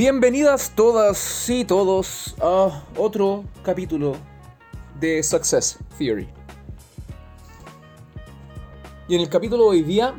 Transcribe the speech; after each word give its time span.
Bienvenidas 0.00 0.72
todas 0.74 1.46
y 1.50 1.62
todos 1.62 2.34
a 2.40 2.84
otro 2.96 3.44
capítulo 3.62 4.16
de 4.98 5.22
Success 5.22 5.78
Theory. 5.98 6.26
Y 9.08 9.16
en 9.16 9.20
el 9.20 9.28
capítulo 9.28 9.64
de 9.64 9.68
hoy 9.68 9.82
día 9.82 10.14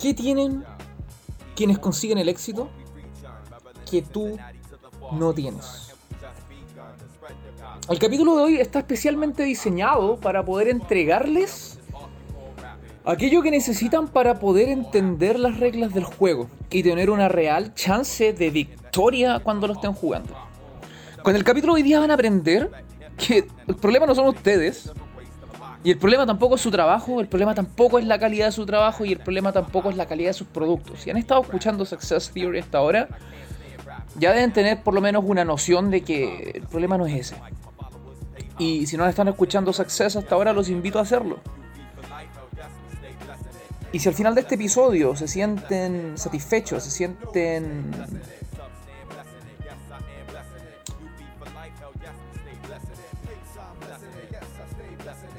¿Qué 0.00 0.14
tienen 0.14 0.64
quienes 1.54 1.78
consiguen 1.78 2.16
el 2.16 2.30
éxito 2.30 2.70
que 3.90 4.00
tú 4.00 4.38
no 5.12 5.34
tienes? 5.34 5.92
El 7.90 7.98
capítulo 7.98 8.36
de 8.36 8.42
hoy 8.42 8.56
está 8.56 8.78
especialmente 8.78 9.42
diseñado 9.42 10.16
para 10.16 10.42
poder 10.46 10.68
entregarles 10.68 11.67
aquello 13.08 13.40
que 13.40 13.50
necesitan 13.50 14.06
para 14.06 14.38
poder 14.38 14.68
entender 14.68 15.38
las 15.40 15.58
reglas 15.58 15.94
del 15.94 16.04
juego 16.04 16.50
y 16.70 16.82
tener 16.82 17.08
una 17.08 17.26
real 17.28 17.74
chance 17.74 18.34
de 18.34 18.50
victoria 18.50 19.40
cuando 19.42 19.66
lo 19.66 19.72
estén 19.72 19.94
jugando. 19.94 20.34
Con 21.22 21.34
el 21.34 21.42
capítulo 21.42 21.72
de 21.72 21.80
hoy 21.80 21.82
día 21.82 22.00
van 22.00 22.10
a 22.10 22.14
aprender 22.14 22.70
que 23.16 23.48
el 23.66 23.76
problema 23.76 24.04
no 24.04 24.14
son 24.14 24.28
ustedes, 24.28 24.92
y 25.82 25.90
el 25.90 25.96
problema 25.96 26.26
tampoco 26.26 26.56
es 26.56 26.60
su 26.60 26.70
trabajo, 26.70 27.20
el 27.20 27.28
problema 27.28 27.54
tampoco 27.54 27.98
es 27.98 28.04
la 28.04 28.18
calidad 28.18 28.46
de 28.46 28.52
su 28.52 28.66
trabajo 28.66 29.06
y 29.06 29.12
el 29.12 29.20
problema 29.20 29.52
tampoco 29.52 29.88
es 29.88 29.96
la 29.96 30.06
calidad 30.06 30.30
de 30.30 30.34
sus 30.34 30.48
productos. 30.48 31.00
Si 31.00 31.08
han 31.08 31.16
estado 31.16 31.40
escuchando 31.40 31.86
Success 31.86 32.30
Theory 32.30 32.58
hasta 32.58 32.76
ahora, 32.76 33.08
ya 34.18 34.32
deben 34.32 34.52
tener 34.52 34.82
por 34.82 34.92
lo 34.92 35.00
menos 35.00 35.24
una 35.26 35.46
noción 35.46 35.90
de 35.90 36.02
que 36.02 36.52
el 36.56 36.62
problema 36.62 36.98
no 36.98 37.06
es 37.06 37.14
ese. 37.14 37.36
Y 38.58 38.86
si 38.86 38.98
no 38.98 39.06
están 39.06 39.28
escuchando 39.28 39.72
Success 39.72 40.16
hasta 40.16 40.34
ahora, 40.34 40.52
los 40.52 40.68
invito 40.68 40.98
a 40.98 41.02
hacerlo. 41.02 41.38
Y 43.92 44.00
si 44.00 44.08
al 44.08 44.14
final 44.14 44.34
de 44.34 44.42
este 44.42 44.56
episodio 44.56 45.16
se 45.16 45.26
sienten 45.26 46.18
satisfechos, 46.18 46.82
se 46.84 46.90
sienten 46.90 47.90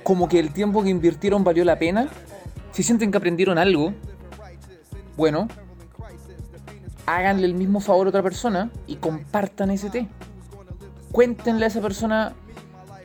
como 0.03 0.27
que 0.27 0.39
el 0.39 0.51
tiempo 0.51 0.81
que 0.81 0.89
invirtieron 0.89 1.43
valió 1.43 1.63
la 1.63 1.77
pena, 1.77 2.09
si 2.71 2.81
sienten 2.81 3.11
que 3.11 3.17
aprendieron 3.17 3.59
algo, 3.59 3.93
bueno, 5.15 5.47
háganle 7.05 7.45
el 7.45 7.53
mismo 7.53 7.79
favor 7.79 8.07
a 8.07 8.09
otra 8.09 8.23
persona 8.23 8.71
y 8.87 8.95
compartan 8.95 9.69
ese 9.69 9.91
té. 9.91 10.07
Cuéntenle 11.11 11.65
a 11.65 11.67
esa 11.67 11.81
persona 11.81 12.33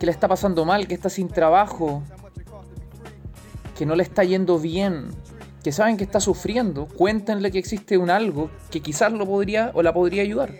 que 0.00 0.06
le 0.06 0.12
está 0.12 0.28
pasando 0.28 0.64
mal, 0.64 0.88
que 0.88 0.94
está 0.94 1.10
sin 1.10 1.28
trabajo, 1.28 2.02
que 3.76 3.84
no 3.84 3.94
le 3.96 4.02
está 4.02 4.24
yendo 4.24 4.58
bien, 4.58 5.08
que 5.64 5.72
saben 5.72 5.96
que 5.96 6.04
está 6.04 6.20
sufriendo. 6.20 6.86
Cuéntenle 6.86 7.50
que 7.50 7.58
existe 7.58 7.98
un 7.98 8.10
algo 8.10 8.50
que 8.70 8.80
quizás 8.80 9.12
lo 9.12 9.26
podría 9.26 9.72
o 9.74 9.82
la 9.82 9.92
podría 9.92 10.22
ayudar. 10.22 10.52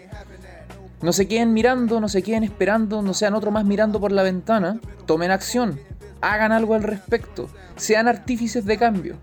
No 1.00 1.12
se 1.12 1.28
queden 1.28 1.52
mirando, 1.52 2.00
no 2.00 2.08
se 2.08 2.22
queden 2.22 2.42
esperando, 2.42 3.02
no 3.02 3.14
sean 3.14 3.34
otro 3.34 3.52
más 3.52 3.64
mirando 3.64 4.00
por 4.00 4.10
la 4.10 4.24
ventana. 4.24 4.80
Tomen 5.06 5.30
acción 5.30 5.78
hagan 6.24 6.52
algo 6.52 6.74
al 6.74 6.82
respecto, 6.82 7.48
sean 7.76 8.08
artífices 8.08 8.64
de 8.64 8.78
cambio. 8.78 9.16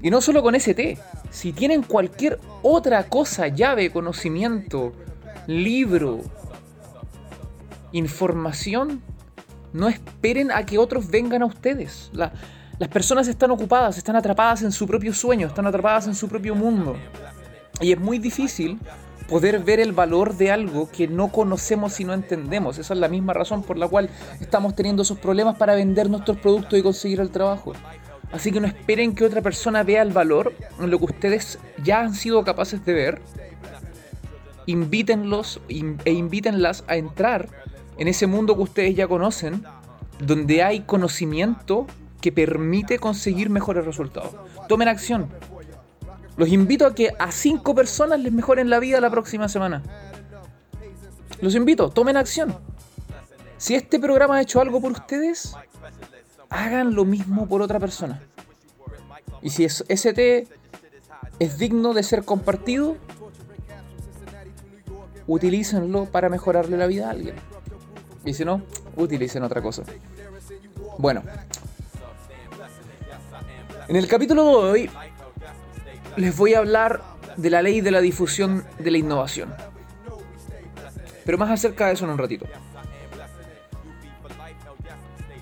Y 0.00 0.10
no 0.10 0.20
solo 0.20 0.42
con 0.42 0.54
ST, 0.54 0.98
si 1.30 1.52
tienen 1.52 1.82
cualquier 1.82 2.38
otra 2.62 3.04
cosa, 3.04 3.48
llave, 3.48 3.90
conocimiento, 3.90 4.92
libro, 5.46 6.20
información, 7.90 9.02
no 9.72 9.88
esperen 9.88 10.52
a 10.52 10.64
que 10.64 10.78
otros 10.78 11.10
vengan 11.10 11.42
a 11.42 11.46
ustedes. 11.46 12.10
Las 12.78 12.88
personas 12.88 13.26
están 13.26 13.50
ocupadas, 13.50 13.98
están 13.98 14.16
atrapadas 14.16 14.62
en 14.62 14.70
su 14.70 14.86
propio 14.86 15.12
sueño, 15.12 15.48
están 15.48 15.66
atrapadas 15.66 16.06
en 16.06 16.14
su 16.14 16.28
propio 16.28 16.54
mundo. 16.54 16.96
Y 17.80 17.92
es 17.92 17.98
muy 17.98 18.18
difícil 18.18 18.78
poder 19.28 19.58
ver 19.60 19.80
el 19.80 19.92
valor 19.92 20.36
de 20.36 20.52
algo 20.52 20.88
que 20.88 21.08
no 21.08 21.28
conocemos 21.28 21.98
y 22.00 22.04
no 22.04 22.14
entendemos. 22.14 22.78
Esa 22.78 22.94
es 22.94 23.00
la 23.00 23.08
misma 23.08 23.32
razón 23.32 23.62
por 23.62 23.76
la 23.76 23.88
cual 23.88 24.08
estamos 24.40 24.76
teniendo 24.76 25.02
esos 25.02 25.18
problemas 25.18 25.56
para 25.56 25.74
vender 25.74 26.08
nuestros 26.08 26.38
productos 26.38 26.78
y 26.78 26.82
conseguir 26.82 27.20
el 27.20 27.30
trabajo. 27.30 27.72
Así 28.30 28.52
que 28.52 28.60
no 28.60 28.66
esperen 28.66 29.14
que 29.14 29.24
otra 29.24 29.42
persona 29.42 29.82
vea 29.82 30.02
el 30.02 30.12
valor 30.12 30.54
en 30.78 30.90
lo 30.90 30.98
que 30.98 31.06
ustedes 31.06 31.58
ya 31.82 32.00
han 32.00 32.14
sido 32.14 32.44
capaces 32.44 32.84
de 32.84 32.92
ver. 32.92 33.22
Invítenlos 34.66 35.60
e 35.68 36.12
invítenlas 36.12 36.84
a 36.86 36.96
entrar 36.96 37.48
en 37.96 38.06
ese 38.06 38.26
mundo 38.26 38.54
que 38.54 38.62
ustedes 38.62 38.94
ya 38.94 39.08
conocen, 39.08 39.64
donde 40.20 40.62
hay 40.62 40.80
conocimiento 40.80 41.86
que 42.20 42.32
permite 42.32 42.98
conseguir 42.98 43.50
mejores 43.50 43.84
resultados. 43.84 44.34
Tomen 44.68 44.88
acción, 44.88 45.28
los 46.38 46.48
invito 46.50 46.86
a 46.86 46.94
que 46.94 47.12
a 47.18 47.32
cinco 47.32 47.74
personas 47.74 48.20
les 48.20 48.32
mejoren 48.32 48.70
la 48.70 48.78
vida 48.78 49.00
la 49.00 49.10
próxima 49.10 49.48
semana. 49.48 49.82
Los 51.40 51.56
invito, 51.56 51.90
tomen 51.90 52.16
acción. 52.16 52.56
Si 53.56 53.74
este 53.74 53.98
programa 53.98 54.36
ha 54.36 54.42
hecho 54.42 54.60
algo 54.60 54.80
por 54.80 54.92
ustedes, 54.92 55.56
hagan 56.48 56.94
lo 56.94 57.04
mismo 57.04 57.48
por 57.48 57.60
otra 57.60 57.80
persona. 57.80 58.22
Y 59.42 59.50
si 59.50 59.64
ese 59.64 60.12
té 60.12 60.46
es 61.40 61.58
digno 61.58 61.92
de 61.92 62.04
ser 62.04 62.24
compartido, 62.24 62.96
utilícenlo 65.26 66.06
para 66.06 66.28
mejorarle 66.28 66.76
la 66.76 66.86
vida 66.86 67.08
a 67.08 67.10
alguien. 67.10 67.34
Y 68.24 68.34
si 68.34 68.44
no, 68.44 68.62
utilicen 68.96 69.42
otra 69.42 69.60
cosa. 69.60 69.82
Bueno. 70.98 71.22
En 73.88 73.96
el 73.96 74.06
capítulo 74.06 74.44
de 74.44 74.70
hoy 74.70 74.90
les 76.16 76.36
voy 76.36 76.52
a 76.52 76.58
hablar 76.58 77.02
de 77.38 77.48
la 77.48 77.62
ley 77.62 77.80
de 77.80 77.90
la 77.90 78.02
difusión 78.02 78.64
de 78.78 78.90
la 78.90 78.98
innovación. 78.98 79.54
Pero 81.24 81.38
más 81.38 81.50
acerca 81.50 81.86
de 81.86 81.94
eso 81.94 82.04
en 82.04 82.10
un 82.10 82.18
ratito. 82.18 82.46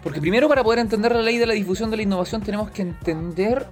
Porque 0.04 0.20
primero 0.20 0.48
para 0.48 0.62
poder 0.62 0.78
entender 0.78 1.12
la 1.12 1.22
ley 1.22 1.38
de 1.38 1.46
la 1.46 1.54
difusión 1.54 1.90
de 1.90 1.96
la 1.96 2.04
innovación 2.04 2.40
tenemos 2.40 2.70
que 2.70 2.82
entender 2.82 3.66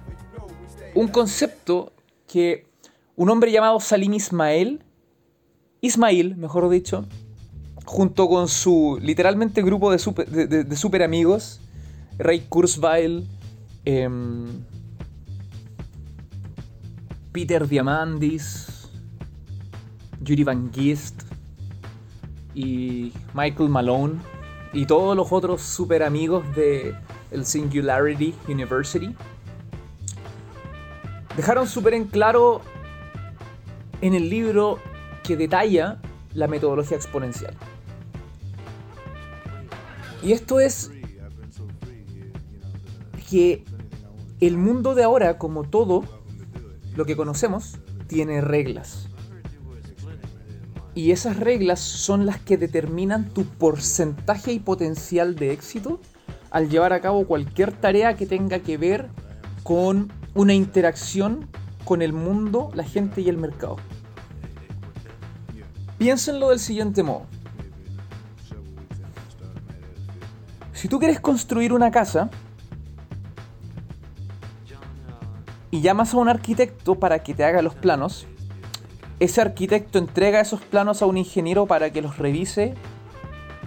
un 0.93 1.07
concepto 1.07 1.93
que 2.27 2.67
un 3.15 3.29
hombre 3.29 3.53
llamado 3.53 3.79
Salim 3.79 4.13
Ismail, 4.13 4.83
Ismail, 5.79 6.35
mejor 6.35 6.67
dicho, 6.69 7.05
junto 7.85 8.27
con 8.27 8.49
su 8.49 8.99
literalmente 9.01 9.61
grupo 9.61 9.89
de 9.89 9.99
super, 9.99 11.03
amigos, 11.03 11.61
Ray 12.17 12.41
Kurzweil, 12.49 13.25
em, 13.85 14.63
Peter 17.31 17.67
Diamandis, 17.67 18.89
Judy 20.25 20.43
Van 20.43 20.71
Gist 20.73 21.23
y 22.53 23.13
Michael 23.33 23.69
Malone 23.69 24.15
y 24.73 24.85
todos 24.85 25.15
los 25.15 25.31
otros 25.31 25.61
super 25.61 26.03
amigos 26.03 26.43
de 26.55 26.95
el 27.31 27.45
Singularity 27.45 28.33
University 28.47 29.15
dejaron 31.35 31.67
súper 31.67 31.93
en 31.93 32.05
claro 32.05 32.61
en 34.01 34.13
el 34.13 34.29
libro 34.29 34.79
que 35.23 35.35
detalla 35.35 35.99
la 36.33 36.47
metodología 36.47 36.97
exponencial. 36.97 37.53
Y 40.21 40.31
esto 40.31 40.59
es 40.59 40.91
que 43.29 43.63
el 44.47 44.57
mundo 44.57 44.95
de 44.95 45.03
ahora, 45.03 45.37
como 45.37 45.63
todo, 45.63 46.03
lo 46.95 47.05
que 47.05 47.15
conocemos 47.15 47.77
tiene 48.07 48.41
reglas. 48.41 49.07
Y 50.93 51.11
esas 51.11 51.37
reglas 51.37 51.79
son 51.79 52.25
las 52.25 52.39
que 52.39 52.57
determinan 52.57 53.29
tu 53.33 53.45
porcentaje 53.45 54.53
y 54.53 54.59
potencial 54.59 55.35
de 55.35 55.51
éxito 55.51 55.99
al 56.51 56.69
llevar 56.69 56.93
a 56.93 57.01
cabo 57.01 57.27
cualquier 57.27 57.73
tarea 57.73 58.15
que 58.15 58.25
tenga 58.25 58.59
que 58.59 58.77
ver 58.77 59.09
con 59.63 60.11
una 60.33 60.53
interacción 60.53 61.49
con 61.83 62.01
el 62.01 62.13
mundo, 62.13 62.71
la 62.73 62.83
gente 62.83 63.21
y 63.21 63.29
el 63.29 63.37
mercado. 63.37 63.77
Piénsenlo 65.97 66.49
del 66.49 66.59
siguiente 66.59 67.03
modo. 67.03 67.25
Si 70.73 70.87
tú 70.87 70.99
quieres 70.99 71.19
construir 71.19 71.73
una 71.73 71.89
casa, 71.89 72.29
y 75.71 75.81
llamas 75.81 76.13
a 76.13 76.17
un 76.17 76.29
arquitecto 76.29 76.95
para 76.95 77.19
que 77.19 77.33
te 77.33 77.43
haga 77.43 77.61
los 77.61 77.75
planos, 77.75 78.27
ese 79.19 79.41
arquitecto 79.41 79.97
entrega 79.97 80.41
esos 80.41 80.61
planos 80.61 81.01
a 81.01 81.05
un 81.05 81.17
ingeniero 81.17 81.65
para 81.65 81.91
que 81.91 82.01
los 82.01 82.17
revise 82.17 82.75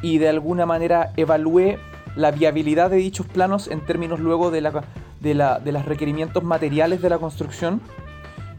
y 0.03 0.19
de 0.19 0.29
alguna 0.29 0.67
manera 0.67 1.13
evalúe 1.17 1.77
la 2.17 2.31
viabilidad 2.31 2.91
de 2.91 2.97
dichos 2.97 3.27
planos 3.27 3.69
en 3.69 3.85
términos 3.85 4.21
luego 4.21 4.51
de, 4.51 4.61
la, 4.61 4.85
de, 5.21 5.35
la, 5.35 5.59
de 5.59 5.73
los 5.73 5.85
requerimientos 5.85 6.43
materiales 6.45 7.01
de 7.01 7.09
la 7.09 7.19
construcción. 7.19 7.81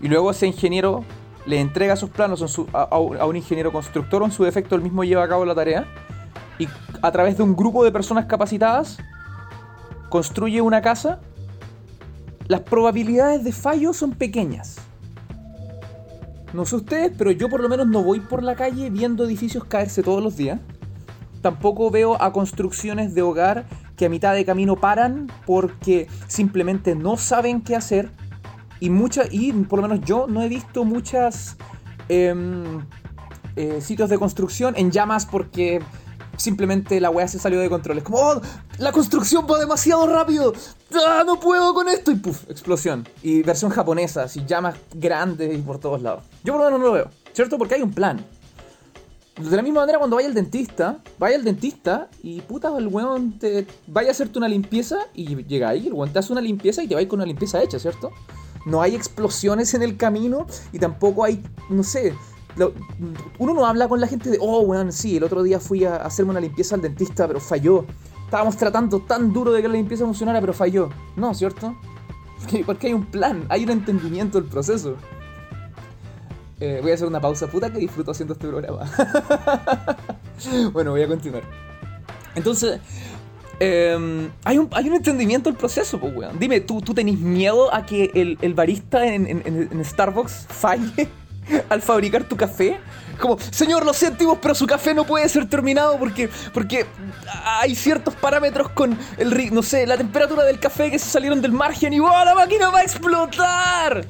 Y 0.02 0.08
luego 0.08 0.32
ese 0.32 0.48
ingeniero 0.48 1.04
le 1.46 1.60
entrega 1.60 1.94
esos 1.94 2.10
planos 2.10 2.42
a, 2.74 2.82
a, 2.82 2.98
un 2.98 3.36
ingeniero 3.36 3.72
constructor 3.72 4.22
o 4.22 4.26
en 4.26 4.32
su 4.32 4.44
defecto 4.44 4.76
él 4.76 4.82
mismo 4.82 5.04
lleva 5.04 5.24
a 5.24 5.28
cabo 5.28 5.46
la 5.46 5.56
tarea. 5.56 5.86
Y 6.58 6.68
a 7.02 7.12
través 7.12 7.38
de 7.38 7.44
un 7.44 7.56
grupo 7.56 7.84
de 7.84 7.92
personas 7.92 8.26
capacitadas 8.26 8.98
construye 10.10 10.62
una 10.62 10.82
casa 10.82 11.20
las 12.50 12.62
probabilidades 12.62 13.44
de 13.44 13.52
fallo 13.52 13.94
son 13.94 14.14
pequeñas. 14.14 14.78
No 16.52 16.66
sé 16.66 16.78
ustedes, 16.78 17.12
pero 17.16 17.30
yo 17.30 17.48
por 17.48 17.62
lo 17.62 17.70
menos 17.70 17.88
no 17.88 18.04
voy 18.04 18.22
por 18.22 18.42
la 18.42 18.56
calle 18.56 18.90
viendo 18.90 19.24
edificios 19.24 19.66
caerse 19.66 20.02
todos 20.02 20.24
los 20.24 20.36
días. 20.36 20.60
Tampoco 21.44 21.92
veo 21.92 22.20
a 22.20 22.34
construcciones 22.34 23.14
de 23.14 23.22
hogar 23.22 23.68
que 23.96 24.08
a 24.08 24.10
mitad 24.10 24.34
de 24.34 24.46
camino 24.46 24.78
paran 24.78 25.32
porque 25.46 26.08
simplemente 26.28 26.96
no 26.96 27.18
saben 27.18 27.62
qué 27.62 27.76
hacer. 27.76 28.10
Y 28.80 28.90
muchas, 28.90 29.32
y 29.32 29.52
por 29.52 29.80
lo 29.80 29.88
menos 29.88 30.04
yo 30.04 30.26
no 30.28 30.42
he 30.42 30.50
visto 30.50 30.86
muchas 30.86 31.56
em, 32.08 32.82
eh, 33.58 33.80
sitios 33.80 34.10
de 34.10 34.18
construcción 34.18 34.74
en 34.76 34.90
llamas 34.90 35.28
porque 35.28 35.82
simplemente 36.40 37.00
la 37.00 37.10
weá 37.10 37.28
se 37.28 37.40
salió 37.40 37.60
de 37.60 37.70
control. 37.70 38.00
Es 38.00 38.04
como, 38.04 38.20
oh, 38.20 38.42
la 38.78 38.92
construcción 38.92 39.46
va 39.50 39.60
demasiado 39.60 40.08
rápido. 40.08 40.54
¡Ah, 40.94 41.24
no 41.26 41.40
puedo 41.40 41.74
con 41.74 41.88
esto! 41.90 42.12
Y 42.12 42.16
puf, 42.16 42.50
explosión. 42.50 43.08
Y 43.22 43.44
versión 43.44 43.72
japonesa, 43.72 44.24
así 44.24 44.44
llamas 44.46 44.76
grandes 44.94 45.58
y 45.58 45.62
por 45.62 45.80
todos 45.80 46.02
lados. 46.02 46.24
Yo 46.44 46.54
por 46.54 46.62
lo 46.62 46.66
menos 46.66 46.80
no 46.80 46.86
lo 46.88 46.94
veo, 46.94 47.10
¿cierto? 47.34 47.58
Porque 47.58 47.76
hay 47.76 47.82
un 47.82 47.92
plan. 47.92 48.26
De 49.38 49.56
la 49.56 49.62
misma 49.62 49.82
manera 49.82 50.00
cuando 50.00 50.18
vaya 50.18 50.28
al 50.28 50.34
dentista, 50.34 51.00
vaya 51.18 51.38
al 51.38 51.46
dentista 51.46 52.10
y 52.22 52.42
puta, 52.42 52.78
el 52.78 52.88
weón 52.88 53.40
te 53.40 53.66
vaya 53.88 54.10
a 54.10 54.12
hacerte 54.12 54.38
una 54.38 54.50
limpieza 54.50 54.98
y 55.14 55.44
llega 55.46 55.70
ahí, 55.70 55.88
el 55.88 55.94
weón 55.94 56.12
te 56.12 56.20
hace 56.20 56.34
una 56.34 56.42
limpieza 56.42 56.84
y 56.84 56.88
te 56.88 56.96
va 56.96 57.08
con 57.08 57.20
una 57.20 57.26
limpieza 57.26 57.64
hecha, 57.64 57.80
¿cierto? 57.80 58.12
No 58.66 58.82
hay 58.82 58.96
explosiones 58.96 59.74
en 59.74 59.82
el 59.82 59.96
camino 59.96 60.46
y 60.74 60.80
tampoco 60.80 61.24
hay, 61.24 61.42
no 61.70 61.84
sé, 61.84 62.14
uno 63.38 63.54
no 63.54 63.66
habla 63.66 63.88
con 63.88 64.00
la 64.00 64.08
gente 64.08 64.30
de, 64.30 64.38
oh, 64.42 64.62
weón, 64.62 64.92
sí, 64.92 65.18
el 65.18 65.24
otro 65.24 65.44
día 65.44 65.60
fui 65.60 65.86
a 65.86 65.98
hacerme 65.98 66.32
una 66.32 66.40
limpieza 66.40 66.76
al 66.76 66.82
dentista, 66.82 67.28
pero 67.28 67.40
falló. 67.40 67.86
Estábamos 68.26 68.58
tratando 68.58 69.00
tan 69.00 69.34
duro 69.34 69.52
de 69.52 69.62
que 69.62 69.68
la 69.68 69.74
limpieza 69.76 70.06
funcionara, 70.06 70.40
pero 70.40 70.54
falló. 70.54 70.90
No, 71.16 71.34
¿cierto? 71.34 71.76
Porque, 72.66 72.88
hay 72.88 72.94
un 72.94 73.06
plan, 73.06 73.46
hay 73.50 73.64
un 73.64 73.72
entendimiento 73.72 74.40
del 74.40 74.50
proceso. 74.50 74.96
Eh, 76.60 76.80
voy 76.82 76.92
a 76.92 76.94
hacer 76.94 77.08
una 77.08 77.22
pausa 77.22 77.48
puta 77.48 77.72
que 77.72 77.80
disfruto 77.80 78.12
haciendo 78.12 78.34
este 78.34 78.48
programa. 78.48 78.90
bueno, 80.74 80.92
voy 80.92 81.02
a 81.02 81.08
continuar. 81.08 81.44
Entonces, 82.36 82.80
em, 83.60 84.30
hay, 84.44 84.58
un, 84.58 84.68
hay 84.72 84.90
un 84.90 84.96
entendimiento 84.96 85.50
del 85.50 85.58
proceso, 85.58 86.00
pues, 86.00 86.16
weón. 86.16 86.38
Dime, 86.38 86.60
¿tú, 86.60 86.82
tú 86.82 86.94
tenés 86.94 87.18
miedo 87.18 87.74
a 87.74 87.86
que 87.86 88.12
el, 88.14 88.54
barista 88.54 89.06
en 89.06 89.84
Starbucks 89.84 90.48
falle? 90.50 91.10
al 91.70 91.82
fabricar 91.82 92.24
tu 92.24 92.36
café. 92.36 92.80
Como, 93.20 93.38
señor, 93.38 93.86
lo 93.86 93.94
sentimos, 93.94 94.38
pero 94.42 94.56
su 94.56 94.66
café 94.66 94.94
no 94.94 95.04
puede 95.04 95.28
ser 95.28 95.48
terminado 95.50 95.98
porque, 95.98 96.30
porque 96.54 96.86
hay 97.44 97.76
ciertos 97.76 98.16
parámetros 98.16 98.70
con 98.70 98.98
el, 99.18 99.54
no 99.54 99.62
sé, 99.62 99.86
la 99.86 99.98
temperatura 99.98 100.46
del 100.46 100.60
café 100.60 100.90
que 100.90 100.98
se 101.00 101.10
salieron 101.10 101.42
del 101.42 101.52
margen 101.52 101.92
y 101.92 102.00
¡oh, 102.00 102.26
la 102.26 102.34
máquina 102.34 102.70
va 102.70 102.80
a 102.80 102.84
explotar! 102.84 104.06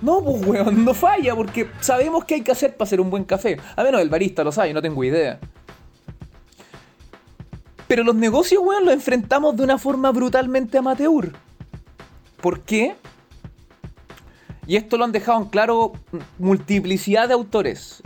No, 0.00 0.22
pues 0.22 0.46
weón, 0.46 0.84
no 0.84 0.92
falla 0.92 1.34
porque 1.34 1.70
sabemos 1.80 2.24
qué 2.24 2.34
hay 2.34 2.42
que 2.42 2.52
hacer 2.52 2.76
para 2.76 2.86
hacer 2.86 3.00
un 3.00 3.10
buen 3.10 3.24
café. 3.24 3.56
A 3.74 3.82
menos 3.82 4.00
el 4.00 4.10
barista 4.10 4.44
lo 4.44 4.52
sabe, 4.52 4.72
no 4.74 4.82
tengo 4.82 5.02
idea. 5.02 5.40
Pero 7.88 8.04
los 8.04 8.14
negocios, 8.14 8.62
weón, 8.64 8.84
los 8.84 8.94
enfrentamos 8.94 9.56
de 9.56 9.64
una 9.64 9.78
forma 9.78 10.12
brutalmente 10.12 10.78
amateur. 10.78 11.32
¿Por 12.40 12.60
qué? 12.60 12.96
Y 14.66 14.76
esto 14.76 14.96
lo 14.96 15.04
han 15.04 15.12
dejado 15.12 15.42
en 15.42 15.48
claro 15.48 15.92
multiplicidad 16.38 17.28
de 17.28 17.34
autores. 17.34 18.02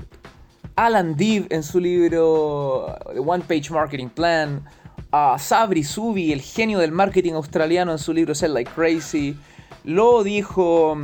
Alan 0.76 1.16
Deeb 1.16 1.46
en 1.50 1.62
su 1.62 1.81
libro 1.81 2.96
The 3.12 3.20
One 3.20 3.44
Page 3.46 3.70
Marketing 3.70 4.08
Plan, 4.08 4.64
a 5.10 5.38
Sabri 5.38 5.82
Subi, 5.82 6.32
el 6.32 6.40
genio 6.40 6.78
del 6.78 6.93
marketing 6.93 7.32
australiano 7.32 7.93
en 7.93 7.99
su 7.99 8.12
libro 8.12 8.34
Sell 8.34 8.55
Like 8.55 8.70
Crazy, 8.72 9.37
lo 9.84 10.22
dijo 10.22 10.96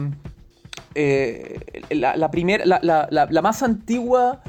eh, 0.95 1.59
la, 1.91 2.17
la, 2.17 3.43
más 3.43 3.63
antigua 3.63 4.43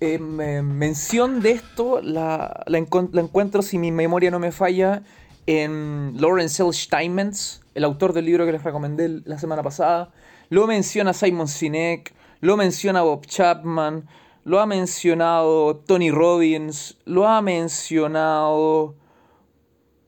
em, 0.00 0.40
em, 0.40 0.64
mención 0.64 1.40
de 1.40 1.52
esto, 1.52 2.00
la, 2.02 2.64
encuentro, 2.72 3.62
si 3.62 3.78
mi 3.78 3.92
memoria 3.92 4.30
no 4.30 4.38
me 4.38 4.52
falla, 4.52 5.02
en 5.46 6.14
Lawrence 6.18 6.62
L. 6.62 6.72
Steinmetz, 6.72 7.60
el 7.74 7.84
autor 7.84 8.12
del 8.12 8.26
libro 8.26 8.46
que 8.46 8.52
les 8.52 8.62
recomendé 8.62 9.20
la 9.24 9.38
semana 9.38 9.62
pasada, 9.62 10.10
lo 10.50 10.66
menciona 10.66 11.12
Simon 11.12 11.48
Sinek, 11.48 12.12
lo 12.40 12.56
menciona 12.56 13.02
Bob 13.02 13.24
Chapman, 13.26 14.06
lo 14.44 14.60
ha 14.60 14.66
mencionado 14.66 15.76
Tony 15.76 16.10
Robbins, 16.10 16.98
lo 17.04 17.26
ha 17.26 17.40
mencionado 17.40 18.96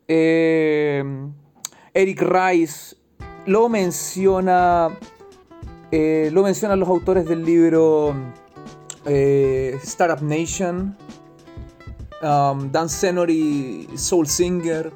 eh, 0.08 1.04
Eric 1.94 2.22
Rice, 2.22 2.96
lo 3.46 3.68
menciona, 3.68 4.88
eh, 5.90 6.28
lo 6.32 6.42
mencionan 6.42 6.80
los 6.80 6.88
autores 6.88 7.24
del 7.26 7.44
libro 7.44 8.14
eh, 9.06 9.78
Startup 9.82 10.22
Nation, 10.22 10.96
um, 12.22 12.70
Dan 12.72 12.88
Senor 12.88 13.30
y 13.30 13.88
Soul 13.94 14.26
Singer. 14.26 14.92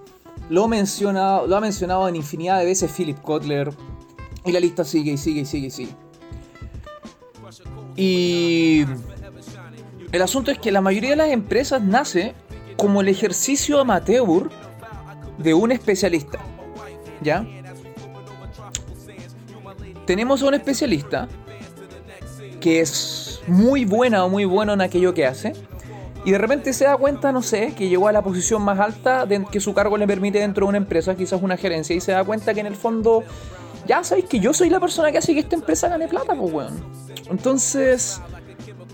Lo, 0.48 0.68
menciona, 0.68 1.42
lo 1.42 1.56
ha 1.56 1.60
mencionado 1.60 2.08
en 2.08 2.16
infinidad 2.16 2.58
de 2.58 2.66
veces 2.66 2.90
Philip 2.90 3.20
Kotler. 3.20 3.72
Y 4.46 4.52
la 4.52 4.60
lista 4.60 4.84
sigue 4.84 5.12
y 5.12 5.16
sigue 5.16 5.40
y 5.40 5.44
sigue 5.44 5.66
y 5.66 5.70
sigue. 5.70 5.94
Y 7.96 8.84
el 10.12 10.22
asunto 10.22 10.50
es 10.50 10.58
que 10.58 10.70
la 10.70 10.80
mayoría 10.80 11.10
de 11.10 11.16
las 11.16 11.30
empresas 11.30 11.82
nace 11.82 12.34
como 12.76 13.00
el 13.00 13.08
ejercicio 13.08 13.80
amateur 13.80 14.48
de 15.38 15.54
un 15.54 15.72
especialista. 15.72 16.38
¿Ya? 17.22 17.46
Tenemos 20.06 20.42
a 20.42 20.46
un 20.46 20.54
especialista 20.54 21.28
que 22.60 22.80
es 22.80 23.40
muy 23.46 23.84
buena 23.84 24.24
o 24.24 24.28
muy 24.28 24.44
bueno 24.44 24.74
en 24.74 24.80
aquello 24.80 25.12
que 25.14 25.26
hace. 25.26 25.54
Y 26.24 26.32
de 26.32 26.38
repente 26.38 26.72
se 26.72 26.84
da 26.84 26.96
cuenta, 26.96 27.30
no 27.30 27.40
sé, 27.40 27.72
que 27.76 27.88
llegó 27.88 28.08
a 28.08 28.12
la 28.12 28.22
posición 28.22 28.62
más 28.62 28.80
alta 28.80 29.26
que 29.50 29.60
su 29.60 29.74
cargo 29.74 29.96
le 29.96 30.06
permite 30.08 30.40
dentro 30.40 30.66
de 30.66 30.70
una 30.70 30.78
empresa, 30.78 31.14
quizás 31.14 31.40
una 31.40 31.56
gerencia, 31.56 31.94
y 31.94 32.00
se 32.00 32.12
da 32.12 32.24
cuenta 32.24 32.52
que 32.52 32.60
en 32.60 32.66
el 32.66 32.74
fondo 32.74 33.22
ya 33.86 34.04
sabéis 34.04 34.26
que 34.26 34.40
yo 34.40 34.52
soy 34.52 34.70
la 34.70 34.80
persona 34.80 35.12
que 35.12 35.18
hace 35.18 35.34
que 35.34 35.40
esta 35.40 35.56
empresa 35.56 35.88
gane 35.88 36.08
plata, 36.08 36.34
pues, 36.34 36.52
weón. 36.52 36.84
Entonces, 37.30 38.20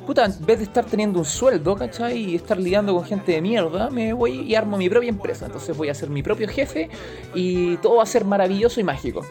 puta, 0.07 0.25
en 0.25 0.47
vez 0.47 0.59
de 0.59 0.65
estar 0.65 0.85
teniendo 0.85 1.19
un 1.19 1.25
sueldo, 1.25 1.77
¿cachai? 1.77 2.19
Y 2.19 2.35
estar 2.37 2.59
lidiando 2.59 2.95
con 2.95 3.05
gente 3.05 3.33
de 3.33 3.41
mierda, 3.41 3.91
me 3.91 4.13
voy 4.13 4.41
y 4.41 4.55
armo 4.55 4.77
mi 4.77 4.89
propia 4.89 5.09
empresa. 5.09 5.47
Entonces 5.47 5.77
voy 5.77 5.89
a 5.89 5.95
ser 5.95 6.11
mi 6.11 6.23
propio 6.23 6.49
jefe 6.49 6.91
y 7.35 7.77
todo 7.79 7.97
va 7.97 8.03
a 8.03 8.07
ser 8.07 8.25
maravilloso 8.25 8.81
y 8.81 8.85
mágico. 8.85 9.23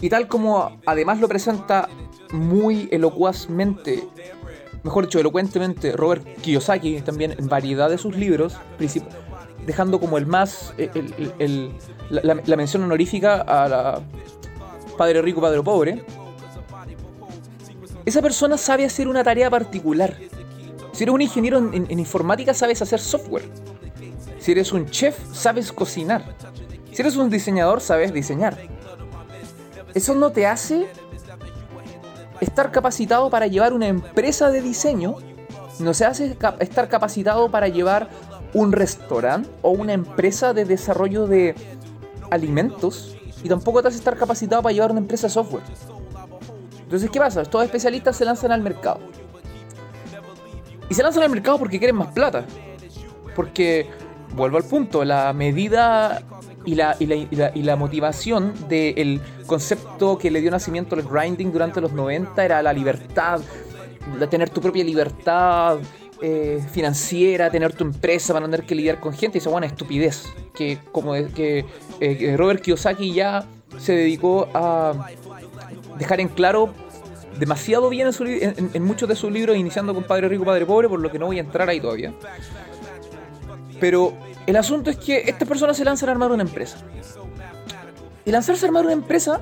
Y 0.00 0.08
tal 0.08 0.28
como 0.28 0.78
además 0.86 1.20
lo 1.20 1.28
presenta 1.28 1.88
muy 2.32 2.88
elocuazmente, 2.90 4.04
mejor 4.82 5.04
dicho, 5.04 5.18
elocuentemente, 5.18 5.92
Robert 5.92 6.26
Kiyosaki, 6.42 7.00
también 7.00 7.32
en 7.38 7.48
variedad 7.48 7.88
de 7.88 7.96
sus 7.96 8.16
libros, 8.16 8.56
dejando 9.66 10.00
como 10.00 10.18
el 10.18 10.26
más, 10.26 10.74
el, 10.76 11.72
la, 12.10 12.56
mención 12.56 12.82
honorífica 12.82 13.40
a 13.40 13.68
la 13.68 14.00
padre 14.96 15.22
rico, 15.22 15.40
padre 15.40 15.62
pobre, 15.62 16.04
esa 18.04 18.20
persona 18.20 18.58
sabe 18.58 18.84
hacer 18.84 19.08
una 19.08 19.24
tarea 19.24 19.50
particular. 19.50 20.16
Si 20.92 21.02
eres 21.02 21.14
un 21.14 21.22
ingeniero 21.22 21.58
en, 21.58 21.98
informática, 21.98 22.54
sabes 22.54 22.80
hacer 22.82 23.00
software. 23.00 23.44
Si 24.38 24.52
eres 24.52 24.72
un 24.72 24.86
chef, 24.86 25.18
sabes 25.32 25.72
cocinar. 25.72 26.22
Si 26.92 27.02
eres 27.02 27.16
un 27.16 27.30
diseñador, 27.30 27.80
sabes 27.80 28.12
diseñar. 28.12 28.56
Eso 29.94 30.14
no 30.14 30.30
te 30.30 30.46
hace 30.46 30.86
estar 32.40 32.70
capacitado 32.70 33.30
para 33.30 33.46
llevar 33.46 33.72
una 33.72 33.88
empresa 33.88 34.50
de 34.50 34.60
diseño. 34.60 35.16
No 35.78 35.94
se 35.94 36.04
hace 36.04 36.36
estar 36.60 36.88
capacitado 36.88 37.50
para 37.50 37.68
llevar 37.68 38.10
un 38.52 38.70
restaurante 38.70 39.48
o 39.62 39.70
una 39.70 39.94
empresa 39.94 40.52
de 40.52 40.64
desarrollo 40.64 41.26
de 41.26 41.54
alimentos 42.30 43.16
y 43.42 43.48
tampoco 43.48 43.82
te 43.82 43.88
hace 43.88 43.98
estar 43.98 44.16
capacitado 44.16 44.62
para 44.62 44.72
llevar 44.72 44.90
una 44.90 45.00
empresa 45.00 45.26
de 45.26 45.32
software. 45.32 45.62
Entonces, 46.82 47.10
¿qué 47.10 47.18
pasa? 47.18 47.42
Estos 47.42 47.64
especialistas 47.64 48.16
se 48.16 48.24
lanzan 48.24 48.52
al 48.52 48.60
mercado. 48.60 49.00
Y 50.88 50.94
se 50.94 51.02
lanzan 51.02 51.22
al 51.22 51.30
mercado 51.30 51.58
porque 51.58 51.78
quieren 51.78 51.96
más 51.96 52.08
plata. 52.08 52.44
Porque, 53.34 53.88
vuelvo 54.34 54.58
al 54.58 54.64
punto, 54.64 55.04
la 55.04 55.32
medida 55.32 56.22
y 56.64 56.74
la, 56.74 56.96
y 56.98 57.06
la, 57.06 57.52
y 57.54 57.62
la, 57.62 57.76
motivación 57.76 58.54
del 58.68 59.20
concepto 59.46 60.18
que 60.18 60.30
le 60.30 60.40
dio 60.40 60.50
nacimiento 60.50 60.94
al 60.94 61.02
grinding 61.02 61.52
durante 61.52 61.80
los 61.80 61.92
90 61.92 62.44
era 62.44 62.62
la 62.62 62.72
libertad, 62.72 63.40
de 64.18 64.26
tener 64.26 64.50
tu 64.50 64.60
propia 64.60 64.84
libertad, 64.84 65.78
eh, 66.22 66.64
financiera, 66.70 67.50
tener 67.50 67.72
tu 67.72 67.84
empresa 67.84 68.32
para 68.32 68.46
no 68.46 68.50
tener 68.50 68.66
que 68.66 68.74
lidiar 68.74 69.00
con 69.00 69.12
gente, 69.12 69.38
y 69.38 69.40
esa 69.40 69.50
buena 69.50 69.66
estupidez. 69.66 70.24
Que 70.54 70.78
como 70.92 71.14
que 71.34 71.64
eh, 72.00 72.34
Robert 72.36 72.62
Kiyosaki 72.62 73.12
ya 73.12 73.44
se 73.78 73.92
dedicó 73.92 74.48
a 74.54 75.08
dejar 75.98 76.20
en 76.20 76.28
claro 76.28 76.72
demasiado 77.38 77.88
bien 77.88 78.10
en, 78.40 78.82
muchos 78.84 79.08
de 79.08 79.16
sus 79.16 79.32
libros, 79.32 79.56
iniciando 79.56 79.94
con 79.94 80.04
Padre 80.04 80.28
Rico, 80.28 80.44
Padre 80.44 80.64
Pobre, 80.64 80.88
por 80.88 81.00
lo 81.00 81.10
que 81.10 81.18
no 81.18 81.26
voy 81.26 81.38
a 81.38 81.40
entrar 81.40 81.68
ahí 81.68 81.80
todavía. 81.80 82.12
Pero 83.80 84.14
El 84.46 84.56
asunto 84.56 84.90
es 84.90 84.98
que 84.98 85.22
estas 85.26 85.48
personas 85.48 85.76
se 85.76 85.84
lanzan 85.84 86.10
a 86.10 86.12
armar 86.12 86.30
una 86.30 86.42
empresa. 86.42 86.76
Y 88.26 88.30
lanzarse 88.30 88.64
a 88.64 88.68
armar 88.68 88.84
una 88.84 88.92
empresa 88.92 89.40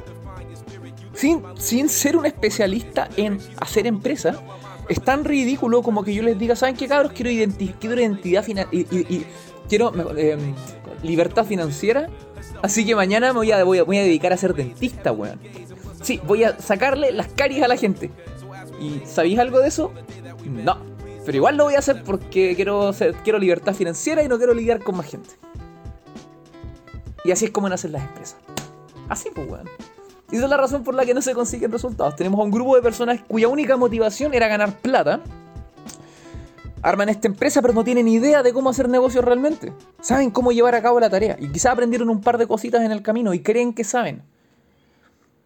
sin, 1.12 1.42
sin 1.58 1.88
ser 1.88 2.16
un 2.16 2.24
especialista 2.24 3.08
en 3.16 3.38
hacer 3.60 3.86
empresa 3.86 4.40
es 4.88 5.00
tan 5.00 5.24
ridículo 5.24 5.82
como 5.82 6.02
que 6.04 6.14
yo 6.14 6.22
les 6.22 6.38
diga, 6.38 6.56
¿saben 6.56 6.76
qué 6.76 6.88
cabros? 6.88 7.12
Quiero, 7.12 7.52
quiero 7.80 8.00
identidad 8.00 8.44
y, 8.70 9.24
quiero 9.68 9.92
em, 10.16 10.54
libertad 11.02 11.44
financiera. 11.44 12.08
Así 12.62 12.84
que 12.84 12.94
mañana 12.94 13.32
me 13.32 13.38
voy 13.38 13.50
a, 13.50 13.58
a, 13.58 14.04
dedicar 14.04 14.32
a 14.32 14.36
ser 14.36 14.54
dentista, 14.54 15.12
weón. 15.12 15.40
Sí, 16.02 16.20
voy 16.26 16.44
a 16.44 16.58
sacarle 16.58 17.12
las 17.12 17.28
caries 17.28 17.62
a 17.62 17.68
la 17.68 17.76
gente. 17.76 18.10
¿Y 18.80 19.02
sabéis 19.06 19.38
algo 19.38 19.60
de 19.60 19.68
eso? 19.68 19.92
No. 20.44 20.76
Pero 21.24 21.36
igual 21.36 21.56
lo 21.56 21.64
voy 21.64 21.74
a 21.74 21.78
hacer 21.78 22.02
porque 22.02 22.54
quiero, 22.56 22.92
quiero 23.22 23.38
libertad 23.38 23.74
financiera 23.74 24.22
y 24.22 24.28
no 24.28 24.38
quiero 24.38 24.54
lidiar 24.54 24.82
con 24.82 24.96
más 24.96 25.06
gente. 25.06 25.30
Y 27.24 27.30
así 27.30 27.44
es 27.44 27.50
como 27.52 27.68
nacen 27.68 27.92
las 27.92 28.02
empresas. 28.02 28.38
Así 29.08 29.28
pues, 29.32 29.48
weón. 29.48 29.68
Y 30.32 30.36
esa 30.36 30.44
es 30.46 30.50
la 30.50 30.56
razón 30.56 30.82
por 30.82 30.94
la 30.94 31.04
que 31.04 31.14
no 31.14 31.20
se 31.20 31.34
consiguen 31.34 31.70
resultados. 31.70 32.16
Tenemos 32.16 32.40
a 32.40 32.42
un 32.42 32.50
grupo 32.50 32.74
de 32.74 32.82
personas 32.82 33.20
cuya 33.28 33.48
única 33.48 33.76
motivación 33.76 34.34
era 34.34 34.48
ganar 34.48 34.78
plata. 34.78 35.20
Arman 36.82 37.08
esta 37.08 37.28
empresa 37.28 37.62
pero 37.62 37.74
no 37.74 37.84
tienen 37.84 38.08
idea 38.08 38.42
de 38.42 38.52
cómo 38.52 38.70
hacer 38.70 38.88
negocios 38.88 39.24
realmente. 39.24 39.72
Saben 40.00 40.30
cómo 40.30 40.50
llevar 40.50 40.74
a 40.74 40.82
cabo 40.82 40.98
la 40.98 41.08
tarea. 41.08 41.36
Y 41.38 41.48
quizá 41.48 41.70
aprendieron 41.70 42.10
un 42.10 42.20
par 42.20 42.38
de 42.38 42.46
cositas 42.46 42.82
en 42.82 42.90
el 42.90 43.02
camino 43.02 43.32
y 43.32 43.40
creen 43.40 43.72
que 43.72 43.84
saben. 43.84 44.22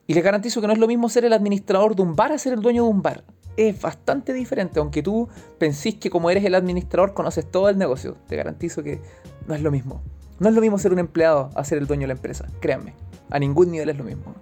Y 0.06 0.14
les 0.14 0.24
garantizo 0.24 0.60
que 0.60 0.66
no 0.66 0.72
es 0.72 0.78
lo 0.78 0.86
mismo 0.86 1.08
ser 1.08 1.24
el 1.24 1.32
administrador 1.32 1.94
de 1.94 2.02
un 2.02 2.16
bar 2.16 2.32
a 2.32 2.38
ser 2.38 2.54
el 2.54 2.60
dueño 2.60 2.84
de 2.84 2.90
un 2.90 3.02
bar. 3.02 3.24
Es 3.56 3.80
bastante 3.80 4.32
diferente, 4.32 4.80
aunque 4.80 5.02
tú 5.02 5.28
pensís 5.58 5.96
que 5.96 6.10
como 6.10 6.30
eres 6.30 6.44
el 6.44 6.54
administrador 6.54 7.12
conoces 7.12 7.50
todo 7.50 7.68
el 7.68 7.76
negocio. 7.76 8.16
Te 8.28 8.36
garantizo 8.36 8.82
que 8.82 9.00
no 9.46 9.54
es 9.54 9.62
lo 9.62 9.70
mismo. 9.70 10.02
No 10.38 10.48
es 10.48 10.54
lo 10.54 10.60
mismo 10.60 10.78
ser 10.78 10.92
un 10.92 10.98
empleado 10.98 11.50
a 11.54 11.64
ser 11.64 11.78
el 11.78 11.86
dueño 11.86 12.02
de 12.02 12.08
la 12.08 12.12
empresa, 12.14 12.46
créanme. 12.60 12.94
A 13.30 13.38
ningún 13.38 13.70
nivel 13.70 13.88
es 13.88 13.96
lo 13.96 14.04
mismo. 14.04 14.34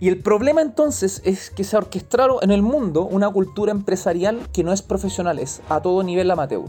Y 0.00 0.08
el 0.08 0.22
problema 0.22 0.62
entonces 0.62 1.20
es 1.24 1.50
que 1.50 1.64
se 1.64 1.74
ha 1.74 1.80
orquestado 1.80 2.40
en 2.42 2.50
el 2.50 2.62
mundo 2.62 3.04
una 3.04 3.28
cultura 3.30 3.72
empresarial 3.72 4.48
que 4.52 4.62
no 4.62 4.72
es 4.72 4.80
profesional, 4.82 5.38
es 5.38 5.60
a 5.68 5.80
todo 5.80 6.02
nivel 6.04 6.30
amateur. 6.30 6.66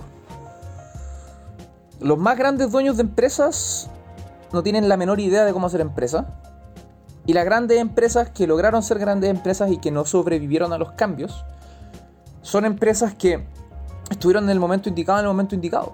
Los 1.99 2.17
más 2.17 2.37
grandes 2.37 2.71
dueños 2.71 2.97
de 2.97 3.03
empresas 3.03 3.89
no 4.51 4.63
tienen 4.63 4.89
la 4.89 4.97
menor 4.97 5.19
idea 5.19 5.45
de 5.45 5.53
cómo 5.53 5.67
hacer 5.67 5.81
empresa. 5.81 6.27
Y 7.25 7.33
las 7.33 7.45
grandes 7.45 7.77
empresas 7.77 8.29
que 8.31 8.47
lograron 8.47 8.81
ser 8.81 8.97
grandes 8.97 9.29
empresas 9.29 9.69
y 9.71 9.77
que 9.77 9.91
no 9.91 10.05
sobrevivieron 10.05 10.73
a 10.73 10.79
los 10.79 10.93
cambios, 10.93 11.45
son 12.41 12.65
empresas 12.65 13.13
que 13.13 13.45
estuvieron 14.09 14.45
en 14.45 14.49
el 14.49 14.59
momento 14.59 14.89
indicado, 14.89 15.19
en 15.19 15.25
el 15.25 15.29
momento 15.29 15.53
indicado. 15.53 15.93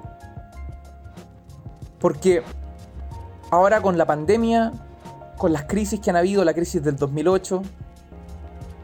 Porque 2.00 2.44
ahora 3.52 3.82
con 3.82 3.98
la 3.98 4.06
pandemia, 4.06 4.72
con 5.38 5.54
las 5.54 5.64
crisis 5.64 6.00
que 6.00 6.10
han 6.10 6.16
habido, 6.16 6.44
la 6.44 6.54
crisis 6.54 6.84
del 6.84 6.96
2008, 6.96 7.62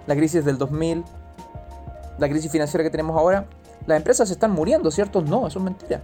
la 0.07 0.15
crisis 0.15 0.43
del 0.43 0.57
2000, 0.57 1.03
la 2.17 2.29
crisis 2.29 2.51
financiera 2.51 2.83
que 2.83 2.89
tenemos 2.89 3.17
ahora, 3.17 3.45
las 3.87 3.97
empresas 3.97 4.27
se 4.27 4.33
están 4.33 4.51
muriendo, 4.51 4.91
¿cierto? 4.91 5.21
No, 5.21 5.47
eso 5.47 5.59
es 5.59 5.65
mentira. 5.65 6.01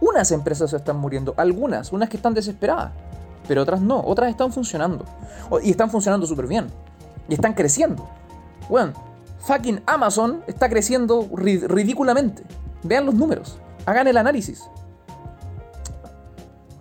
Unas 0.00 0.32
empresas 0.32 0.70
se 0.70 0.76
están 0.76 0.96
muriendo, 0.96 1.34
algunas, 1.36 1.92
unas 1.92 2.08
que 2.08 2.16
están 2.16 2.34
desesperadas, 2.34 2.92
pero 3.46 3.62
otras 3.62 3.80
no, 3.80 4.00
otras 4.00 4.30
están 4.30 4.52
funcionando. 4.52 5.04
Y 5.62 5.70
están 5.70 5.90
funcionando 5.90 6.26
súper 6.26 6.46
bien. 6.46 6.68
Y 7.28 7.34
están 7.34 7.54
creciendo. 7.54 8.08
Bueno, 8.68 8.92
fucking 9.40 9.82
Amazon 9.86 10.42
está 10.46 10.68
creciendo 10.68 11.28
ridículamente. 11.34 12.42
Vean 12.82 13.06
los 13.06 13.14
números, 13.14 13.58
hagan 13.86 14.08
el 14.08 14.16
análisis. 14.16 14.64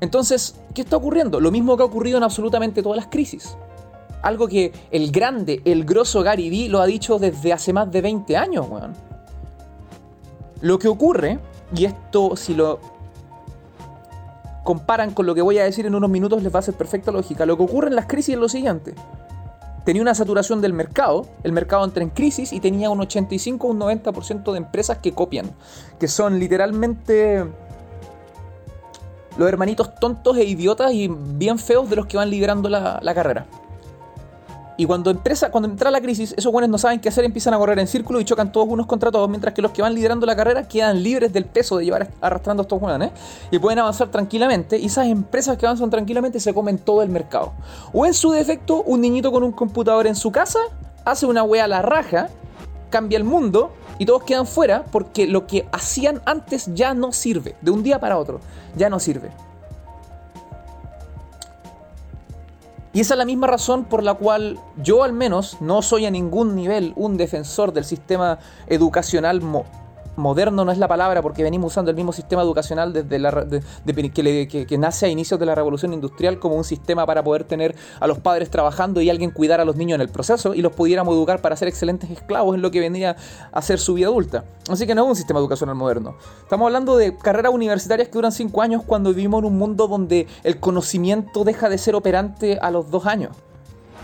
Entonces, 0.01 0.55
¿qué 0.73 0.81
está 0.81 0.97
ocurriendo? 0.97 1.39
Lo 1.39 1.51
mismo 1.51 1.77
que 1.77 1.83
ha 1.83 1.85
ocurrido 1.85 2.17
en 2.17 2.23
absolutamente 2.23 2.81
todas 2.81 2.97
las 2.97 3.07
crisis. 3.07 3.55
Algo 4.23 4.47
que 4.47 4.73
el 4.91 5.11
grande, 5.11 5.61
el 5.63 5.85
grosso 5.85 6.23
Gary 6.23 6.49
Vee 6.49 6.69
lo 6.69 6.81
ha 6.81 6.87
dicho 6.87 7.19
desde 7.19 7.53
hace 7.53 7.71
más 7.71 7.91
de 7.91 8.01
20 8.01 8.35
años, 8.35 8.67
weón. 8.67 8.93
Lo 10.61 10.79
que 10.79 10.87
ocurre, 10.87 11.39
y 11.75 11.85
esto 11.85 12.35
si 12.35 12.55
lo 12.55 12.79
comparan 14.63 15.11
con 15.11 15.25
lo 15.25 15.35
que 15.35 15.41
voy 15.41 15.59
a 15.59 15.63
decir 15.63 15.85
en 15.85 15.95
unos 15.95 16.09
minutos, 16.09 16.41
les 16.41 16.53
va 16.53 16.57
a 16.57 16.59
hacer 16.59 16.73
perfecta 16.73 17.11
lógica. 17.11 17.45
Lo 17.45 17.57
que 17.57 17.63
ocurre 17.63 17.87
en 17.87 17.95
las 17.95 18.07
crisis 18.07 18.35
es 18.35 18.39
lo 18.39 18.49
siguiente. 18.49 18.95
Tenía 19.85 20.01
una 20.01 20.13
saturación 20.13 20.61
del 20.61 20.73
mercado, 20.73 21.27
el 21.43 21.51
mercado 21.51 21.83
entra 21.83 22.03
en 22.03 22.09
crisis 22.09 22.53
y 22.53 22.59
tenía 22.59 22.89
un 22.91 23.01
85 23.01 23.67
o 23.67 23.71
un 23.71 23.79
90% 23.79 24.51
de 24.51 24.57
empresas 24.57 24.99
que 24.99 25.13
copian, 25.13 25.51
que 25.99 26.07
son 26.07 26.39
literalmente 26.39 27.47
los 29.41 29.49
hermanitos 29.49 29.95
tontos 29.95 30.37
e 30.37 30.43
idiotas 30.43 30.93
y 30.93 31.07
bien 31.07 31.57
feos 31.57 31.89
de 31.89 31.95
los 31.95 32.05
que 32.05 32.17
van 32.17 32.29
liderando 32.29 32.69
la, 32.69 33.13
carrera. 33.15 33.45
Y 34.77 34.85
cuando, 34.85 35.11
empresa, 35.11 35.51
cuando 35.51 35.67
entra 35.67 35.91
la 35.91 35.99
crisis, 35.99 36.33
esos 36.37 36.51
buenos 36.51 36.69
no 36.69 36.77
saben 36.77 36.99
qué 36.99 37.09
hacer, 37.09 37.25
empiezan 37.25 37.53
a 37.53 37.57
correr 37.57 37.77
en 37.79 37.87
círculo 37.87 38.19
y 38.19 38.25
chocan 38.25 38.51
todos 38.51 38.67
unos 38.69 38.87
contra 38.87 39.11
todos, 39.11 39.29
mientras 39.29 39.53
que 39.53 39.61
los 39.61 39.71
que 39.71 39.81
van 39.81 39.93
liderando 39.93 40.25
la 40.25 40.35
carrera 40.35 40.67
quedan 40.67 41.03
libres 41.03 41.33
del 41.33 41.45
peso 41.45 41.77
de 41.77 41.85
llevar 41.85 42.09
arrastrando 42.21 42.61
a 42.61 42.63
estos 42.63 42.79
buenos, 42.79 43.09
y 43.51 43.59
pueden 43.59 43.79
avanzar 43.79 44.09
tranquilamente. 44.09 44.77
Y 44.77 44.85
esas 44.85 45.07
empresas 45.07 45.57
que 45.57 45.65
avanzan 45.65 45.89
tranquilamente 45.89 46.39
se 46.39 46.53
comen 46.53 46.77
todo 46.77 47.01
el 47.01 47.09
mercado. 47.09 47.53
O 47.93 48.05
en 48.05 48.13
su 48.13 48.31
defecto, 48.31 48.83
un 48.83 49.01
niñito 49.01 49.31
con 49.31 49.43
un 49.43 49.51
computador 49.51 50.07
en 50.07 50.15
su 50.15 50.31
casa 50.31 50.59
hace 51.03 51.25
una 51.25 51.43
wea 51.43 51.65
a 51.65 51.67
la 51.67 51.81
raja, 51.81 52.29
cambia 52.89 53.17
el 53.17 53.23
mundo 53.23 53.73
y 54.01 54.05
todos 54.07 54.23
quedan 54.23 54.47
fuera 54.47 54.83
porque 54.91 55.27
lo 55.27 55.45
que 55.45 55.67
hacían 55.71 56.23
antes 56.25 56.73
ya 56.73 56.95
no 56.95 57.11
sirve. 57.11 57.55
De 57.61 57.69
un 57.69 57.83
día 57.83 57.99
para 57.99 58.17
otro, 58.17 58.39
ya 58.75 58.89
no 58.89 58.99
sirve. 58.99 59.29
Y 62.93 63.01
esa 63.01 63.13
es 63.13 63.17
la 63.19 63.25
misma 63.25 63.45
razón 63.45 63.85
por 63.85 64.01
la 64.01 64.15
cual 64.15 64.57
yo 64.81 65.03
al 65.03 65.13
menos 65.13 65.61
no 65.61 65.83
soy 65.83 66.07
a 66.07 66.09
ningún 66.09 66.55
nivel 66.55 66.93
un 66.95 67.15
defensor 67.15 67.73
del 67.73 67.85
sistema 67.85 68.39
educacional 68.65 69.39
moderno 70.15 70.65
no 70.65 70.71
es 70.71 70.77
la 70.77 70.87
palabra 70.87 71.21
porque 71.21 71.43
venimos 71.43 71.71
usando 71.71 71.91
el 71.91 71.95
mismo 71.95 72.11
sistema 72.11 72.41
educacional 72.41 72.93
desde 72.93 73.19
la, 73.19 73.45
que, 73.85 74.77
nace 74.77 75.05
a 75.05 75.09
inicios 75.09 75.39
de 75.39 75.45
la 75.45 75.55
revolución 75.55 75.93
industrial 75.93 76.39
como 76.39 76.55
un 76.55 76.63
sistema 76.63 77.05
para 77.05 77.23
poder 77.23 77.43
tener 77.43 77.75
a 77.99 78.07
los 78.07 78.19
padres 78.19 78.49
trabajando 78.49 79.01
y 79.01 79.09
alguien 79.09 79.31
cuidar 79.31 79.61
a 79.61 79.65
los 79.65 79.75
niños 79.75 79.95
en 79.95 80.01
el 80.01 80.09
proceso 80.09 80.53
y 80.53 80.61
los 80.61 80.73
pudiéramos 80.73 81.15
educar 81.15 81.41
para 81.41 81.55
ser 81.55 81.67
excelentes 81.67 82.09
esclavos 82.09 82.55
en 82.55 82.61
lo 82.61 82.71
que 82.71 82.79
vendría 82.79 83.15
a 83.51 83.61
ser 83.61 83.79
su 83.79 83.93
vida 83.93 84.07
adulta. 84.07 84.43
Así 84.69 84.85
que 84.85 84.95
no 84.95 85.03
es 85.03 85.09
un 85.09 85.15
sistema 85.15 85.39
educacional 85.39 85.75
moderno. 85.75 86.15
Estamos 86.41 86.65
hablando 86.65 86.97
de 86.97 87.15
carreras 87.17 87.53
universitarias 87.53 88.07
que 88.07 88.13
duran 88.13 88.31
5 88.31 88.61
años 88.61 88.83
cuando 88.85 89.13
vivimos 89.13 89.39
en 89.39 89.45
un 89.45 89.57
mundo 89.57 89.87
donde 89.87 90.27
el 90.43 90.59
conocimiento 90.59 91.43
deja 91.43 91.69
de 91.69 91.77
ser 91.77 91.95
operante 91.95 92.59
a 92.61 92.71
los 92.71 92.89
2 92.91 93.05
años. 93.05 93.35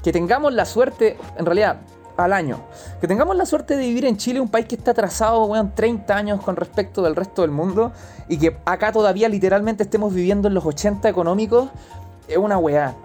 Que 0.04 0.12
tengamos 0.12 0.54
la 0.54 0.66
suerte, 0.66 1.18
en 1.38 1.46
realidad, 1.46 1.82
al 2.18 2.34
año. 2.34 2.60
Que 3.00 3.08
tengamos 3.08 3.36
la 3.36 3.46
suerte 3.46 3.78
de 3.78 3.88
vivir 3.88 4.06
en 4.06 4.18
Chile, 4.18 4.40
un 4.40 4.50
país 4.50 4.66
que 4.66 4.76
está 4.76 4.92
atrasado, 4.92 5.46
weón, 5.46 5.74
30 5.74 6.16
años 6.16 6.42
con 6.42 6.56
respecto 6.56 7.02
del 7.02 7.16
resto 7.16 7.44
del 7.44 7.52
mundo, 7.52 7.92
y 8.28 8.38
que 8.38 8.58
acá 8.66 8.92
todavía 8.92 9.30
literalmente 9.30 9.84
estemos 9.84 10.14
viviendo 10.14 10.48
en 10.48 10.54
los 10.54 10.66
80 10.66 11.08
económicos, 11.08 11.70
es 12.28 12.38
una 12.38 12.58
weá. 12.58 12.96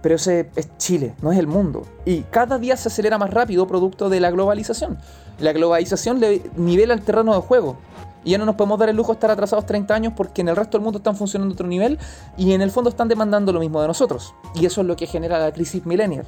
Pero 0.00 0.16
ese 0.16 0.50
es 0.56 0.76
Chile, 0.78 1.14
no 1.22 1.30
es 1.30 1.38
el 1.38 1.46
mundo. 1.46 1.86
Y 2.04 2.22
cada 2.22 2.58
día 2.58 2.76
se 2.76 2.88
acelera 2.88 3.18
más 3.18 3.30
rápido 3.30 3.66
producto 3.66 4.08
de 4.08 4.20
la 4.20 4.30
globalización. 4.30 4.98
La 5.38 5.52
globalización 5.52 6.18
le 6.18 6.42
nivela 6.56 6.94
el 6.94 7.02
terreno 7.02 7.34
de 7.34 7.40
juego. 7.40 7.76
Y 8.24 8.30
ya 8.30 8.38
no 8.38 8.46
nos 8.46 8.54
podemos 8.54 8.78
dar 8.78 8.88
el 8.88 8.96
lujo 8.96 9.12
de 9.12 9.14
estar 9.14 9.30
atrasados 9.30 9.66
30 9.66 9.94
años 9.94 10.12
porque 10.16 10.42
en 10.42 10.48
el 10.48 10.56
resto 10.56 10.78
del 10.78 10.84
mundo 10.84 10.98
están 10.98 11.16
funcionando 11.16 11.52
a 11.52 11.54
otro 11.54 11.66
nivel 11.66 11.98
y 12.36 12.52
en 12.52 12.62
el 12.62 12.70
fondo 12.70 12.90
están 12.90 13.08
demandando 13.08 13.52
lo 13.52 13.60
mismo 13.60 13.80
de 13.80 13.88
nosotros. 13.88 14.34
Y 14.54 14.66
eso 14.66 14.80
es 14.80 14.86
lo 14.86 14.96
que 14.96 15.06
genera 15.06 15.38
la 15.38 15.52
crisis 15.52 15.84
millennial. 15.86 16.26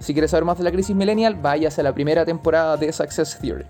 Si 0.00 0.12
quieres 0.12 0.30
saber 0.30 0.44
más 0.44 0.58
de 0.58 0.64
la 0.64 0.72
crisis 0.72 0.96
millennial, 0.96 1.34
váyase 1.34 1.80
a 1.80 1.84
la 1.84 1.94
primera 1.94 2.24
temporada 2.24 2.76
de 2.76 2.92
Success 2.92 3.38
Theory. 3.40 3.66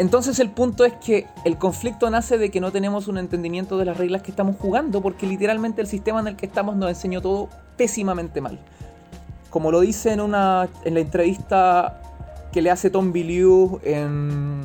Entonces 0.00 0.38
el 0.38 0.50
punto 0.50 0.86
es 0.86 0.94
que 0.94 1.26
el 1.44 1.58
conflicto 1.58 2.08
nace 2.08 2.38
de 2.38 2.50
que 2.50 2.58
no 2.58 2.72
tenemos 2.72 3.06
un 3.06 3.18
entendimiento 3.18 3.76
de 3.76 3.84
las 3.84 3.98
reglas 3.98 4.22
que 4.22 4.30
estamos 4.30 4.56
jugando 4.58 5.02
porque 5.02 5.26
literalmente 5.26 5.82
el 5.82 5.86
sistema 5.86 6.20
en 6.20 6.28
el 6.28 6.36
que 6.36 6.46
estamos 6.46 6.74
nos 6.74 6.88
enseñó 6.88 7.20
todo 7.20 7.50
pésimamente 7.76 8.40
mal. 8.40 8.58
Como 9.50 9.70
lo 9.70 9.80
dice 9.80 10.12
en, 10.12 10.22
una, 10.22 10.70
en 10.86 10.94
la 10.94 11.00
entrevista 11.00 12.00
que 12.52 12.62
le 12.62 12.70
hace 12.70 12.90
Tom 12.90 13.12
Biliu 13.12 13.80
en 13.84 14.60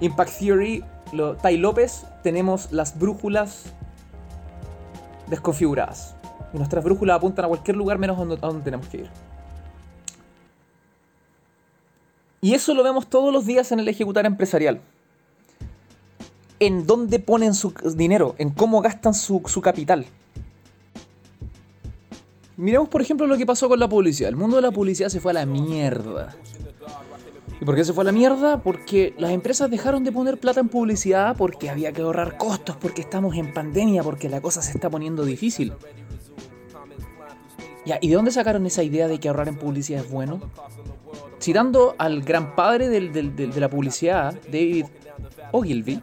Impact 0.00 0.38
Theory, 0.38 0.84
Tai 1.40 1.56
López, 1.56 2.04
tenemos 2.22 2.72
las 2.72 2.98
brújulas 2.98 3.72
desconfiguradas. 5.28 6.14
Y 6.52 6.58
nuestras 6.58 6.84
brújulas 6.84 7.16
apuntan 7.16 7.46
a 7.46 7.48
cualquier 7.48 7.76
lugar 7.76 7.98
menos 7.98 8.18
a 8.18 8.24
donde, 8.24 8.62
tenemos 8.62 8.86
que 8.88 8.98
ir. 8.98 9.10
Y 12.40 12.54
eso 12.54 12.74
lo 12.74 12.82
vemos 12.82 13.08
todos 13.08 13.32
los 13.32 13.46
días 13.46 13.72
en 13.72 13.80
el 13.80 13.88
ejecutar 13.88 14.26
empresarial. 14.26 14.80
En 16.60 16.86
dónde 16.86 17.18
ponen 17.18 17.54
su 17.54 17.72
dinero, 17.96 18.34
en 18.38 18.50
cómo 18.50 18.80
gastan 18.80 19.14
su 19.14 19.60
capital. 19.62 20.06
Miremos, 22.58 22.88
por 22.88 23.00
ejemplo, 23.00 23.24
lo 23.28 23.36
que 23.38 23.46
pasó 23.46 23.68
con 23.68 23.78
la 23.78 23.88
publicidad. 23.88 24.28
El 24.28 24.34
mundo 24.34 24.56
de 24.56 24.62
la 24.62 24.72
publicidad 24.72 25.08
se 25.10 25.20
fue 25.20 25.30
a 25.30 25.34
la 25.34 25.46
mierda. 25.46 26.34
¿Por 27.64 27.76
qué 27.76 27.84
se 27.84 27.92
fue 27.92 28.02
a 28.02 28.06
la 28.06 28.12
mierda? 28.12 28.60
Porque 28.60 29.14
las 29.16 29.30
empresas 29.30 29.70
dejaron 29.70 30.02
de 30.02 30.10
poner 30.10 30.38
plata 30.38 30.58
en 30.58 30.68
publicidad 30.68 31.36
porque 31.36 31.70
había 31.70 31.92
que 31.92 32.02
ahorrar 32.02 32.36
costos, 32.36 32.74
porque 32.76 33.00
estamos 33.00 33.36
en 33.36 33.54
pandemia, 33.54 34.02
porque 34.02 34.28
la 34.28 34.40
cosa 34.40 34.60
se 34.60 34.72
está 34.72 34.90
poniendo 34.90 35.24
difícil. 35.24 35.72
¿y 38.00 38.08
de 38.08 38.14
dónde 38.14 38.32
sacaron 38.32 38.66
esa 38.66 38.82
idea 38.82 39.06
de 39.06 39.20
que 39.20 39.28
ahorrar 39.28 39.46
en 39.46 39.56
publicidad 39.56 40.04
es 40.04 40.10
bueno? 40.10 40.40
Citando 41.40 41.94
al 41.96 42.22
gran 42.22 42.56
padre 42.56 42.88
de 42.88 43.60
la 43.60 43.70
publicidad, 43.70 44.36
David 44.50 44.86
Ogilvy, 45.52 46.00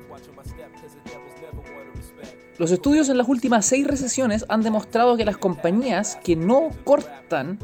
los 2.58 2.72
estudios 2.72 3.10
en 3.10 3.18
las 3.18 3.28
últimas 3.28 3.66
seis 3.66 3.86
recesiones 3.86 4.46
han 4.48 4.62
demostrado 4.62 5.18
que 5.18 5.26
las 5.26 5.38
compañías 5.38 6.18
que 6.24 6.36
no 6.36 6.70
cortan 6.84 7.60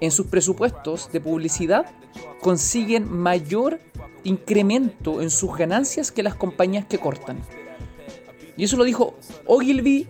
en 0.00 0.10
sus 0.10 0.26
presupuestos 0.26 1.10
de 1.12 1.20
publicidad 1.20 1.86
consiguen 2.40 3.10
mayor 3.10 3.80
incremento 4.22 5.20
en 5.20 5.30
sus 5.30 5.56
ganancias 5.56 6.12
que 6.12 6.22
las 6.22 6.34
compañías 6.34 6.84
que 6.84 6.98
cortan. 6.98 7.38
Y 8.56 8.64
eso 8.64 8.76
lo 8.76 8.84
dijo 8.84 9.14
Ogilvy 9.46 10.06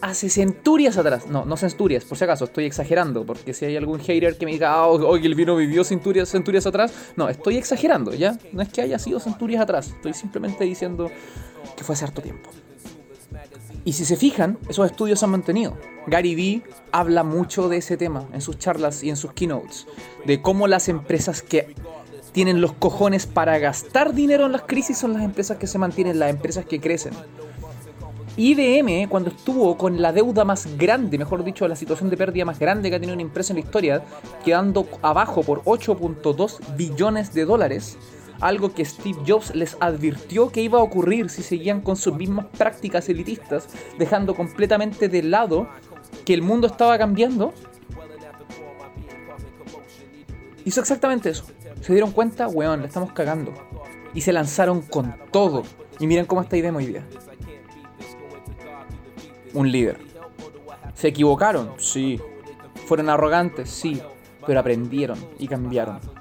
hace 0.00 0.28
centurias 0.28 0.96
atrás. 0.96 1.26
No, 1.26 1.44
no 1.44 1.56
centurias, 1.56 2.04
por 2.04 2.16
si 2.16 2.24
acaso, 2.24 2.44
estoy 2.44 2.64
exagerando, 2.64 3.24
porque 3.24 3.52
si 3.52 3.66
hay 3.66 3.76
algún 3.76 4.00
hater 4.00 4.36
que 4.38 4.46
me 4.46 4.52
diga, 4.52 4.72
ah, 4.72 4.86
Ogilvy 4.86 5.44
no 5.44 5.56
vivió 5.56 5.84
centurias, 5.84 6.30
centurias 6.30 6.66
atrás, 6.66 6.92
no, 7.16 7.28
estoy 7.28 7.56
exagerando, 7.56 8.14
¿ya? 8.14 8.38
No 8.52 8.62
es 8.62 8.68
que 8.68 8.82
haya 8.82 8.98
sido 8.98 9.20
centurias 9.20 9.62
atrás, 9.62 9.88
estoy 9.88 10.14
simplemente 10.14 10.64
diciendo 10.64 11.10
que 11.76 11.84
fue 11.84 11.94
hace 11.94 12.04
harto 12.04 12.22
tiempo. 12.22 12.50
Y 13.84 13.92
si 13.92 14.04
se 14.04 14.16
fijan, 14.16 14.58
esos 14.68 14.86
estudios 14.86 15.18
se 15.18 15.26
han 15.26 15.30
mantenido. 15.30 15.76
Gary 16.06 16.34
Vee 16.34 16.62
habla 16.90 17.22
mucho 17.22 17.68
de 17.68 17.78
ese 17.78 17.96
tema 17.96 18.26
en 18.32 18.40
sus 18.40 18.58
charlas 18.58 19.02
y 19.02 19.10
en 19.10 19.16
sus 19.16 19.32
keynotes, 19.32 19.86
de 20.24 20.40
cómo 20.40 20.66
las 20.66 20.88
empresas 20.88 21.42
que 21.42 21.74
tienen 22.32 22.60
los 22.60 22.72
cojones 22.72 23.26
para 23.26 23.58
gastar 23.58 24.14
dinero 24.14 24.46
en 24.46 24.52
las 24.52 24.62
crisis 24.62 24.98
son 24.98 25.12
las 25.12 25.22
empresas 25.22 25.58
que 25.58 25.66
se 25.66 25.78
mantienen, 25.78 26.18
las 26.18 26.30
empresas 26.30 26.64
que 26.64 26.80
crecen. 26.80 27.12
IBM, 28.36 29.08
cuando 29.08 29.30
estuvo 29.30 29.78
con 29.78 30.02
la 30.02 30.12
deuda 30.12 30.44
más 30.44 30.66
grande, 30.76 31.18
mejor 31.18 31.44
dicho, 31.44 31.68
la 31.68 31.76
situación 31.76 32.10
de 32.10 32.16
pérdida 32.16 32.44
más 32.44 32.58
grande 32.58 32.90
que 32.90 32.96
ha 32.96 32.98
tenido 32.98 33.14
una 33.14 33.22
empresa 33.22 33.52
en 33.52 33.60
la 33.60 33.64
historia, 33.64 34.02
quedando 34.44 34.88
abajo 35.02 35.44
por 35.44 35.62
8.2 35.62 36.58
billones 36.76 37.32
de 37.32 37.44
dólares, 37.44 37.96
algo 38.44 38.74
que 38.74 38.84
Steve 38.84 39.18
Jobs 39.26 39.54
les 39.54 39.74
advirtió 39.80 40.50
que 40.50 40.60
iba 40.60 40.78
a 40.78 40.82
ocurrir 40.82 41.30
si 41.30 41.42
seguían 41.42 41.80
con 41.80 41.96
sus 41.96 42.14
mismas 42.14 42.44
prácticas 42.58 43.08
elitistas, 43.08 43.68
dejando 43.98 44.34
completamente 44.34 45.08
de 45.08 45.22
lado 45.22 45.66
que 46.26 46.34
el 46.34 46.42
mundo 46.42 46.66
estaba 46.66 46.98
cambiando, 46.98 47.54
hizo 50.66 50.80
exactamente 50.80 51.30
eso. 51.30 51.46
Se 51.80 51.92
dieron 51.92 52.12
cuenta, 52.12 52.46
weón, 52.46 52.80
le 52.82 52.86
estamos 52.86 53.12
cagando. 53.12 53.54
Y 54.12 54.20
se 54.20 54.32
lanzaron 54.32 54.82
con 54.82 55.14
todo. 55.30 55.62
Y 55.98 56.06
miren 56.06 56.26
cómo 56.26 56.42
está 56.42 56.56
IBM 56.56 56.76
hoy 56.76 56.86
día. 56.86 57.06
Un 59.54 59.72
líder. 59.72 59.98
¿Se 60.94 61.08
equivocaron? 61.08 61.72
Sí. 61.78 62.20
¿Fueron 62.86 63.08
arrogantes? 63.08 63.70
Sí. 63.70 64.00
Pero 64.46 64.60
aprendieron 64.60 65.18
y 65.38 65.48
cambiaron. 65.48 66.13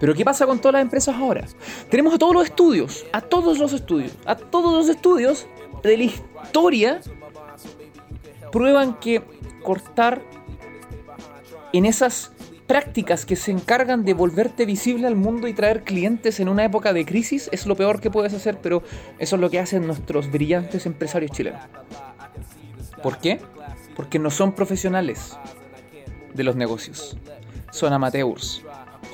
Pero 0.00 0.14
¿qué 0.14 0.24
pasa 0.24 0.46
con 0.46 0.58
todas 0.58 0.74
las 0.74 0.82
empresas 0.82 1.14
ahora? 1.14 1.46
Tenemos 1.90 2.14
a 2.14 2.18
todos 2.18 2.34
los 2.34 2.44
estudios, 2.44 3.04
a 3.12 3.20
todos 3.20 3.58
los 3.58 3.72
estudios, 3.72 4.12
a 4.26 4.36
todos 4.36 4.72
los 4.72 4.88
estudios 4.88 5.46
de 5.82 5.96
la 5.96 6.04
historia 6.04 7.00
prueban 8.50 8.98
que 9.00 9.22
cortar 9.62 10.22
en 11.72 11.86
esas 11.86 12.32
prácticas 12.66 13.26
que 13.26 13.36
se 13.36 13.50
encargan 13.50 14.04
de 14.04 14.14
volverte 14.14 14.64
visible 14.64 15.06
al 15.06 15.16
mundo 15.16 15.48
y 15.48 15.52
traer 15.52 15.82
clientes 15.82 16.40
en 16.40 16.48
una 16.48 16.64
época 16.64 16.92
de 16.92 17.04
crisis 17.04 17.48
es 17.52 17.66
lo 17.66 17.76
peor 17.76 18.00
que 18.00 18.10
puedes 18.10 18.32
hacer, 18.32 18.58
pero 18.62 18.82
eso 19.18 19.36
es 19.36 19.40
lo 19.40 19.50
que 19.50 19.58
hacen 19.58 19.86
nuestros 19.86 20.30
brillantes 20.30 20.86
empresarios 20.86 21.32
chilenos. 21.32 21.60
¿Por 23.02 23.18
qué? 23.18 23.40
Porque 23.96 24.18
no 24.18 24.30
son 24.30 24.52
profesionales 24.52 25.36
de 26.32 26.44
los 26.44 26.56
negocios, 26.56 27.16
son 27.70 27.92
amateurs. 27.92 28.64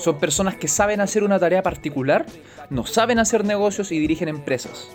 Son 0.00 0.18
personas 0.18 0.54
que 0.56 0.66
saben 0.66 1.02
hacer 1.02 1.22
una 1.22 1.38
tarea 1.38 1.62
particular, 1.62 2.24
no 2.70 2.86
saben 2.86 3.18
hacer 3.18 3.44
negocios 3.44 3.92
y 3.92 3.98
dirigen 3.98 4.28
empresas. 4.28 4.88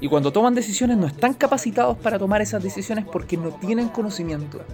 Y 0.00 0.08
cuando 0.08 0.32
toman 0.32 0.54
decisiones 0.54 0.96
no 0.96 1.06
están 1.06 1.34
capacitados 1.34 1.98
para 1.98 2.18
tomar 2.18 2.40
esas 2.40 2.62
decisiones 2.62 3.04
porque 3.04 3.36
no 3.36 3.50
tienen 3.50 3.88
conocimiento. 3.88 4.64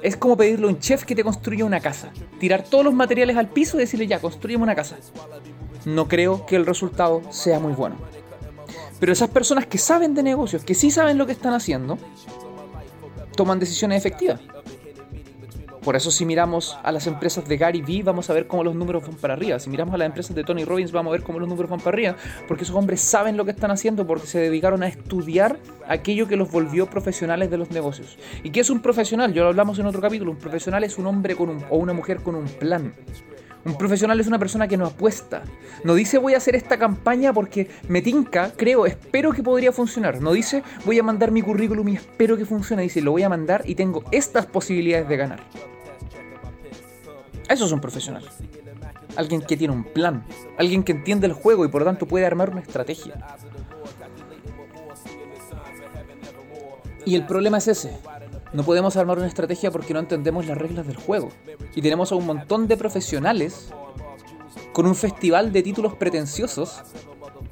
Es 0.00 0.16
como 0.16 0.36
pedirle 0.36 0.66
a 0.66 0.68
un 0.68 0.78
chef 0.78 1.04
que 1.04 1.16
te 1.16 1.24
construya 1.24 1.64
una 1.64 1.80
casa. 1.80 2.12
Tirar 2.38 2.62
todos 2.62 2.84
los 2.84 2.94
materiales 2.94 3.36
al 3.36 3.48
piso 3.48 3.76
y 3.76 3.80
decirle 3.80 4.06
ya, 4.06 4.20
construyeme 4.20 4.62
una 4.62 4.76
casa. 4.76 4.96
No 5.84 6.06
creo 6.06 6.46
que 6.46 6.54
el 6.54 6.64
resultado 6.64 7.20
sea 7.32 7.58
muy 7.58 7.72
bueno. 7.72 7.96
Pero 9.00 9.12
esas 9.12 9.30
personas 9.30 9.66
que 9.66 9.78
saben 9.78 10.14
de 10.14 10.22
negocios, 10.22 10.64
que 10.64 10.76
sí 10.76 10.92
saben 10.92 11.18
lo 11.18 11.26
que 11.26 11.32
están 11.32 11.52
haciendo, 11.52 11.98
toman 13.34 13.58
decisiones 13.58 13.98
efectivas. 13.98 14.38
Por 15.84 15.96
eso 15.96 16.12
si 16.12 16.24
miramos 16.24 16.78
a 16.84 16.92
las 16.92 17.08
empresas 17.08 17.48
de 17.48 17.56
Gary 17.56 17.82
Vee 17.82 18.04
vamos 18.04 18.30
a 18.30 18.32
ver 18.32 18.46
cómo 18.46 18.62
los 18.62 18.74
números 18.74 19.04
van 19.04 19.16
para 19.16 19.34
arriba. 19.34 19.58
Si 19.58 19.68
miramos 19.68 19.92
a 19.94 19.98
las 19.98 20.06
empresas 20.06 20.34
de 20.36 20.44
Tony 20.44 20.64
Robbins 20.64 20.92
vamos 20.92 21.10
a 21.10 21.12
ver 21.12 21.22
cómo 21.22 21.40
los 21.40 21.48
números 21.48 21.68
van 21.68 21.80
para 21.80 21.96
arriba. 21.96 22.16
Porque 22.46 22.62
esos 22.62 22.76
hombres 22.76 23.00
saben 23.00 23.36
lo 23.36 23.44
que 23.44 23.50
están 23.50 23.72
haciendo 23.72 24.06
porque 24.06 24.28
se 24.28 24.38
dedicaron 24.38 24.84
a 24.84 24.88
estudiar 24.88 25.58
aquello 25.88 26.28
que 26.28 26.36
los 26.36 26.52
volvió 26.52 26.86
profesionales 26.86 27.50
de 27.50 27.58
los 27.58 27.72
negocios. 27.72 28.16
¿Y 28.44 28.50
qué 28.50 28.60
es 28.60 28.70
un 28.70 28.80
profesional? 28.80 29.34
Ya 29.34 29.42
lo 29.42 29.48
hablamos 29.48 29.78
en 29.80 29.86
otro 29.86 30.00
capítulo. 30.00 30.30
Un 30.30 30.36
profesional 30.36 30.84
es 30.84 30.98
un 30.98 31.06
hombre 31.08 31.34
con 31.34 31.48
un, 31.48 31.64
o 31.68 31.78
una 31.78 31.92
mujer 31.92 32.20
con 32.20 32.36
un 32.36 32.46
plan. 32.46 32.94
Un 33.64 33.78
profesional 33.78 34.18
es 34.18 34.26
una 34.26 34.38
persona 34.38 34.66
que 34.66 34.76
no 34.76 34.86
apuesta. 34.86 35.42
No 35.84 35.94
dice 35.94 36.18
voy 36.18 36.34
a 36.34 36.38
hacer 36.38 36.56
esta 36.56 36.78
campaña 36.78 37.32
porque 37.32 37.70
me 37.88 38.02
tinca, 38.02 38.52
creo, 38.56 38.86
espero 38.86 39.32
que 39.32 39.42
podría 39.42 39.72
funcionar. 39.72 40.20
No 40.20 40.32
dice 40.32 40.64
voy 40.84 40.98
a 40.98 41.02
mandar 41.02 41.30
mi 41.30 41.42
currículum 41.42 41.88
y 41.88 41.94
espero 41.94 42.36
que 42.36 42.44
funcione. 42.44 42.82
Dice 42.82 43.00
lo 43.00 43.12
voy 43.12 43.22
a 43.22 43.28
mandar 43.28 43.62
y 43.64 43.76
tengo 43.76 44.02
estas 44.10 44.46
posibilidades 44.46 45.08
de 45.08 45.16
ganar. 45.16 45.40
Eso 47.48 47.66
es 47.66 47.72
un 47.72 47.80
profesional. 47.80 48.24
Alguien 49.14 49.42
que 49.42 49.56
tiene 49.56 49.74
un 49.74 49.84
plan. 49.84 50.24
Alguien 50.58 50.82
que 50.82 50.92
entiende 50.92 51.26
el 51.26 51.32
juego 51.32 51.64
y 51.64 51.68
por 51.68 51.82
lo 51.82 51.86
tanto 51.86 52.06
puede 52.06 52.26
armar 52.26 52.50
una 52.50 52.62
estrategia. 52.62 53.14
Y 57.04 57.14
el 57.14 57.26
problema 57.26 57.58
es 57.58 57.68
ese. 57.68 57.98
No 58.52 58.64
podemos 58.64 58.96
armar 58.96 59.18
una 59.18 59.26
estrategia 59.26 59.70
porque 59.70 59.94
no 59.94 60.00
entendemos 60.00 60.46
las 60.46 60.58
reglas 60.58 60.86
del 60.86 60.96
juego. 60.96 61.30
Y 61.74 61.80
tenemos 61.80 62.12
a 62.12 62.16
un 62.16 62.26
montón 62.26 62.68
de 62.68 62.76
profesionales 62.76 63.70
con 64.72 64.86
un 64.86 64.94
festival 64.94 65.52
de 65.52 65.62
títulos 65.62 65.94
pretenciosos 65.94 66.82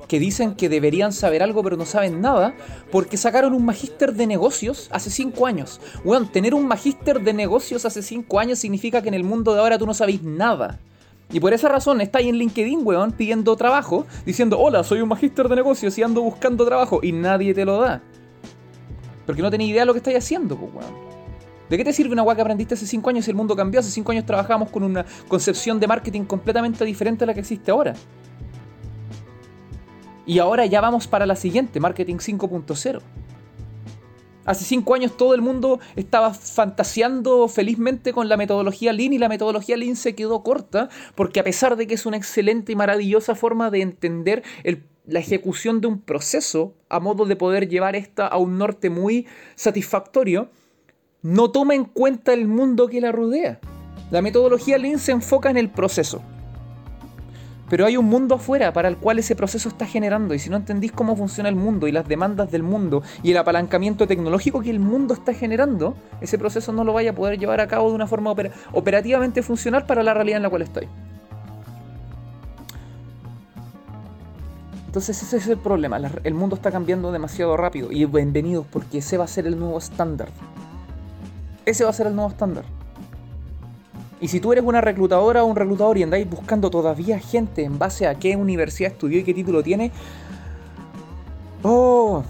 que 0.09 0.19
dicen 0.19 0.55
que 0.57 0.69
deberían 0.69 1.13
saber 1.13 1.43
algo 1.43 1.63
pero 1.63 1.77
no 1.77 1.87
saben 1.87 2.21
nada 2.21 2.55
porque 2.91 3.17
sacaron 3.17 3.55
un 3.55 3.65
magíster 3.65 4.13
de 4.13 4.27
negocios 4.27 4.89
hace 4.91 5.09
5 5.09 5.47
años. 5.47 5.81
Weón, 6.05 6.31
tener 6.31 6.53
un 6.53 6.67
magíster 6.67 7.21
de 7.21 7.33
negocios 7.33 7.85
hace 7.85 8.03
5 8.03 8.39
años 8.41 8.59
significa 8.59 9.01
que 9.01 9.09
en 9.09 9.15
el 9.15 9.25
mundo 9.25 9.55
de 9.55 9.61
ahora 9.61 9.79
tú 9.79 9.87
no 9.87 9.95
sabes 9.95 10.23
nada. 10.23 10.81
Y 11.33 11.39
por 11.39 11.53
esa 11.53 11.69
razón 11.69 12.01
está 12.01 12.19
ahí 12.19 12.29
en 12.29 12.37
LinkedIn, 12.37 12.81
weón, 12.85 13.13
pidiendo 13.13 13.55
trabajo, 13.55 14.05
diciendo, 14.27 14.59
hola, 14.59 14.83
soy 14.83 15.01
un 15.01 15.09
magíster 15.09 15.49
de 15.49 15.57
negocios 15.57 15.97
y 15.97 16.03
ando 16.03 16.23
buscando 16.23 16.67
trabajo 16.67 16.99
y 17.03 17.13
nadie 17.13 17.55
te 17.55 17.65
lo 17.65 17.81
da. 17.81 18.03
Porque 19.31 19.43
no 19.43 19.51
tenés 19.53 19.69
idea 19.69 19.83
de 19.83 19.87
lo 19.87 19.93
que 19.93 19.99
estáis 19.99 20.17
haciendo, 20.17 20.57
pues, 20.57 20.75
weón. 20.75 20.93
¿De 21.69 21.77
qué 21.77 21.85
te 21.85 21.93
sirve 21.93 22.13
una 22.13 22.25
weá 22.25 22.35
que 22.35 22.43
aprendiste 22.43 22.75
hace 22.75 22.85
5 22.85 23.11
años 23.11 23.25
si 23.25 23.31
el 23.31 23.37
mundo 23.37 23.55
cambió? 23.55 23.79
Hace 23.79 23.93
5 23.93 24.11
años 24.11 24.27
trabajamos 24.27 24.71
con 24.71 24.83
una 24.83 25.07
concepción 25.29 25.79
de 25.79 25.87
marketing 25.87 26.23
completamente 26.23 26.85
diferente 26.85 27.23
a 27.23 27.29
la 27.29 27.35
que 27.35 27.39
existe 27.39 27.71
ahora. 27.71 27.95
Y 30.27 30.41
ahora 30.41 30.67
ya 30.67 30.81
vamos 30.81 31.07
para 31.07 31.27
la 31.27 31.37
siguiente, 31.37 31.79
Marketing 31.79 32.17
5.0. 32.17 33.01
Hace 34.47 34.65
cinco 34.65 34.95
años 34.95 35.17
todo 35.17 35.35
el 35.35 35.43
mundo 35.43 35.79
estaba 35.95 36.35
fantaseando 36.35 37.47
felizmente 37.47 38.13
con 38.13 38.29
la 38.29 38.37
metodología 38.37 38.93
Lean 38.93 39.13
y 39.13 39.19
la 39.19 39.29
metodología 39.29 39.77
Lean 39.77 39.95
se 39.95 40.17
quedó 40.17 40.43
corta 40.43 40.89
porque 41.15 41.39
a 41.39 41.45
pesar 41.45 41.77
de 41.77 41.87
que 41.87 41.95
es 41.95 42.05
una 42.05 42.17
excelente 42.17 42.73
y 42.73 42.75
maravillosa 42.75 43.37
forma 43.37 43.71
de 43.71 43.83
entender 43.83 44.43
la 45.11 45.19
ejecución 45.19 45.81
de 45.81 45.89
un 45.89 46.01
proceso 46.01 46.73
a 46.89 47.01
modo 47.01 47.27
de 47.27 47.37
poder 47.37 47.69
llevar 47.69 47.97
esta 47.97 48.27
a 48.27 48.39
un 48.39 48.59
norte 48.59 48.91
muy 48.91 49.27
satisfactorio, 49.57 50.49
no 51.23 51.51
toma 51.51 51.75
en 51.75 51.85
cuenta 51.85 52.33
el 52.33 52.47
mundo 52.47 52.89
que 52.89 53.01
la 53.01 53.13
rodea. 53.13 53.61
La 54.11 54.23
metodología 54.23 54.79
Lean 54.79 54.99
se 54.99 55.13
enfoca 55.13 55.51
en 55.51 55.57
el 55.57 55.69
proceso. 55.69 56.23
Pero 57.69 57.87
hay 57.87 57.97
un 57.97 58.07
mundo 58.07 58.35
afuera 58.37 58.73
para 58.73 58.89
el 58.89 58.97
cual 58.97 59.21
ese 59.21 59.37
proceso 59.37 59.69
está 59.69 59.87
generando. 59.87 60.35
Y 60.35 60.41
si 60.41 60.51
no 60.51 60.57
entendís 60.57 60.91
cómo 60.91 61.15
funciona 61.15 61.49
el 61.49 61.55
mundo 61.55 61.87
y 61.87 61.93
las 61.93 62.09
demandas 62.09 62.51
del 62.51 62.65
mundo 62.65 63.03
y 63.23 63.31
el 63.31 63.37
apalancamiento 63.37 64.09
tecnológico 64.09 64.61
que 64.61 64.71
el 64.71 64.81
mundo 64.81 65.15
está 65.15 65.35
generando, 65.35 65.97
ese 66.21 66.39
proceso 66.39 66.73
no 66.73 66.83
lo 66.83 66.93
vaya 66.93 67.11
a 67.11 67.15
poder 67.15 67.39
llevar 67.39 67.61
a 67.61 67.69
cabo 67.69 67.89
de 67.89 67.95
una 67.95 68.09
forma 68.09 68.35
operativamente 68.73 69.43
funcional 69.43 69.87
para 69.87 70.03
la 70.03 70.15
realidad 70.15 70.39
en 70.39 70.43
la 70.43 70.51
cual 70.51 70.63
estoy. 70.63 70.89
Entonces 74.91 75.23
ese 75.23 75.37
es 75.37 75.47
el 75.47 75.57
problema. 75.57 76.01
El 76.25 76.35
mundo 76.35 76.57
está 76.57 76.73
cambiando 76.73 77.13
demasiado 77.13 77.57
rápido. 77.57 77.93
Y 77.93 78.07
bienvenidos 78.07 78.67
porque 78.73 78.99
ese 78.99 79.19
va 79.19 79.23
a 79.23 79.29
ser 79.29 79.47
el 79.47 79.57
nuevo 79.57 79.79
estándar. 79.79 80.27
Ese 81.65 81.85
va 81.85 81.91
a 81.91 81.93
ser 81.93 82.09
el 82.09 82.17
nuevo 82.17 82.29
estándar. 82.29 82.65
Y 84.21 84.27
si 84.27 84.41
tú 84.41 84.51
eres 84.51 84.65
una 84.65 84.81
reclutadora 84.81 85.45
o 85.45 85.47
un 85.47 85.55
reclutador 85.55 85.97
y 85.97 86.03
andáis 86.03 86.29
buscando 86.29 86.71
todavía 86.71 87.21
gente 87.21 87.63
en 87.63 87.79
base 87.79 88.09
a 88.09 88.17
qué 88.17 88.35
universidad 88.35 88.91
estudió 88.91 89.21
y 89.21 89.23
qué 89.23 89.33
título 89.33 89.63
tiene, 89.63 89.93
oh, 91.63 92.25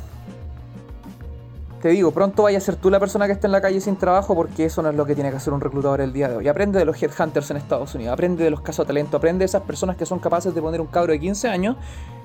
te 1.81 1.89
digo, 1.89 2.11
pronto 2.11 2.43
vaya 2.43 2.59
a 2.59 2.61
ser 2.61 2.77
tú 2.77 2.91
la 2.91 3.01
persona 3.01 3.25
que 3.25 3.33
esté 3.33 3.47
en 3.47 3.53
la 3.53 3.63
calle 3.63 3.81
sin 3.81 3.97
trabajo 3.97 4.35
porque 4.35 4.67
eso 4.67 4.83
no 4.83 4.91
es 4.91 4.97
lo 4.97 5.07
que 5.07 5.15
tiene 5.15 5.31
que 5.31 5.39
hacer 5.39 5.55
un 5.55 5.63
reclutador 5.63 6.03
el 6.03 6.13
día 6.13 6.29
de 6.29 6.37
hoy. 6.37 6.47
Aprende 6.47 6.79
de 6.79 6.85
los 6.85 7.03
headhunters 7.03 7.51
en 7.53 7.57
Estados 7.57 7.95
Unidos, 7.95 8.13
aprende 8.13 8.45
de 8.45 8.51
los 8.51 8.61
casos 8.61 8.85
de 8.87 8.89
talento, 8.89 9.17
aprende 9.17 9.39
de 9.39 9.47
esas 9.47 9.63
personas 9.63 9.97
que 9.97 10.05
son 10.05 10.19
capaces 10.19 10.55
de 10.55 10.61
poner 10.61 10.83
un 10.83 10.89
cabro 10.89 11.15
de 11.15 11.21
15 11.21 11.49
años 11.49 11.77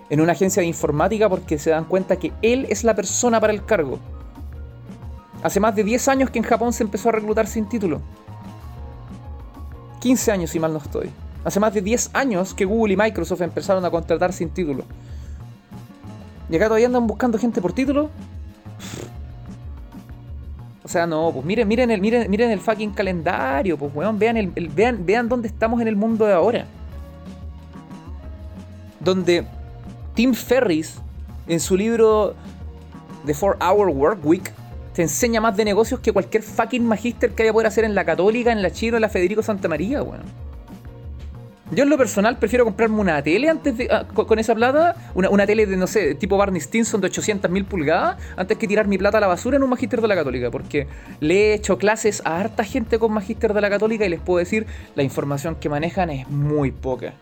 en 0.09 0.21
una 0.21 0.33
agencia 0.33 0.61
de 0.61 0.67
informática 0.67 1.29
porque 1.29 1.57
se 1.57 1.71
dan 1.71 1.85
cuenta 1.85 2.17
que 2.17 2.31
él 2.41 2.67
es 2.69 2.83
la 2.83 2.95
persona 2.95 3.39
para 3.39 3.53
el 3.53 3.65
cargo. 3.65 3.99
Hace 5.43 5.59
más 5.59 5.75
de 5.75 5.83
10 5.83 6.07
años 6.07 6.29
que 6.29 6.39
en 6.39 6.45
Japón 6.45 6.73
se 6.73 6.83
empezó 6.83 7.09
a 7.09 7.13
reclutar 7.13 7.47
sin 7.47 7.67
título. 7.67 8.01
15 10.01 10.31
años 10.31 10.49
si 10.51 10.59
mal 10.59 10.73
no 10.73 10.79
estoy. 10.79 11.09
Hace 11.43 11.59
más 11.59 11.73
de 11.73 11.81
10 11.81 12.11
años 12.13 12.53
que 12.53 12.65
Google 12.65 12.93
y 12.93 12.97
Microsoft 12.97 13.41
empezaron 13.41 13.85
a 13.85 13.91
contratar 13.91 14.33
sin 14.33 14.49
título. 14.49 14.83
Y 16.49 16.55
acá 16.55 16.65
todavía 16.65 16.87
andan 16.87 17.07
buscando 17.07 17.37
gente 17.37 17.61
por 17.61 17.73
título. 17.73 18.09
O 20.83 20.87
sea, 20.87 21.07
no, 21.07 21.31
pues 21.33 21.43
miren, 21.45 21.67
miren 21.67 21.89
el, 21.89 21.99
miren, 21.99 22.29
miren 22.29 22.51
el 22.51 22.59
fucking 22.59 22.91
calendario, 22.91 23.77
pues 23.77 23.93
weón, 23.95 24.19
vean, 24.19 24.37
el, 24.37 24.49
vean, 24.49 25.03
vean 25.03 25.27
dónde 25.27 25.47
estamos 25.47 25.81
en 25.81 25.87
el 25.87 25.95
mundo 25.95 26.25
de 26.25 26.33
ahora. 26.33 26.65
Donde 28.99 29.45
Tim 30.15 30.33
Ferris, 30.33 30.95
en 31.45 31.59
su 31.59 31.75
libro 31.75 32.35
The 33.25 33.33
4 33.33 33.57
Hour 33.59 33.89
Work 33.89 34.25
Week, 34.25 34.51
te 34.93 35.01
enseña 35.01 35.41
más 35.41 35.57
de 35.57 35.65
negocios 35.65 35.99
que 35.99 36.13
cualquier 36.13 36.41
fucking 36.41 36.87
magíster 36.87 37.31
que 37.31 37.43
haya 37.43 37.51
poder 37.51 37.67
hacer 37.67 37.83
en 37.83 37.93
la 37.93 38.05
Católica, 38.05 38.53
en 38.53 38.61
la 38.61 38.71
Chino, 38.71 38.95
en 38.95 39.01
la 39.01 39.09
Federico 39.09 39.43
Santa 39.43 39.67
María, 39.67 40.01
weón. 40.01 40.23
Yo 41.71 41.83
en 41.83 41.89
lo 41.89 41.97
personal 41.97 42.37
prefiero 42.37 42.63
comprarme 42.63 43.01
una 43.01 43.21
tele 43.23 43.49
antes 43.49 43.75
de, 43.75 43.89
ah, 43.91 44.05
con, 44.07 44.39
esa 44.39 44.55
plata, 44.55 44.95
una, 45.15 45.45
tele 45.45 45.65
de, 45.65 45.75
no 45.75 45.87
sé, 45.87 46.15
tipo 46.15 46.37
Barney 46.37 46.61
Stinson 46.61 47.01
de 47.01 47.09
800.000 47.09 47.65
pulgadas, 47.65 48.17
antes 48.37 48.57
que 48.57 48.67
tirar 48.67 48.87
mi 48.87 48.97
plata 48.97 49.17
a 49.17 49.21
la 49.21 49.27
basura 49.27 49.57
en 49.57 49.63
un 49.63 49.69
magíster 49.71 49.99
de 49.99 50.07
la 50.07 50.15
católica, 50.15 50.49
porque 50.49 50.87
le 51.19 51.49
he 51.49 51.53
hecho 51.55 51.77
clases 51.77 52.21
a 52.23 52.39
harta 52.39 52.63
gente 52.63 52.99
con 52.99 53.11
magíster 53.11 53.53
de 53.53 53.59
la 53.59 53.69
católica 53.69 54.05
y 54.05 54.09
les 54.09 54.21
puedo 54.21 54.39
decir, 54.39 54.65
la 54.95 55.03
información 55.03 55.55
que 55.55 55.67
manejan 55.67 56.09
es 56.11 56.29
muy 56.29 56.71
poca. 56.71 57.15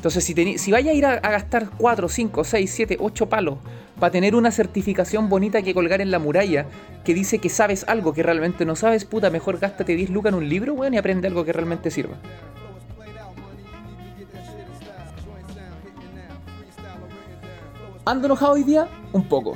Entonces, 0.00 0.24
si, 0.24 0.56
si 0.56 0.72
vaya 0.72 0.92
a 0.92 0.94
ir 0.94 1.04
a, 1.04 1.12
a 1.12 1.30
gastar 1.30 1.68
4, 1.76 2.08
5, 2.08 2.42
6, 2.42 2.70
7, 2.74 2.96
8 2.98 3.28
palos 3.28 3.58
para 3.98 4.10
tener 4.10 4.34
una 4.34 4.50
certificación 4.50 5.28
bonita 5.28 5.60
que 5.60 5.74
colgar 5.74 6.00
en 6.00 6.10
la 6.10 6.18
muralla 6.18 6.64
que 7.04 7.12
dice 7.12 7.38
que 7.38 7.50
sabes 7.50 7.84
algo 7.86 8.14
que 8.14 8.22
realmente 8.22 8.64
no 8.64 8.76
sabes, 8.76 9.04
puta, 9.04 9.28
mejor 9.28 9.58
gástate 9.58 9.94
10 9.96 10.08
lucas 10.08 10.32
en 10.32 10.38
un 10.38 10.48
libro, 10.48 10.72
weón, 10.72 10.94
y 10.94 10.96
aprende 10.96 11.28
algo 11.28 11.44
que 11.44 11.52
realmente 11.52 11.90
sirva. 11.90 12.16
¿Ando 18.06 18.24
enojado 18.24 18.52
hoy 18.52 18.64
día? 18.64 18.88
Un 19.12 19.24
poco. 19.24 19.54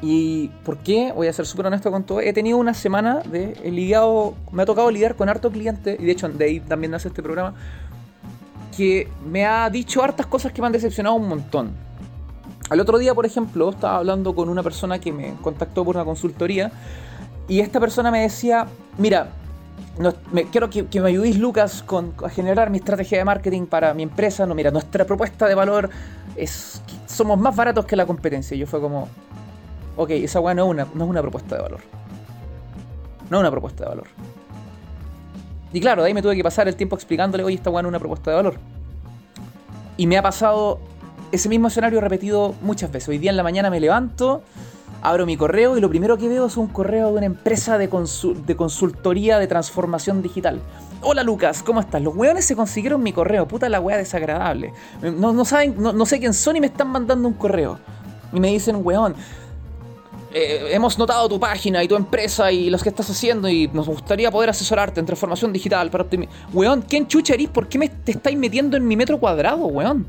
¿Y 0.00 0.48
por 0.64 0.78
qué? 0.78 1.12
Voy 1.14 1.26
a 1.26 1.34
ser 1.34 1.44
súper 1.44 1.66
honesto 1.66 1.90
con 1.90 2.04
todo. 2.04 2.22
He 2.22 2.32
tenido 2.32 2.56
una 2.56 2.72
semana 2.72 3.20
de 3.20 3.58
he 3.62 3.70
lidiado, 3.70 4.34
me 4.52 4.62
ha 4.62 4.66
tocado 4.66 4.90
lidiar 4.90 5.16
con 5.16 5.28
harto 5.28 5.50
cliente, 5.52 5.98
y 6.00 6.06
de 6.06 6.12
hecho 6.12 6.30
de 6.30 6.44
ahí 6.46 6.60
también 6.60 6.92
nace 6.92 7.08
este 7.08 7.22
programa, 7.22 7.54
que 8.76 9.08
me 9.24 9.46
ha 9.46 9.70
dicho 9.70 10.02
hartas 10.02 10.26
cosas 10.26 10.52
que 10.52 10.60
me 10.60 10.66
han 10.66 10.72
decepcionado 10.72 11.14
un 11.14 11.28
montón. 11.28 11.72
Al 12.70 12.80
otro 12.80 12.98
día, 12.98 13.14
por 13.14 13.26
ejemplo, 13.26 13.70
estaba 13.70 13.98
hablando 13.98 14.34
con 14.34 14.48
una 14.48 14.62
persona 14.62 14.98
que 14.98 15.12
me 15.12 15.34
contactó 15.42 15.84
por 15.84 15.94
una 15.96 16.04
consultoría 16.04 16.72
y 17.48 17.60
esta 17.60 17.78
persona 17.78 18.10
me 18.10 18.22
decía, 18.22 18.66
mira, 18.98 19.28
me, 20.32 20.44
quiero 20.44 20.70
que, 20.70 20.86
me 21.00 21.08
ayudéis, 21.08 21.38
Lucas, 21.38 21.82
con, 21.82 22.14
a 22.24 22.28
generar 22.28 22.70
mi 22.70 22.78
estrategia 22.78 23.18
de 23.18 23.24
marketing 23.24 23.66
para 23.66 23.92
mi 23.94 24.02
empresa. 24.02 24.46
No, 24.46 24.54
mira, 24.54 24.70
nuestra 24.70 25.04
propuesta 25.04 25.46
de 25.46 25.54
valor 25.54 25.90
es 26.36 26.82
somos 27.06 27.38
más 27.38 27.54
baratos 27.54 27.84
que 27.84 27.94
la 27.94 28.06
competencia. 28.06 28.54
Y 28.54 28.60
yo 28.60 28.66
fue 28.66 28.80
como, 28.80 29.08
ok, 29.96 30.10
esa 30.10 30.40
weá 30.40 30.54
no, 30.54 30.72
es 30.72 30.86
una 30.94 31.20
propuesta 31.20 31.56
de 31.56 31.62
valor. 31.62 31.80
No 33.28 33.36
es 33.36 33.40
una 33.40 33.50
propuesta 33.50 33.84
de 33.84 33.90
valor. 33.90 34.06
Y 35.72 35.80
claro, 35.80 36.02
de 36.02 36.08
ahí 36.08 36.14
me 36.14 36.22
tuve 36.22 36.36
que 36.36 36.42
pasar 36.42 36.68
el 36.68 36.76
tiempo 36.76 36.96
explicándole, 36.96 37.44
oye, 37.44 37.56
esta 37.56 37.70
weá 37.70 37.82
no 37.82 37.88
es 37.88 37.90
una 37.90 37.98
propuesta 37.98 38.30
de 38.30 38.36
valor. 38.36 38.54
Y 39.96 40.06
me 40.06 40.18
ha 40.18 40.22
pasado 40.22 40.80
ese 41.30 41.48
mismo 41.48 41.68
escenario 41.68 42.00
repetido 42.00 42.54
muchas 42.60 42.92
veces. 42.92 43.08
Hoy 43.08 43.18
día 43.18 43.30
en 43.30 43.36
la 43.36 43.42
mañana 43.42 43.70
me 43.70 43.80
levanto 43.80 44.42
abro 45.02 45.26
mi 45.26 45.36
correo 45.36 45.76
y 45.76 45.80
lo 45.80 45.88
primero 45.88 46.16
que 46.16 46.28
veo 46.28 46.46
es 46.46 46.56
un 46.56 46.68
correo 46.68 47.08
de 47.08 47.14
una 47.14 47.26
empresa 47.26 47.76
de, 47.76 47.88
de 48.46 48.56
consultoría 48.56 49.38
de 49.38 49.46
transformación 49.48 50.22
digital. 50.22 50.60
Hola 51.00 51.24
Lucas, 51.24 51.62
¿cómo 51.64 51.80
estás? 51.80 52.00
Los 52.00 52.14
weones 52.14 52.44
se 52.44 52.54
consiguieron 52.54 53.02
mi 53.02 53.12
correo, 53.12 53.48
puta 53.48 53.68
la 53.68 53.80
wea 53.80 53.96
desagradable. 53.96 54.72
No, 55.02 55.44
saben, 55.44 55.74
no, 55.78 56.06
sé 56.06 56.20
quién 56.20 56.32
son 56.32 56.56
y 56.56 56.60
me 56.60 56.68
están 56.68 56.88
mandando 56.88 57.26
un 57.26 57.34
correo. 57.34 57.78
Y 58.32 58.38
me 58.38 58.48
dicen, 58.48 58.76
weón, 58.82 59.14
eh, 60.34 60.68
hemos 60.70 60.98
notado 60.98 61.28
tu 61.28 61.38
página 61.38 61.82
y 61.84 61.88
tu 61.88 61.96
empresa 61.96 62.50
y 62.50 62.70
los 62.70 62.82
que 62.82 62.88
estás 62.88 63.08
haciendo 63.10 63.48
y 63.48 63.68
nos 63.68 63.86
gustaría 63.86 64.30
poder 64.30 64.50
asesorarte 64.50 65.00
en 65.00 65.06
transformación 65.06 65.52
digital 65.52 65.90
para 65.90 66.04
optimizar. 66.04 66.34
Weón, 66.52 66.82
¿quién 66.82 67.06
chucha 67.06 67.34
eres? 67.34 67.48
¿Por 67.48 67.68
qué 67.68 67.78
me 67.78 67.88
te 67.88 68.12
estáis 68.12 68.36
metiendo 68.36 68.76
en 68.76 68.86
mi 68.86 68.96
metro 68.96 69.18
cuadrado, 69.18 69.66
weón? 69.66 70.06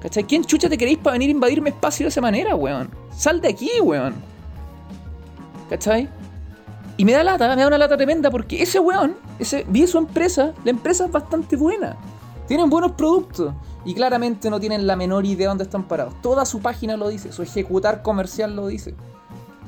¿Cachai? 0.00 0.24
¿Quién 0.24 0.44
chucha 0.44 0.68
te 0.68 0.76
queréis 0.76 0.98
para 0.98 1.12
venir 1.12 1.28
a 1.28 1.32
invadirme 1.32 1.70
espacio 1.70 2.04
de 2.04 2.08
esa 2.08 2.20
manera, 2.20 2.54
weón? 2.54 2.90
Sal 3.16 3.40
de 3.40 3.48
aquí, 3.48 3.70
weón. 3.82 4.14
¿Cachai? 5.70 6.08
Y 6.98 7.04
me 7.04 7.12
da 7.12 7.24
lata, 7.24 7.54
me 7.56 7.62
da 7.62 7.68
una 7.68 7.78
lata 7.78 7.96
tremenda 7.96 8.30
porque 8.30 8.62
ese 8.62 8.78
weón, 8.78 9.16
ese, 9.38 9.64
vi 9.68 9.86
su 9.86 9.98
empresa, 9.98 10.52
la 10.64 10.70
empresa 10.70 11.06
es 11.06 11.10
bastante 11.10 11.56
buena. 11.56 11.96
Tienen 12.46 12.70
buenos 12.70 12.92
productos 12.92 13.52
y 13.86 13.94
claramente 13.94 14.50
no 14.50 14.58
tienen 14.58 14.88
la 14.88 14.96
menor 14.96 15.24
idea 15.24 15.44
de 15.44 15.46
dónde 15.46 15.64
están 15.64 15.86
parados. 15.86 16.20
Toda 16.20 16.44
su 16.44 16.60
página 16.60 16.96
lo 16.96 17.08
dice, 17.08 17.30
su 17.30 17.42
ejecutar 17.42 18.02
comercial 18.02 18.56
lo 18.56 18.66
dice. 18.66 18.96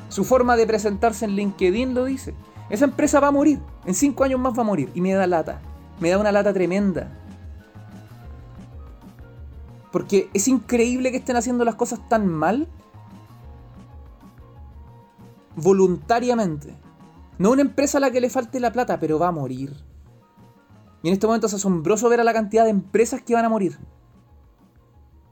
Su 0.08 0.24
forma 0.24 0.56
de 0.56 0.66
presentarse 0.66 1.24
en 1.24 1.36
LinkedIn 1.36 1.94
lo 1.94 2.04
dice. 2.04 2.34
Esa 2.68 2.86
empresa 2.86 3.20
va 3.20 3.28
a 3.28 3.30
morir, 3.30 3.60
en 3.86 3.94
cinco 3.94 4.24
años 4.24 4.40
más 4.40 4.58
va 4.58 4.62
a 4.62 4.66
morir 4.66 4.90
y 4.92 5.00
me 5.00 5.12
da 5.12 5.28
lata. 5.28 5.60
Me 6.00 6.10
da 6.10 6.18
una 6.18 6.32
lata 6.32 6.52
tremenda. 6.52 7.16
Porque 9.92 10.28
es 10.34 10.48
increíble 10.48 11.12
que 11.12 11.18
estén 11.18 11.36
haciendo 11.36 11.64
las 11.64 11.76
cosas 11.76 12.00
tan 12.08 12.26
mal 12.26 12.66
voluntariamente. 15.54 16.74
No 17.38 17.52
una 17.52 17.62
empresa 17.62 17.98
a 17.98 18.00
la 18.00 18.10
que 18.10 18.20
le 18.20 18.30
falte 18.30 18.58
la 18.58 18.72
plata, 18.72 18.98
pero 18.98 19.20
va 19.20 19.28
a 19.28 19.32
morir. 19.32 19.76
Y 21.04 21.08
en 21.08 21.14
este 21.14 21.28
momento 21.28 21.46
es 21.46 21.54
asombroso 21.54 22.08
ver 22.08 22.20
a 22.20 22.24
la 22.24 22.32
cantidad 22.32 22.64
de 22.64 22.70
empresas 22.70 23.22
que 23.22 23.34
van 23.34 23.44
a 23.44 23.48
morir. 23.48 23.78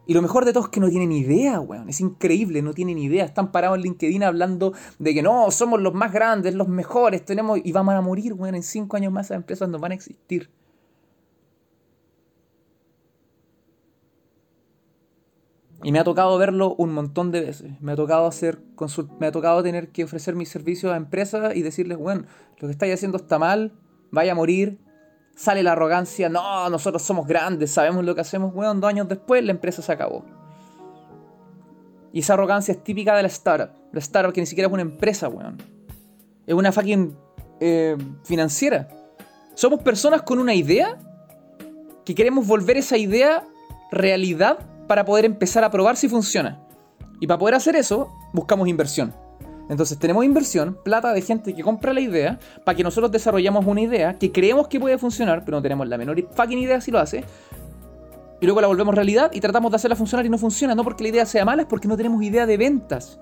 Y 0.06 0.14
lo 0.14 0.22
mejor 0.22 0.44
de 0.44 0.52
todo 0.52 0.64
es 0.64 0.70
que 0.70 0.80
no 0.80 0.88
tienen 0.88 1.10
idea, 1.10 1.60
weón. 1.60 1.88
Es 1.88 2.00
increíble, 2.00 2.62
no 2.62 2.72
tienen 2.72 2.96
idea. 2.96 3.24
Están 3.24 3.50
parados 3.50 3.76
en 3.76 3.82
LinkedIn 3.82 4.22
hablando 4.22 4.72
de 4.98 5.14
que 5.14 5.22
no, 5.22 5.50
somos 5.50 5.80
los 5.80 5.94
más 5.94 6.12
grandes, 6.12 6.54
los 6.54 6.68
mejores, 6.68 7.24
tenemos. 7.24 7.58
Y 7.64 7.72
vamos 7.72 7.94
a 7.94 8.00
morir, 8.00 8.32
weón. 8.32 8.54
En 8.54 8.62
cinco 8.62 8.96
años 8.96 9.12
más 9.12 9.26
esas 9.26 9.36
empresas 9.38 9.68
no 9.68 9.78
van 9.78 9.92
a 9.92 9.94
existir. 9.96 10.48
Y 15.82 15.92
me 15.92 15.98
ha 15.98 16.04
tocado 16.04 16.38
verlo 16.38 16.74
un 16.78 16.92
montón 16.92 17.30
de 17.32 17.40
veces. 17.40 17.80
Me 17.80 17.92
ha 17.92 17.96
tocado 17.96 18.26
hacer 18.26 18.60
me 19.20 19.26
ha 19.26 19.32
tocado 19.32 19.62
tener 19.62 19.88
que 19.90 20.04
ofrecer 20.04 20.34
mis 20.34 20.48
servicios 20.48 20.92
a 20.92 20.96
empresas 20.96 21.54
y 21.54 21.62
decirles, 21.62 21.98
bueno, 21.98 22.24
lo 22.58 22.68
que 22.68 22.72
estáis 22.72 22.94
haciendo 22.94 23.18
está 23.18 23.38
mal, 23.38 23.72
vaya 24.10 24.32
a 24.32 24.34
morir. 24.34 24.78
Sale 25.36 25.62
la 25.62 25.72
arrogancia, 25.72 26.28
no, 26.28 26.68
nosotros 26.70 27.02
somos 27.02 27.26
grandes, 27.26 27.70
sabemos 27.70 28.04
lo 28.04 28.14
que 28.14 28.22
hacemos, 28.22 28.52
weón, 28.54 28.80
dos 28.80 28.88
años 28.88 29.06
después 29.06 29.44
la 29.44 29.52
empresa 29.52 29.82
se 29.82 29.92
acabó. 29.92 30.24
Y 32.12 32.20
esa 32.20 32.32
arrogancia 32.32 32.72
es 32.72 32.82
típica 32.82 33.14
de 33.14 33.22
la 33.22 33.28
startup. 33.28 33.70
La 33.92 34.00
startup 34.00 34.32
que 34.32 34.40
ni 34.40 34.46
siquiera 34.46 34.66
es 34.66 34.72
una 34.72 34.82
empresa, 34.82 35.28
weón. 35.28 35.58
Es 36.46 36.54
una 36.54 36.72
fucking 36.72 37.14
eh, 37.60 37.96
financiera. 38.24 38.88
Somos 39.54 39.82
personas 39.82 40.22
con 40.22 40.38
una 40.38 40.54
idea 40.54 40.96
que 42.06 42.14
queremos 42.14 42.46
volver 42.46 42.78
esa 42.78 42.96
idea 42.96 43.44
realidad 43.90 44.58
para 44.88 45.04
poder 45.04 45.26
empezar 45.26 45.64
a 45.64 45.70
probar 45.70 45.98
si 45.98 46.08
funciona. 46.08 46.66
Y 47.20 47.26
para 47.26 47.38
poder 47.38 47.56
hacer 47.56 47.76
eso, 47.76 48.10
buscamos 48.32 48.68
inversión. 48.68 49.14
Entonces 49.68 49.98
tenemos 49.98 50.24
inversión, 50.24 50.78
plata 50.84 51.12
de 51.12 51.20
gente 51.22 51.54
que 51.54 51.62
compra 51.62 51.92
la 51.92 52.00
idea, 52.00 52.38
para 52.64 52.76
que 52.76 52.84
nosotros 52.84 53.10
desarrollamos 53.10 53.66
una 53.66 53.80
idea 53.80 54.14
que 54.14 54.30
creemos 54.30 54.68
que 54.68 54.78
puede 54.78 54.98
funcionar, 54.98 55.44
pero 55.44 55.56
no 55.58 55.62
tenemos 55.62 55.88
la 55.88 55.98
menor 55.98 56.22
fucking 56.34 56.58
idea 56.58 56.80
si 56.80 56.90
lo 56.90 56.98
hace. 56.98 57.24
Y 58.40 58.46
luego 58.46 58.60
la 58.60 58.66
volvemos 58.66 58.94
realidad 58.94 59.30
y 59.32 59.40
tratamos 59.40 59.70
de 59.72 59.76
hacerla 59.76 59.96
funcionar 59.96 60.26
y 60.26 60.28
no 60.28 60.38
funciona, 60.38 60.74
no 60.74 60.84
porque 60.84 61.02
la 61.02 61.08
idea 61.08 61.26
sea 61.26 61.44
mala, 61.44 61.62
es 61.62 61.68
porque 61.68 61.88
no 61.88 61.96
tenemos 61.96 62.22
idea 62.22 62.46
de 62.46 62.56
ventas. 62.56 63.18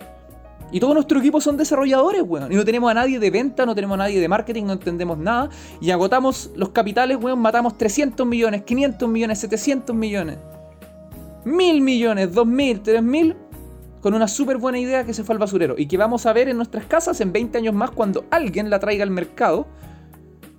Y 0.73 0.81
todo 0.81 0.93
nuestro 0.93 1.21
equipo 1.21 1.41
son 1.41 1.57
desarrolladores, 1.57 2.23
weón. 2.27 2.51
Y 2.51 2.57
no 2.57 2.65
tenemos 2.65 2.91
a 2.91 2.95
nadie 2.95 3.21
de 3.21 3.31
venta, 3.31 3.65
no 3.65 3.75
tenemos 3.77 3.95
a 3.95 3.99
nadie 3.99 4.21
de 4.21 4.29
marketing, 4.29 4.65
no 4.65 4.73
entendemos 4.73 5.17
nada. 5.17 5.49
Y 5.81 5.91
agotamos 5.93 6.51
los 6.57 6.71
capitales, 6.71 7.17
weón, 7.21 7.39
matamos 7.39 7.79
300 7.79 8.27
millones, 8.27 8.63
500 8.63 9.09
millones, 9.09 9.39
700 9.39 9.95
millones 9.95 10.39
mil 11.45 11.81
millones, 11.81 12.33
dos 12.33 12.47
mil, 12.47 12.81
tres 12.81 13.03
mil, 13.03 13.37
con 14.05 14.13
una 14.13 14.29
súper 14.29 14.59
buena 14.59 14.79
idea 14.79 15.07
que 15.07 15.15
se 15.15 15.25
fue 15.25 15.33
al 15.33 15.39
basurero 15.39 15.77
y 15.79 15.87
que 15.87 15.97
vamos 15.97 16.27
a 16.27 16.35
ver 16.35 16.51
en 16.51 16.59
nuestras 16.59 16.85
casas 16.85 17.23
en 17.23 17.33
20 17.33 17.57
años 17.57 17.73
más 17.73 17.91
cuando 17.91 18.27
alguien 18.31 18.69
la 18.69 18.79
traiga 18.79 19.03
al 19.03 19.11
mercado, 19.11 19.67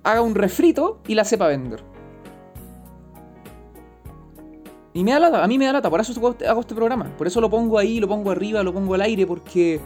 haga 0.02 0.20
un 0.20 0.34
refrito 0.34 0.98
y 1.06 1.14
la 1.14 1.24
sepa 1.24 1.46
vender. 1.46 1.84
Y 4.94 5.04
me 5.04 5.12
da 5.12 5.20
lata, 5.20 5.44
a 5.44 5.46
mí 5.46 5.58
me 5.58 5.66
da 5.66 5.74
lata, 5.74 5.88
por 5.88 6.00
eso 6.00 6.12
hago 6.48 6.60
este 6.60 6.74
programa. 6.74 7.16
Por 7.16 7.28
eso 7.28 7.40
lo 7.40 7.48
pongo 7.48 7.78
ahí, 7.78 8.00
lo 8.00 8.08
pongo 8.08 8.32
arriba, 8.32 8.64
lo 8.64 8.74
pongo 8.74 8.94
al 8.94 9.02
aire, 9.02 9.28
porque 9.28 9.80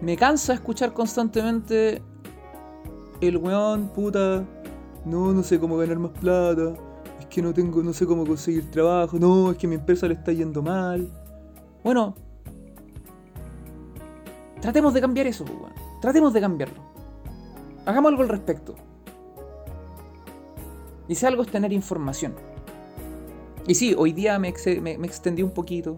me 0.00 0.16
cansa 0.16 0.54
escuchar 0.54 0.94
constantemente 0.94 2.00
el 3.20 3.36
weón, 3.36 3.88
puta, 3.88 4.42
no, 5.04 5.34
no 5.34 5.42
sé 5.42 5.60
cómo 5.60 5.76
ganar 5.76 5.98
más 5.98 6.12
plata, 6.12 6.72
es 7.24 7.34
que 7.34 7.42
no 7.42 7.52
tengo, 7.52 7.82
no 7.82 7.92
sé 7.92 8.06
cómo 8.06 8.26
conseguir 8.26 8.70
trabajo, 8.70 9.18
no, 9.18 9.50
es 9.50 9.58
que 9.58 9.66
mi 9.66 9.74
empresa 9.74 10.06
le 10.06 10.14
está 10.14 10.32
yendo 10.32 10.62
mal. 10.62 11.10
Bueno, 11.82 12.14
tratemos 14.60 14.94
de 14.94 15.00
cambiar 15.00 15.26
eso, 15.26 15.44
weón. 15.44 15.72
Tratemos 16.00 16.32
de 16.32 16.40
cambiarlo. 16.40 16.82
Hagamos 17.86 18.10
algo 18.10 18.22
al 18.22 18.28
respecto. 18.28 18.74
Y 21.08 21.14
si 21.14 21.26
algo 21.26 21.42
es 21.42 21.48
tener 21.48 21.72
información. 21.72 22.34
Y 23.66 23.74
sí, 23.74 23.94
hoy 23.96 24.12
día 24.12 24.38
me, 24.38 24.48
extendí 24.48 25.42
un 25.42 25.50
poquito. 25.50 25.96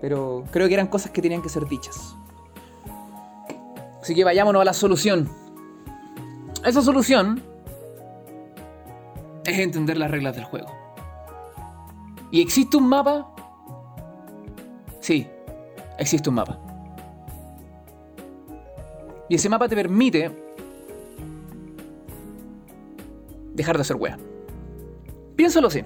Pero 0.00 0.44
creo 0.50 0.68
que 0.68 0.74
eran 0.74 0.88
cosas 0.88 1.10
que 1.10 1.22
tenían 1.22 1.42
que 1.42 1.48
ser 1.48 1.66
dichas. 1.66 2.16
Así 4.00 4.14
que 4.14 4.24
vayámonos 4.24 4.60
a 4.62 4.64
la 4.64 4.72
solución. 4.72 5.28
Esa 6.64 6.82
solución 6.82 7.42
es 9.44 9.58
entender 9.58 9.96
las 9.96 10.10
reglas 10.10 10.34
del 10.36 10.44
juego. 10.44 10.70
¿Y 12.30 12.40
existe 12.40 12.76
un 12.76 12.88
mapa? 12.88 13.34
Sí, 15.00 15.26
existe 15.98 16.28
un 16.28 16.36
mapa. 16.36 16.58
Y 19.28 19.34
ese 19.34 19.48
mapa 19.48 19.68
te 19.68 19.76
permite 19.76 20.30
dejar 23.54 23.78
de 23.78 23.84
ser 23.84 23.96
wea. 23.96 24.18
Piénsalo 25.36 25.68
así. 25.68 25.84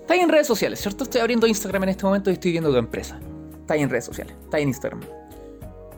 Está 0.00 0.16
en 0.16 0.28
redes 0.28 0.46
sociales, 0.46 0.80
¿cierto? 0.80 1.04
Estoy 1.04 1.20
abriendo 1.20 1.46
Instagram 1.46 1.84
en 1.84 1.88
este 1.90 2.04
momento 2.04 2.30
y 2.30 2.34
estoy 2.34 2.52
viendo 2.52 2.70
tu 2.70 2.76
empresa. 2.76 3.18
Está 3.60 3.76
en 3.76 3.88
redes 3.88 4.04
sociales, 4.04 4.34
está 4.42 4.58
en 4.58 4.68
Instagram, 4.68 5.00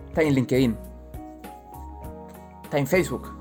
está 0.08 0.22
en 0.22 0.34
LinkedIn, 0.34 0.76
está 2.62 2.78
en 2.78 2.86
Facebook. 2.86 3.35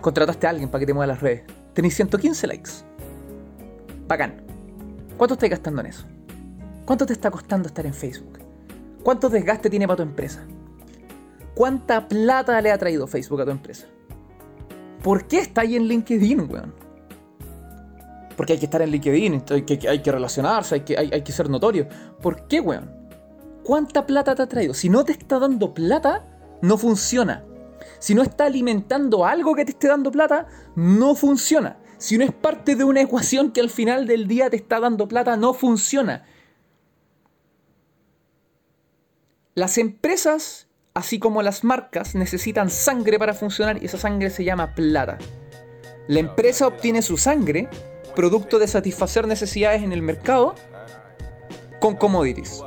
Contrataste 0.00 0.46
a 0.46 0.50
alguien 0.50 0.68
para 0.70 0.80
que 0.80 0.86
te 0.86 0.94
mueva 0.94 1.12
las 1.12 1.20
redes. 1.20 1.42
Tenéis 1.74 1.94
115 1.96 2.46
likes. 2.46 2.70
Bacán. 4.08 4.42
¿Cuánto 5.16 5.34
estás 5.34 5.50
gastando 5.50 5.80
en 5.82 5.88
eso? 5.88 6.06
¿Cuánto 6.84 7.06
te 7.06 7.12
está 7.12 7.30
costando 7.30 7.68
estar 7.68 7.84
en 7.84 7.94
Facebook? 7.94 8.38
¿Cuánto 9.02 9.28
desgaste 9.28 9.70
tiene 9.70 9.86
para 9.86 9.98
tu 9.98 10.02
empresa? 10.02 10.44
¿Cuánta 11.54 12.08
plata 12.08 12.60
le 12.60 12.70
ha 12.70 12.78
traído 12.78 13.06
Facebook 13.06 13.40
a 13.42 13.44
tu 13.44 13.50
empresa? 13.50 13.86
¿Por 15.02 15.26
qué 15.26 15.38
está 15.38 15.62
ahí 15.62 15.76
en 15.76 15.84
LinkedIn, 15.84 16.50
weón? 16.50 16.74
Porque 18.36 18.54
hay 18.54 18.58
que 18.58 18.64
estar 18.64 18.80
en 18.80 18.90
LinkedIn, 18.90 19.44
hay 19.50 19.62
que, 19.62 19.88
hay 19.88 20.00
que 20.00 20.12
relacionarse, 20.12 20.76
hay 20.76 20.80
que, 20.80 20.96
hay 20.96 21.22
que 21.22 21.32
ser 21.32 21.50
notorio. 21.50 21.86
¿Por 22.22 22.46
qué, 22.46 22.60
weón? 22.60 22.90
¿Cuánta 23.62 24.06
plata 24.06 24.34
te 24.34 24.42
ha 24.42 24.48
traído? 24.48 24.74
Si 24.74 24.88
no 24.88 25.04
te 25.04 25.12
está 25.12 25.38
dando 25.38 25.74
plata, 25.74 26.24
no 26.62 26.78
funciona. 26.78 27.44
Si 27.98 28.14
no 28.14 28.22
está 28.22 28.46
alimentando 28.46 29.26
algo 29.26 29.54
que 29.54 29.64
te 29.64 29.72
esté 29.72 29.88
dando 29.88 30.10
plata, 30.10 30.46
no 30.74 31.14
funciona. 31.14 31.78
Si 31.98 32.16
no 32.16 32.24
es 32.24 32.32
parte 32.32 32.76
de 32.76 32.84
una 32.84 33.02
ecuación 33.02 33.52
que 33.52 33.60
al 33.60 33.70
final 33.70 34.06
del 34.06 34.26
día 34.26 34.48
te 34.48 34.56
está 34.56 34.80
dando 34.80 35.06
plata, 35.06 35.36
no 35.36 35.52
funciona. 35.52 36.24
Las 39.54 39.76
empresas 39.78 40.68
así 40.94 41.18
como 41.18 41.42
las 41.42 41.64
marcas 41.64 42.14
necesitan 42.14 42.70
sangre 42.70 43.18
para 43.18 43.34
funcionar 43.34 43.82
y 43.82 43.86
esa 43.86 43.98
sangre 43.98 44.30
se 44.30 44.44
llama 44.44 44.74
plata. 44.74 45.18
La 46.08 46.20
empresa 46.20 46.66
obtiene 46.66 47.02
su 47.02 47.16
sangre, 47.16 47.68
producto 48.16 48.58
de 48.58 48.66
satisfacer 48.66 49.26
necesidades 49.26 49.82
en 49.82 49.92
el 49.92 50.02
mercado, 50.02 50.54
con 51.80 51.96
commodities. 51.96 52.62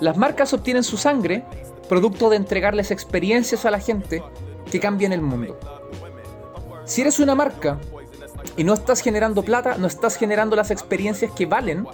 Las 0.00 0.16
marcas 0.16 0.52
obtienen 0.52 0.82
su 0.82 0.96
sangre, 0.96 1.44
producto 1.88 2.30
de 2.30 2.36
entregarles 2.36 2.90
experiencias 2.90 3.64
a 3.64 3.70
la 3.70 3.80
gente 3.80 4.22
que 4.70 4.80
cambien 4.80 5.12
el 5.12 5.22
mundo. 5.22 5.58
Si 6.84 7.00
eres 7.00 7.18
una 7.18 7.34
marca 7.34 7.78
y 8.56 8.64
no 8.64 8.74
estás 8.74 9.00
generando 9.00 9.42
plata, 9.42 9.76
no 9.78 9.86
estás 9.86 10.16
generando 10.16 10.56
las 10.56 10.70
experiencias 10.70 11.32
que 11.32 11.46
valen 11.46 11.86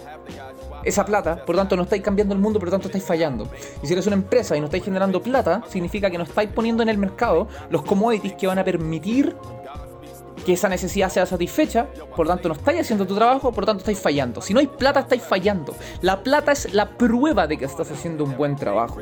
esa 0.84 1.04
plata, 1.04 1.44
por 1.44 1.54
lo 1.54 1.60
tanto 1.62 1.76
no 1.76 1.84
estáis 1.84 2.02
cambiando 2.02 2.34
el 2.34 2.40
mundo, 2.40 2.58
por 2.58 2.68
lo 2.68 2.72
tanto 2.72 2.88
estáis 2.88 3.04
fallando. 3.04 3.48
Y 3.82 3.86
si 3.86 3.92
eres 3.92 4.06
una 4.06 4.16
empresa 4.16 4.56
y 4.56 4.60
no 4.60 4.66
estáis 4.66 4.84
generando 4.84 5.22
plata, 5.22 5.62
significa 5.68 6.10
que 6.10 6.18
no 6.18 6.24
estáis 6.24 6.50
poniendo 6.50 6.82
en 6.82 6.88
el 6.88 6.98
mercado 6.98 7.48
los 7.70 7.82
commodities 7.82 8.34
que 8.34 8.46
van 8.46 8.58
a 8.58 8.64
permitir 8.64 9.36
que 10.44 10.54
esa 10.54 10.68
necesidad 10.68 11.08
sea 11.08 11.24
satisfecha, 11.24 11.86
por 12.16 12.26
tanto 12.26 12.48
no 12.48 12.54
estáis 12.54 12.80
haciendo 12.80 13.06
tu 13.06 13.14
trabajo, 13.14 13.52
por 13.52 13.64
tanto 13.64 13.80
estáis 13.80 14.00
fallando. 14.00 14.40
Si 14.42 14.52
no 14.52 14.60
hay 14.60 14.66
plata, 14.66 15.00
estáis 15.00 15.22
fallando. 15.22 15.74
La 16.00 16.22
plata 16.22 16.52
es 16.52 16.72
la 16.74 16.90
prueba 16.90 17.46
de 17.46 17.56
que 17.56 17.64
estás 17.64 17.90
haciendo 17.90 18.24
un 18.24 18.36
buen 18.36 18.56
trabajo. 18.56 19.00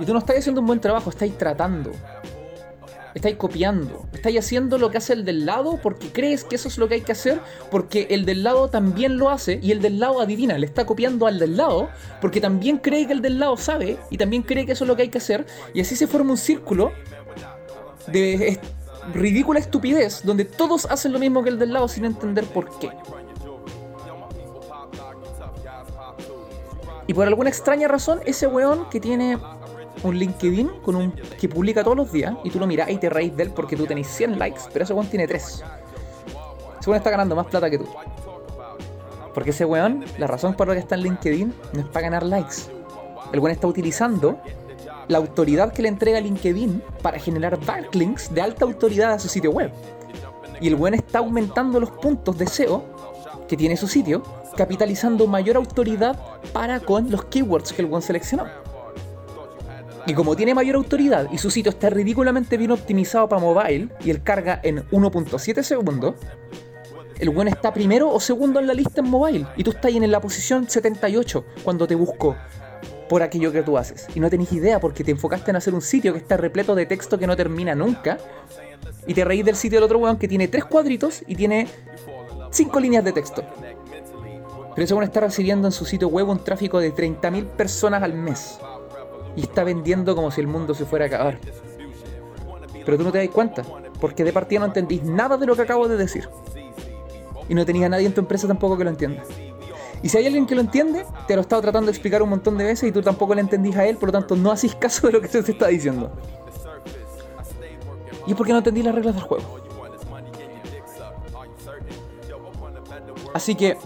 Y 0.00 0.04
tú 0.04 0.12
no 0.12 0.18
estás 0.18 0.38
haciendo 0.38 0.60
un 0.60 0.66
buen 0.66 0.80
trabajo, 0.80 1.10
estáis 1.10 1.36
tratando. 1.38 1.92
Estáis 3.14 3.36
copiando, 3.36 4.06
estáis 4.12 4.40
haciendo 4.40 4.76
lo 4.76 4.90
que 4.90 4.98
hace 4.98 5.12
el 5.12 5.24
del 5.24 5.46
lado 5.46 5.78
porque 5.80 6.10
crees 6.10 6.42
que 6.42 6.56
eso 6.56 6.66
es 6.66 6.78
lo 6.78 6.88
que 6.88 6.94
hay 6.94 7.00
que 7.02 7.12
hacer, 7.12 7.40
porque 7.70 8.08
el 8.10 8.24
del 8.24 8.42
lado 8.42 8.68
también 8.70 9.18
lo 9.18 9.30
hace 9.30 9.60
y 9.62 9.70
el 9.70 9.80
del 9.80 10.00
lado 10.00 10.20
adivina, 10.20 10.58
le 10.58 10.66
está 10.66 10.84
copiando 10.84 11.28
al 11.28 11.38
del 11.38 11.56
lado 11.56 11.90
porque 12.20 12.40
también 12.40 12.78
cree 12.78 13.06
que 13.06 13.12
el 13.12 13.22
del 13.22 13.38
lado 13.38 13.56
sabe 13.56 13.98
y 14.10 14.18
también 14.18 14.42
cree 14.42 14.66
que 14.66 14.72
eso 14.72 14.82
es 14.82 14.88
lo 14.88 14.96
que 14.96 15.02
hay 15.02 15.10
que 15.10 15.18
hacer. 15.18 15.46
Y 15.74 15.80
así 15.80 15.94
se 15.94 16.08
forma 16.08 16.32
un 16.32 16.36
círculo 16.36 16.90
de 18.08 18.58
ridícula 19.12 19.60
estupidez 19.60 20.22
donde 20.24 20.44
todos 20.44 20.86
hacen 20.86 21.12
lo 21.12 21.20
mismo 21.20 21.44
que 21.44 21.50
el 21.50 21.58
del 21.60 21.72
lado 21.72 21.86
sin 21.86 22.06
entender 22.06 22.44
por 22.46 22.78
qué. 22.80 22.90
Y 27.06 27.14
por 27.14 27.26
alguna 27.26 27.50
extraña 27.50 27.86
razón, 27.86 28.20
ese 28.24 28.46
weón 28.46 28.88
que 28.88 28.98
tiene 28.98 29.38
un 30.08 30.16
LinkedIn 30.16 30.70
con 30.82 30.96
un 30.96 31.12
que 31.12 31.48
publica 31.48 31.82
todos 31.82 31.96
los 31.96 32.12
días 32.12 32.34
y 32.44 32.50
tú 32.50 32.58
lo 32.58 32.66
miras 32.66 32.90
y 32.90 32.98
te 32.98 33.08
reís 33.08 33.36
de 33.36 33.44
él 33.44 33.50
porque 33.50 33.76
tú 33.76 33.86
tenés 33.86 34.06
100 34.08 34.38
likes, 34.38 34.60
pero 34.72 34.84
ese 34.84 34.92
weón 34.92 35.08
tiene 35.08 35.26
3. 35.26 35.44
Ese 36.80 36.90
weón 36.90 36.96
está 36.98 37.10
ganando 37.10 37.34
más 37.34 37.46
plata 37.46 37.70
que 37.70 37.78
tú. 37.78 37.86
Porque 39.32 39.50
ese 39.50 39.64
weón, 39.64 40.04
la 40.18 40.26
razón 40.26 40.54
por 40.54 40.68
la 40.68 40.74
que 40.74 40.80
está 40.80 40.94
en 40.94 41.02
LinkedIn 41.02 41.54
no 41.72 41.80
es 41.80 41.86
para 41.86 42.02
ganar 42.02 42.22
likes. 42.24 42.56
El 43.32 43.40
weón 43.40 43.52
está 43.52 43.66
utilizando 43.66 44.38
la 45.08 45.18
autoridad 45.18 45.72
que 45.72 45.82
le 45.82 45.88
entrega 45.88 46.20
LinkedIn 46.20 46.82
para 47.02 47.18
generar 47.18 47.58
backlinks 47.64 48.32
de 48.32 48.40
alta 48.40 48.64
autoridad 48.64 49.12
a 49.12 49.18
su 49.18 49.28
sitio 49.28 49.50
web. 49.50 49.72
Y 50.60 50.68
el 50.68 50.76
weón 50.76 50.94
está 50.94 51.18
aumentando 51.18 51.80
los 51.80 51.90
puntos 51.90 52.38
de 52.38 52.46
SEO 52.46 52.84
que 53.48 53.56
tiene 53.56 53.76
su 53.76 53.88
sitio, 53.88 54.22
capitalizando 54.56 55.26
mayor 55.26 55.56
autoridad 55.56 56.18
para 56.52 56.80
con 56.80 57.10
los 57.10 57.24
keywords 57.24 57.72
que 57.72 57.82
el 57.82 57.88
weón 57.88 58.02
seleccionó. 58.02 58.63
Y 60.06 60.12
como 60.12 60.36
tiene 60.36 60.54
mayor 60.54 60.76
autoridad 60.76 61.28
y 61.32 61.38
su 61.38 61.50
sitio 61.50 61.70
está 61.70 61.88
ridículamente 61.88 62.58
bien 62.58 62.72
optimizado 62.72 63.26
para 63.28 63.40
mobile 63.40 63.88
y 64.04 64.10
él 64.10 64.22
carga 64.22 64.60
en 64.62 64.86
1.7 64.90 65.62
segundos, 65.62 66.16
el 67.18 67.30
buen 67.30 67.48
está 67.48 67.72
primero 67.72 68.10
o 68.10 68.20
segundo 68.20 68.60
en 68.60 68.66
la 68.66 68.74
lista 68.74 69.00
en 69.00 69.08
mobile 69.08 69.46
y 69.56 69.64
tú 69.64 69.70
estás 69.70 69.86
ahí 69.86 69.96
en 69.96 70.10
la 70.10 70.20
posición 70.20 70.68
78 70.68 71.44
cuando 71.62 71.86
te 71.86 71.94
busco 71.94 72.36
por 73.08 73.22
aquello 73.22 73.50
que 73.50 73.62
tú 73.62 73.78
haces. 73.78 74.06
Y 74.14 74.20
no 74.20 74.28
tenés 74.28 74.52
idea 74.52 74.78
porque 74.78 75.04
te 75.04 75.10
enfocaste 75.10 75.50
en 75.50 75.56
hacer 75.56 75.72
un 75.72 75.80
sitio 75.80 76.12
que 76.12 76.18
está 76.18 76.36
repleto 76.36 76.74
de 76.74 76.84
texto 76.84 77.18
que 77.18 77.26
no 77.26 77.34
termina 77.34 77.74
nunca 77.74 78.18
y 79.06 79.14
te 79.14 79.24
reís 79.24 79.44
del 79.44 79.56
sitio 79.56 79.78
del 79.78 79.84
otro 79.84 79.98
weón 79.98 80.18
que 80.18 80.28
tiene 80.28 80.48
tres 80.48 80.66
cuadritos 80.66 81.22
y 81.26 81.34
tiene 81.34 81.66
cinco 82.50 82.78
líneas 82.78 83.04
de 83.04 83.12
texto. 83.12 83.42
Pero 84.74 84.84
ese 84.84 84.92
weón 84.92 85.04
está 85.04 85.20
recibiendo 85.20 85.66
en 85.66 85.72
su 85.72 85.86
sitio 85.86 86.08
web 86.08 86.28
un 86.28 86.44
tráfico 86.44 86.78
de 86.78 86.92
30.000 86.92 87.46
personas 87.46 88.02
al 88.02 88.12
mes 88.12 88.58
y 89.36 89.42
está 89.42 89.64
vendiendo 89.64 90.14
como 90.14 90.30
si 90.30 90.40
el 90.40 90.46
mundo 90.46 90.74
se 90.74 90.84
fuera 90.84 91.06
a 91.06 91.08
acabar. 91.08 91.38
Pero 92.84 92.98
tú 92.98 93.04
no 93.04 93.12
te 93.12 93.18
das 93.18 93.28
cuenta, 93.28 93.62
porque 94.00 94.24
de 94.24 94.32
partida 94.32 94.60
no 94.60 94.66
entendís 94.66 95.02
nada 95.04 95.36
de 95.36 95.46
lo 95.46 95.56
que 95.56 95.62
acabo 95.62 95.88
de 95.88 95.96
decir. 95.96 96.28
Y 97.48 97.54
no 97.54 97.64
tenías 97.64 97.86
a 97.86 97.90
nadie 97.90 98.06
en 98.06 98.14
tu 98.14 98.20
empresa 98.20 98.46
tampoco 98.46 98.76
que 98.76 98.84
lo 98.84 98.90
entienda. 98.90 99.22
Y 100.02 100.08
si 100.10 100.18
hay 100.18 100.26
alguien 100.26 100.46
que 100.46 100.54
lo 100.54 100.60
entiende, 100.60 101.06
te 101.26 101.34
lo 101.34 101.40
he 101.40 101.42
estado 101.42 101.62
tratando 101.62 101.86
de 101.86 101.92
explicar 101.92 102.22
un 102.22 102.28
montón 102.28 102.58
de 102.58 102.64
veces 102.64 102.88
y 102.88 102.92
tú 102.92 103.00
tampoco 103.00 103.34
le 103.34 103.40
entendís 103.40 103.74
a 103.76 103.86
él, 103.86 103.96
por 103.96 104.08
lo 104.08 104.12
tanto 104.12 104.36
no 104.36 104.50
hacís 104.50 104.74
caso 104.74 105.06
de 105.06 105.14
lo 105.14 105.20
que 105.20 105.28
se 105.28 105.38
está 105.38 105.68
diciendo. 105.68 106.12
Y 108.26 108.32
es 108.32 108.36
porque 108.36 108.52
no 108.52 108.58
entendí 108.58 108.82
las 108.82 108.94
reglas 108.94 109.14
del 109.14 109.24
juego. 109.24 109.44
Así 113.32 113.54
que 113.54 113.76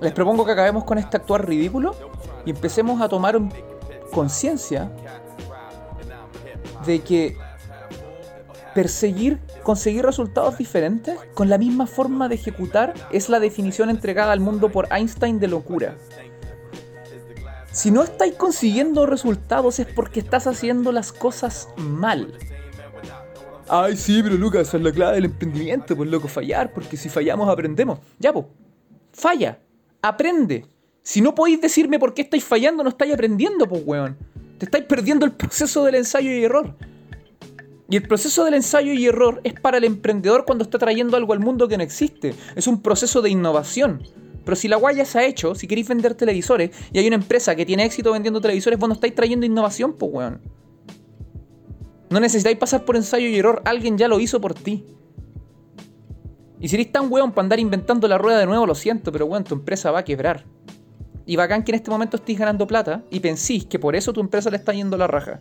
les 0.00 0.12
propongo 0.12 0.46
que 0.46 0.52
acabemos 0.52 0.84
con 0.84 0.98
este 0.98 1.16
actuar 1.16 1.46
ridículo 1.46 1.94
y 2.46 2.50
empecemos 2.50 3.00
a 3.02 3.08
tomar 3.08 3.36
un 3.36 3.52
conciencia 4.10 4.90
de 6.86 7.00
que 7.00 7.36
perseguir, 8.74 9.38
conseguir 9.62 10.04
resultados 10.04 10.58
diferentes 10.58 11.18
con 11.34 11.48
la 11.48 11.58
misma 11.58 11.86
forma 11.86 12.28
de 12.28 12.36
ejecutar 12.36 12.94
es 13.10 13.28
la 13.28 13.40
definición 13.40 13.90
entregada 13.90 14.32
al 14.32 14.40
mundo 14.40 14.70
por 14.70 14.88
Einstein 14.92 15.38
de 15.38 15.48
locura. 15.48 15.96
Si 17.72 17.90
no 17.90 18.02
estáis 18.02 18.34
consiguiendo 18.34 19.06
resultados 19.06 19.78
es 19.78 19.86
porque 19.86 20.20
estás 20.20 20.46
haciendo 20.46 20.90
las 20.92 21.12
cosas 21.12 21.68
mal. 21.76 22.34
Ay, 23.68 23.96
sí, 23.96 24.20
pero 24.22 24.34
Lucas, 24.34 24.68
esa 24.68 24.78
es 24.78 24.82
la 24.82 24.90
clave 24.90 25.14
del 25.14 25.26
emprendimiento, 25.26 25.96
pues 25.96 26.10
loco, 26.10 26.26
fallar, 26.26 26.72
porque 26.72 26.96
si 26.96 27.08
fallamos 27.08 27.48
aprendemos. 27.48 28.00
Ya, 28.18 28.32
pues, 28.32 28.46
falla, 29.12 29.60
aprende. 30.02 30.66
Si 31.02 31.20
no 31.20 31.34
podéis 31.34 31.60
decirme 31.60 31.98
por 31.98 32.14
qué 32.14 32.22
estáis 32.22 32.44
fallando, 32.44 32.82
no 32.82 32.90
estáis 32.90 33.14
aprendiendo, 33.14 33.68
pues, 33.68 33.82
weón. 33.84 34.16
Te 34.58 34.66
estáis 34.66 34.84
perdiendo 34.84 35.24
el 35.24 35.32
proceso 35.32 35.84
del 35.84 35.94
ensayo 35.94 36.30
y 36.30 36.44
error. 36.44 36.76
Y 37.88 37.96
el 37.96 38.06
proceso 38.06 38.44
del 38.44 38.54
ensayo 38.54 38.92
y 38.92 39.06
error 39.06 39.40
es 39.42 39.54
para 39.54 39.78
el 39.78 39.84
emprendedor 39.84 40.44
cuando 40.44 40.64
está 40.64 40.78
trayendo 40.78 41.16
algo 41.16 41.32
al 41.32 41.40
mundo 41.40 41.66
que 41.66 41.76
no 41.76 41.82
existe. 41.82 42.34
Es 42.54 42.66
un 42.68 42.82
proceso 42.82 43.20
de 43.20 43.30
innovación. 43.30 44.02
Pero 44.44 44.56
si 44.56 44.68
la 44.68 44.76
guaya 44.76 45.04
se 45.04 45.18
ha 45.18 45.26
hecho, 45.26 45.54
si 45.54 45.66
queréis 45.66 45.88
vender 45.88 46.14
televisores 46.14 46.70
y 46.92 46.98
hay 46.98 47.06
una 47.06 47.16
empresa 47.16 47.56
que 47.56 47.66
tiene 47.66 47.84
éxito 47.84 48.12
vendiendo 48.12 48.40
televisores, 48.40 48.78
vos 48.78 48.88
no 48.88 48.94
estáis 48.94 49.14
trayendo 49.14 49.44
innovación, 49.44 49.94
pues 49.94 50.12
weón. 50.12 50.40
No 52.10 52.20
necesitáis 52.20 52.58
pasar 52.58 52.84
por 52.84 52.96
ensayo 52.96 53.26
y 53.26 53.36
error, 53.36 53.62
alguien 53.64 53.98
ya 53.98 54.08
lo 54.08 54.20
hizo 54.20 54.40
por 54.40 54.54
ti. 54.54 54.84
Y 56.60 56.68
si 56.68 56.76
eres 56.76 56.92
tan 56.92 57.10
weón 57.10 57.32
para 57.32 57.46
andar 57.46 57.60
inventando 57.60 58.06
la 58.06 58.18
rueda 58.18 58.38
de 58.38 58.46
nuevo, 58.46 58.66
lo 58.66 58.74
siento, 58.74 59.10
pero 59.10 59.26
weón, 59.26 59.44
tu 59.44 59.54
empresa 59.54 59.90
va 59.90 60.00
a 60.00 60.04
quebrar. 60.04 60.44
Y 61.26 61.36
bacán 61.36 61.62
que 61.62 61.72
en 61.72 61.76
este 61.76 61.90
momento 61.90 62.16
estéis 62.16 62.38
ganando 62.38 62.66
plata 62.66 63.04
y 63.10 63.20
pensís 63.20 63.66
que 63.66 63.78
por 63.78 63.94
eso 63.94 64.12
tu 64.12 64.20
empresa 64.20 64.50
le 64.50 64.56
está 64.56 64.72
yendo 64.72 64.96
la 64.96 65.06
raja. 65.06 65.40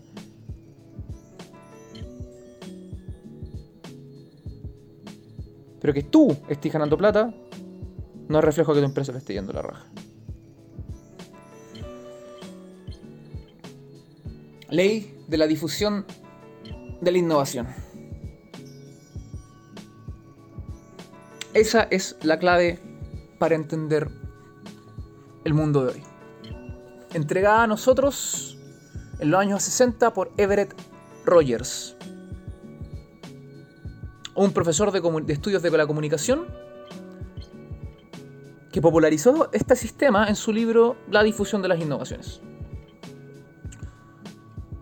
Pero 5.82 5.94
que 5.94 6.04
tú 6.04 6.36
estés 6.50 6.72
ganando 6.72 6.98
plata 6.98 7.34
no 8.28 8.38
es 8.38 8.44
reflejo 8.44 8.74
que 8.74 8.80
tu 8.80 8.86
empresa 8.86 9.12
le 9.12 9.18
esté 9.18 9.34
yendo 9.34 9.54
la 9.54 9.62
raja. 9.62 9.86
Ley 14.70 15.24
de 15.28 15.38
la 15.38 15.48
difusión 15.48 16.06
de 17.02 17.12
la 17.12 17.18
innovación. 17.18 17.68
Esa 21.54 21.84
es 21.90 22.16
la 22.22 22.38
clave 22.38 22.80
para 23.40 23.56
entender 23.56 24.10
el 25.44 25.54
mundo 25.54 25.86
de 25.86 25.94
hoy. 25.94 26.04
Entregada 27.14 27.64
a 27.64 27.68
nosotros 27.68 28.58
en 29.20 29.32
los 29.32 29.40
años 29.40 29.64
60 29.64 30.14
por 30.14 30.32
Everett 30.38 30.74
Rogers 31.26 31.96
un 34.40 34.54
profesor 34.54 34.92
de, 34.92 35.34
estudios 35.34 35.62
de 35.62 35.70
la 35.72 35.86
comunicación 35.86 36.48
que 38.72 38.82
popularizó 38.82 39.50
este 39.52 39.76
sistema 39.76 40.28
en 40.28 40.36
su 40.36 40.54
libro 40.54 40.96
La 41.10 41.24
difusión 41.24 41.62
de 41.62 41.68
las 41.68 41.80
innovaciones. 41.80 42.40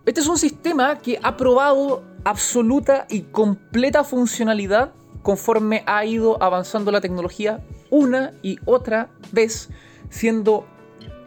Este 0.06 0.22
es 0.22 0.28
un 0.28 0.38
sistema 0.38 1.00
que 1.00 1.20
ha 1.24 1.36
probado 1.36 2.04
absoluta 2.24 3.08
y 3.10 3.22
completa 3.22 4.04
funcionalidad 4.04 4.94
conforme 5.24 5.84
ha 5.88 6.06
ido 6.06 6.42
avanzando 6.42 6.92
la 6.92 7.02
tecnología 7.02 7.66
una 7.90 8.34
y 8.44 8.60
otra 8.66 9.10
vez, 9.32 9.70
siendo 10.10 10.66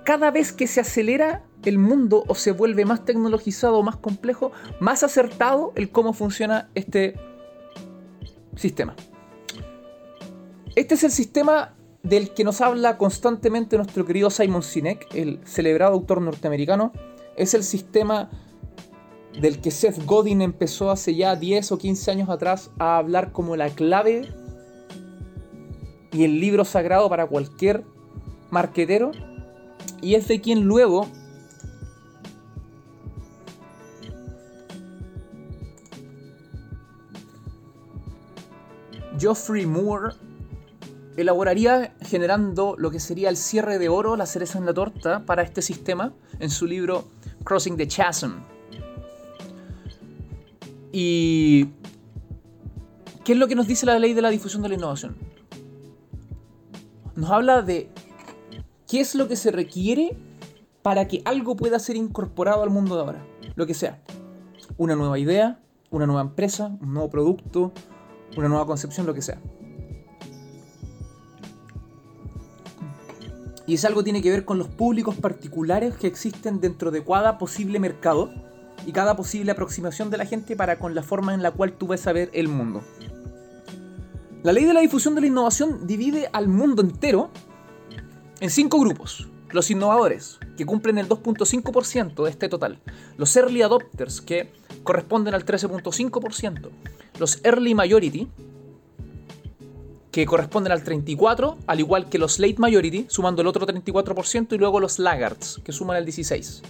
cada 0.04 0.30
vez 0.30 0.52
que 0.52 0.66
se 0.66 0.80
acelera 0.80 1.44
el 1.64 1.78
mundo 1.78 2.24
o 2.26 2.34
se 2.34 2.52
vuelve 2.52 2.84
más 2.84 3.04
tecnologizado 3.04 3.78
o 3.78 3.82
más 3.82 3.96
complejo, 3.96 4.52
más 4.80 5.02
acertado 5.02 5.72
el 5.76 5.90
cómo 5.90 6.12
funciona 6.12 6.70
este 6.74 7.16
sistema. 8.56 8.94
Este 10.74 10.94
es 10.94 11.04
el 11.04 11.10
sistema 11.10 11.74
del 12.02 12.32
que 12.32 12.44
nos 12.44 12.60
habla 12.60 12.96
constantemente 12.96 13.76
nuestro 13.76 14.06
querido 14.06 14.30
Simon 14.30 14.62
Sinek, 14.62 15.14
el 15.14 15.40
celebrado 15.44 15.92
autor 15.92 16.22
norteamericano. 16.22 16.92
Es 17.36 17.54
el 17.54 17.62
sistema 17.62 18.30
del 19.38 19.60
que 19.60 19.70
Seth 19.70 20.04
Godin 20.06 20.42
empezó 20.42 20.90
hace 20.90 21.14
ya 21.14 21.36
10 21.36 21.72
o 21.72 21.78
15 21.78 22.10
años 22.10 22.28
atrás 22.28 22.70
a 22.78 22.96
hablar 22.96 23.32
como 23.32 23.56
la 23.56 23.68
clave 23.70 24.28
y 26.12 26.24
el 26.24 26.40
libro 26.40 26.64
sagrado 26.64 27.08
para 27.08 27.26
cualquier 27.26 27.84
marquetero. 28.50 29.12
Y 30.02 30.14
es 30.14 30.28
de 30.28 30.40
quien 30.40 30.64
luego 30.64 31.06
Geoffrey 39.18 39.66
Moore 39.66 40.14
elaboraría 41.16 41.94
generando 42.00 42.74
lo 42.78 42.90
que 42.90 43.00
sería 43.00 43.28
el 43.28 43.36
cierre 43.36 43.78
de 43.78 43.88
oro, 43.88 44.16
la 44.16 44.24
cereza 44.24 44.58
en 44.58 44.64
la 44.64 44.72
torta 44.72 45.26
para 45.26 45.42
este 45.42 45.60
sistema 45.60 46.14
en 46.38 46.48
su 46.48 46.66
libro 46.66 47.08
Crossing 47.44 47.76
the 47.76 47.86
Chasm. 47.86 48.32
¿Y 50.92 51.66
qué 53.24 53.32
es 53.32 53.38
lo 53.38 53.46
que 53.46 53.54
nos 53.54 53.66
dice 53.66 53.84
la 53.86 53.98
ley 53.98 54.14
de 54.14 54.22
la 54.22 54.30
difusión 54.30 54.62
de 54.62 54.70
la 54.70 54.74
innovación? 54.76 55.16
Nos 57.14 57.30
habla 57.30 57.60
de 57.60 57.90
qué 58.90 58.98
es 59.00 59.14
lo 59.14 59.28
que 59.28 59.36
se 59.36 59.52
requiere 59.52 60.16
para 60.82 61.06
que 61.06 61.22
algo 61.24 61.54
pueda 61.54 61.78
ser 61.78 61.94
incorporado 61.94 62.64
al 62.64 62.70
mundo 62.70 62.96
de 62.96 63.02
ahora, 63.02 63.24
lo 63.54 63.64
que 63.64 63.72
sea. 63.72 64.02
Una 64.78 64.96
nueva 64.96 65.16
idea, 65.16 65.60
una 65.90 66.06
nueva 66.06 66.22
empresa, 66.22 66.76
un 66.80 66.94
nuevo 66.94 67.08
producto, 67.08 67.70
una 68.36 68.48
nueva 68.48 68.66
concepción, 68.66 69.06
lo 69.06 69.14
que 69.14 69.22
sea. 69.22 69.40
Y 73.68 73.74
es 73.74 73.84
algo 73.84 74.00
que 74.00 74.04
tiene 74.04 74.22
que 74.22 74.30
ver 74.30 74.44
con 74.44 74.58
los 74.58 74.66
públicos 74.66 75.14
particulares 75.14 75.94
que 75.94 76.08
existen 76.08 76.60
dentro 76.60 76.90
de 76.90 77.04
cada 77.04 77.38
posible 77.38 77.78
mercado 77.78 78.32
y 78.84 78.90
cada 78.90 79.14
posible 79.14 79.52
aproximación 79.52 80.10
de 80.10 80.18
la 80.18 80.26
gente 80.26 80.56
para 80.56 80.80
con 80.80 80.96
la 80.96 81.04
forma 81.04 81.32
en 81.32 81.44
la 81.44 81.52
cual 81.52 81.74
tú 81.74 81.86
ves 81.86 82.08
a 82.08 82.12
ver 82.12 82.28
el 82.32 82.48
mundo. 82.48 82.82
La 84.42 84.50
ley 84.52 84.64
de 84.64 84.74
la 84.74 84.80
difusión 84.80 85.14
de 85.14 85.20
la 85.20 85.28
innovación 85.28 85.86
divide 85.86 86.28
al 86.32 86.48
mundo 86.48 86.82
entero 86.82 87.30
en 88.40 88.50
cinco 88.50 88.80
grupos. 88.80 89.28
Los 89.50 89.70
innovadores, 89.70 90.38
que 90.56 90.64
cumplen 90.64 90.98
el 90.98 91.08
2.5% 91.08 92.22
de 92.22 92.30
este 92.30 92.48
total. 92.48 92.78
Los 93.16 93.34
early 93.36 93.62
adopters, 93.62 94.20
que 94.20 94.52
corresponden 94.84 95.34
al 95.34 95.44
13.5% 95.44 96.70
los 97.20 97.38
Early 97.44 97.74
Majority, 97.74 98.28
que 100.10 100.26
corresponden 100.26 100.72
al 100.72 100.82
34%, 100.82 101.56
al 101.66 101.78
igual 101.78 102.08
que 102.08 102.18
los 102.18 102.40
Late 102.40 102.56
Majority, 102.58 103.06
sumando 103.08 103.42
el 103.42 103.46
otro 103.46 103.66
34%, 103.66 104.54
y 104.54 104.58
luego 104.58 104.80
los 104.80 104.98
Laggards, 104.98 105.60
que 105.62 105.70
suman 105.70 105.98
el 105.98 106.06
16%. 106.06 106.62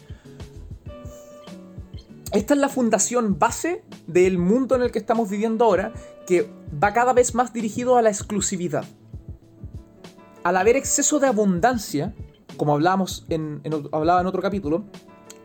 Esta 2.33 2.55
es 2.55 2.61
la 2.61 2.69
fundación 2.69 3.39
base 3.39 3.83
del 4.07 4.39
mundo 4.39 4.77
en 4.77 4.83
el 4.83 4.93
que 4.93 5.01
estamos 5.01 5.31
viviendo 5.31 5.65
ahora, 5.65 5.93
que 6.27 6.49
va 6.83 6.93
cada 6.93 7.13
vez 7.13 7.35
más 7.35 7.53
dirigido 7.53 7.97
a 7.97 8.03
la 8.03 8.11
exclusividad. 8.11 8.85
Al 10.43 10.57
haber 10.57 10.77
exceso 10.77 11.19
de 11.19 11.27
abundancia, 11.27 12.15
como 12.57 12.73
hablábamos 12.73 13.27
en, 13.29 13.61
hablaba 13.93 14.23
en 14.23 14.27
otro 14.27 14.41
capítulo, 14.41 14.85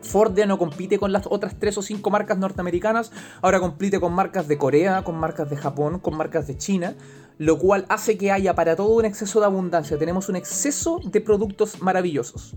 Ford 0.02 0.38
ya 0.38 0.46
no 0.46 0.58
compite 0.58 1.00
con 1.00 1.12
las 1.12 1.26
otras 1.30 1.56
tres 1.60 1.78
o 1.78 1.82
cinco 1.82 2.12
marcas 2.12 2.38
norteamericanas, 2.38 3.12
ahora 3.42 3.60
compite 3.60 4.00
con 4.00 4.14
marcas 4.14 4.48
de 4.48 4.58
Corea, 4.58 5.04
con 5.04 5.16
marcas 5.16 5.50
de 5.50 5.58
Japón, 5.58 6.00
con 6.00 6.16
marcas 6.16 6.48
de 6.48 6.58
China, 6.58 6.96
lo 7.38 7.60
cual 7.60 7.86
hace 7.90 8.18
que 8.18 8.32
haya 8.32 8.56
para 8.56 8.78
todo 8.78 8.96
un 8.96 9.04
exceso 9.04 9.42
de 9.42 9.48
abundancia. 9.48 9.98
Tenemos 9.98 10.30
un 10.30 10.38
exceso 10.38 11.02
de 11.04 11.20
productos 11.20 11.82
maravillosos. 11.82 12.54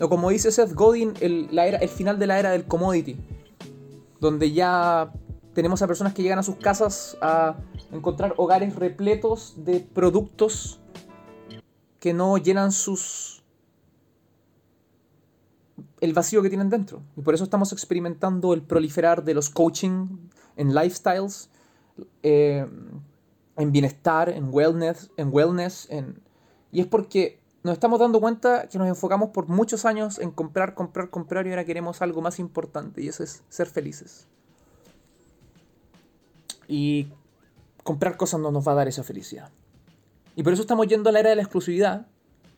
O 0.00 0.08
como 0.08 0.30
dice 0.30 0.50
Seth 0.50 0.72
Godin, 0.72 1.12
el, 1.20 1.50
el 1.58 1.88
final 1.90 2.18
de 2.18 2.26
la 2.26 2.38
era 2.38 2.52
del 2.52 2.64
commodity, 2.64 3.18
donde 4.18 4.52
ya 4.52 5.12
tenemos 5.52 5.82
a 5.82 5.86
personas 5.86 6.14
que 6.14 6.22
llegan 6.22 6.38
a 6.38 6.42
sus 6.42 6.56
casas 6.56 7.18
a 7.20 7.56
encontrar 7.92 8.32
hogares 8.38 8.76
repletos 8.76 9.54
de 9.58 9.80
productos 9.80 10.78
que 12.02 12.12
no 12.12 12.36
llenan 12.36 12.72
sus 12.72 13.44
el 16.00 16.12
vacío 16.12 16.42
que 16.42 16.48
tienen 16.48 16.68
dentro. 16.68 17.00
Y 17.16 17.20
por 17.20 17.32
eso 17.32 17.44
estamos 17.44 17.72
experimentando 17.72 18.54
el 18.54 18.62
proliferar 18.62 19.22
de 19.22 19.34
los 19.34 19.50
coaching 19.50 20.08
en 20.56 20.74
lifestyles, 20.74 21.48
eh, 22.24 22.66
en 23.56 23.70
bienestar, 23.70 24.30
en 24.30 24.52
wellness, 24.52 25.12
en 25.16 25.32
wellness 25.32 25.88
y 26.72 26.80
es 26.80 26.88
porque 26.88 27.38
nos 27.62 27.74
estamos 27.74 28.00
dando 28.00 28.20
cuenta 28.20 28.66
que 28.66 28.78
nos 28.78 28.88
enfocamos 28.88 29.30
por 29.30 29.48
muchos 29.48 29.84
años 29.84 30.18
en 30.18 30.32
comprar, 30.32 30.74
comprar, 30.74 31.08
comprar 31.08 31.46
y 31.46 31.50
ahora 31.50 31.64
queremos 31.64 32.02
algo 32.02 32.20
más 32.20 32.40
importante 32.40 33.00
y 33.00 33.06
eso 33.06 33.22
es 33.22 33.44
ser 33.48 33.68
felices. 33.68 34.26
Y 36.66 37.12
comprar 37.84 38.16
cosas 38.16 38.40
no 38.40 38.50
nos 38.50 38.66
va 38.66 38.72
a 38.72 38.74
dar 38.74 38.88
esa 38.88 39.04
felicidad. 39.04 39.52
Y 40.36 40.42
por 40.42 40.52
eso 40.52 40.62
estamos 40.62 40.86
yendo 40.86 41.10
a 41.10 41.12
la 41.12 41.20
era 41.20 41.30
de 41.30 41.36
la 41.36 41.42
exclusividad, 41.42 42.06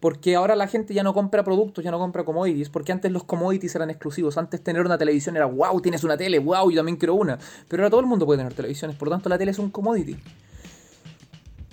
porque 0.01 0.37
ahora 0.37 0.55
la 0.55 0.68
gente 0.68 0.95
ya 0.95 1.03
no 1.03 1.14
compra 1.14 1.43
productos, 1.43 1.83
ya 1.83 1.91
no 1.91 1.99
compra 1.99 2.25
commodities, 2.25 2.68
porque 2.68 2.93
antes 2.93 3.11
los 3.11 3.25
commodities 3.25 3.75
eran 3.75 3.91
exclusivos, 3.91 4.37
antes 4.37 4.62
tener 4.62 4.85
una 4.85 4.99
televisión 4.99 5.37
era 5.37 5.47
wow, 5.47 5.81
tienes 5.81 6.05
una 6.05 6.16
tele, 6.16 6.39
wow, 6.39 6.70
yo 6.70 6.77
también 6.77 6.97
quiero 6.97 7.14
una, 7.14 7.39
pero 7.68 7.83
ahora 7.83 7.91
todo 7.91 8.01
el 8.01 8.07
mundo 8.07 8.27
puede 8.27 8.39
tener 8.39 8.53
televisiones, 8.53 8.97
por 8.97 9.09
lo 9.09 9.14
tanto 9.14 9.29
la 9.29 9.39
tele 9.39 9.51
es 9.51 9.59
un 9.59 9.70
commodity. 9.70 10.16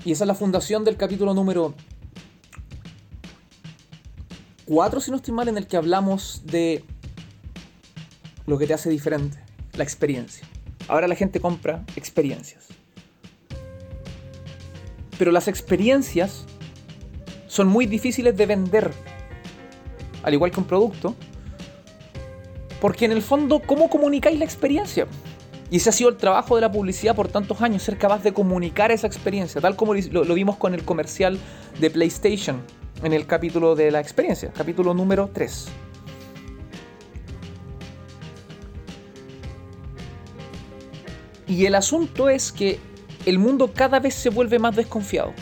Y 0.06 0.14
esa 0.14 0.24
es 0.24 0.28
la 0.28 0.34
fundación 0.34 0.84
del 0.84 0.98
capítulo 0.98 1.34
número 1.34 1.76
4, 4.66 5.02
si 5.02 5.12
no 5.12 5.18
estoy 5.18 5.34
mal, 5.34 5.50
en 5.50 5.58
el 5.58 5.68
que 5.68 5.78
hablamos 5.78 6.44
de 6.46 6.86
lo 8.48 8.58
que 8.58 8.66
te 8.66 8.74
hace 8.74 8.90
diferente, 8.90 9.38
la 9.74 9.84
experiencia. 9.84 10.48
Ahora 10.88 11.08
la 11.08 11.16
gente 11.16 11.40
compra 11.40 11.84
experiencias. 11.96 12.81
Pero 15.22 15.32
las 15.32 15.48
experiencias 15.48 16.46
son 17.46 17.68
muy 17.68 17.86
difíciles 17.86 18.36
de 18.36 18.48
vender, 18.48 18.90
al 20.24 20.34
igual 20.34 20.50
que 20.50 20.60
un 20.60 20.66
producto, 20.66 21.14
porque 22.80 23.06
en 23.06 23.12
el 23.12 23.22
fondo, 23.22 23.60
¿cómo 23.60 23.88
comunicáis 23.88 24.40
la 24.40 24.46
experiencia? 24.46 25.06
Y 25.70 25.78
ese 25.78 25.90
ha 25.90 25.94
sido 25.94 26.10
el 26.10 26.18
trabajo 26.18 26.56
de 26.56 26.62
la 26.62 26.72
publicidad 26.72 27.16
por 27.16 27.28
tantos 27.28 27.62
años, 27.62 27.84
ser 27.84 28.00
capaz 28.00 28.24
de 28.24 28.34
comunicar 28.34 28.90
esa 28.90 29.06
experiencia, 29.06 29.62
tal 29.62 29.76
como 29.76 29.94
lo, 29.94 30.34
vimos 30.34 30.58
con 30.58 30.74
el 30.74 30.84
comercial 30.84 31.38
de 31.80 31.92
PlayStation 31.92 32.60
en 33.04 33.14
el 33.14 33.28
capítulo 33.28 33.76
de 33.76 33.92
la 33.92 34.00
experiencia, 34.00 34.52
capítulo 34.52 34.96
número 34.96 35.30
3. 35.32 35.68
Y 41.48 41.68
el 41.68 41.76
asunto 41.76 42.28
es 42.28 42.52
que 42.52 42.80
el 43.26 43.40
mundo 43.40 43.72
cada 43.74 44.00
vez 44.00 44.14
se 44.14 44.30
vuelve 44.30 44.60
más 44.60 44.76
desconfiado. 44.76 45.34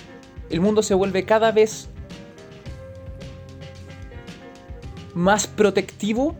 El 0.50 0.62
mundo 0.62 0.84
se 0.84 0.94
vuelve 0.94 1.24
cada 1.26 1.52
vez 1.52 1.90
más 5.14 5.48
protectivo 5.48 6.36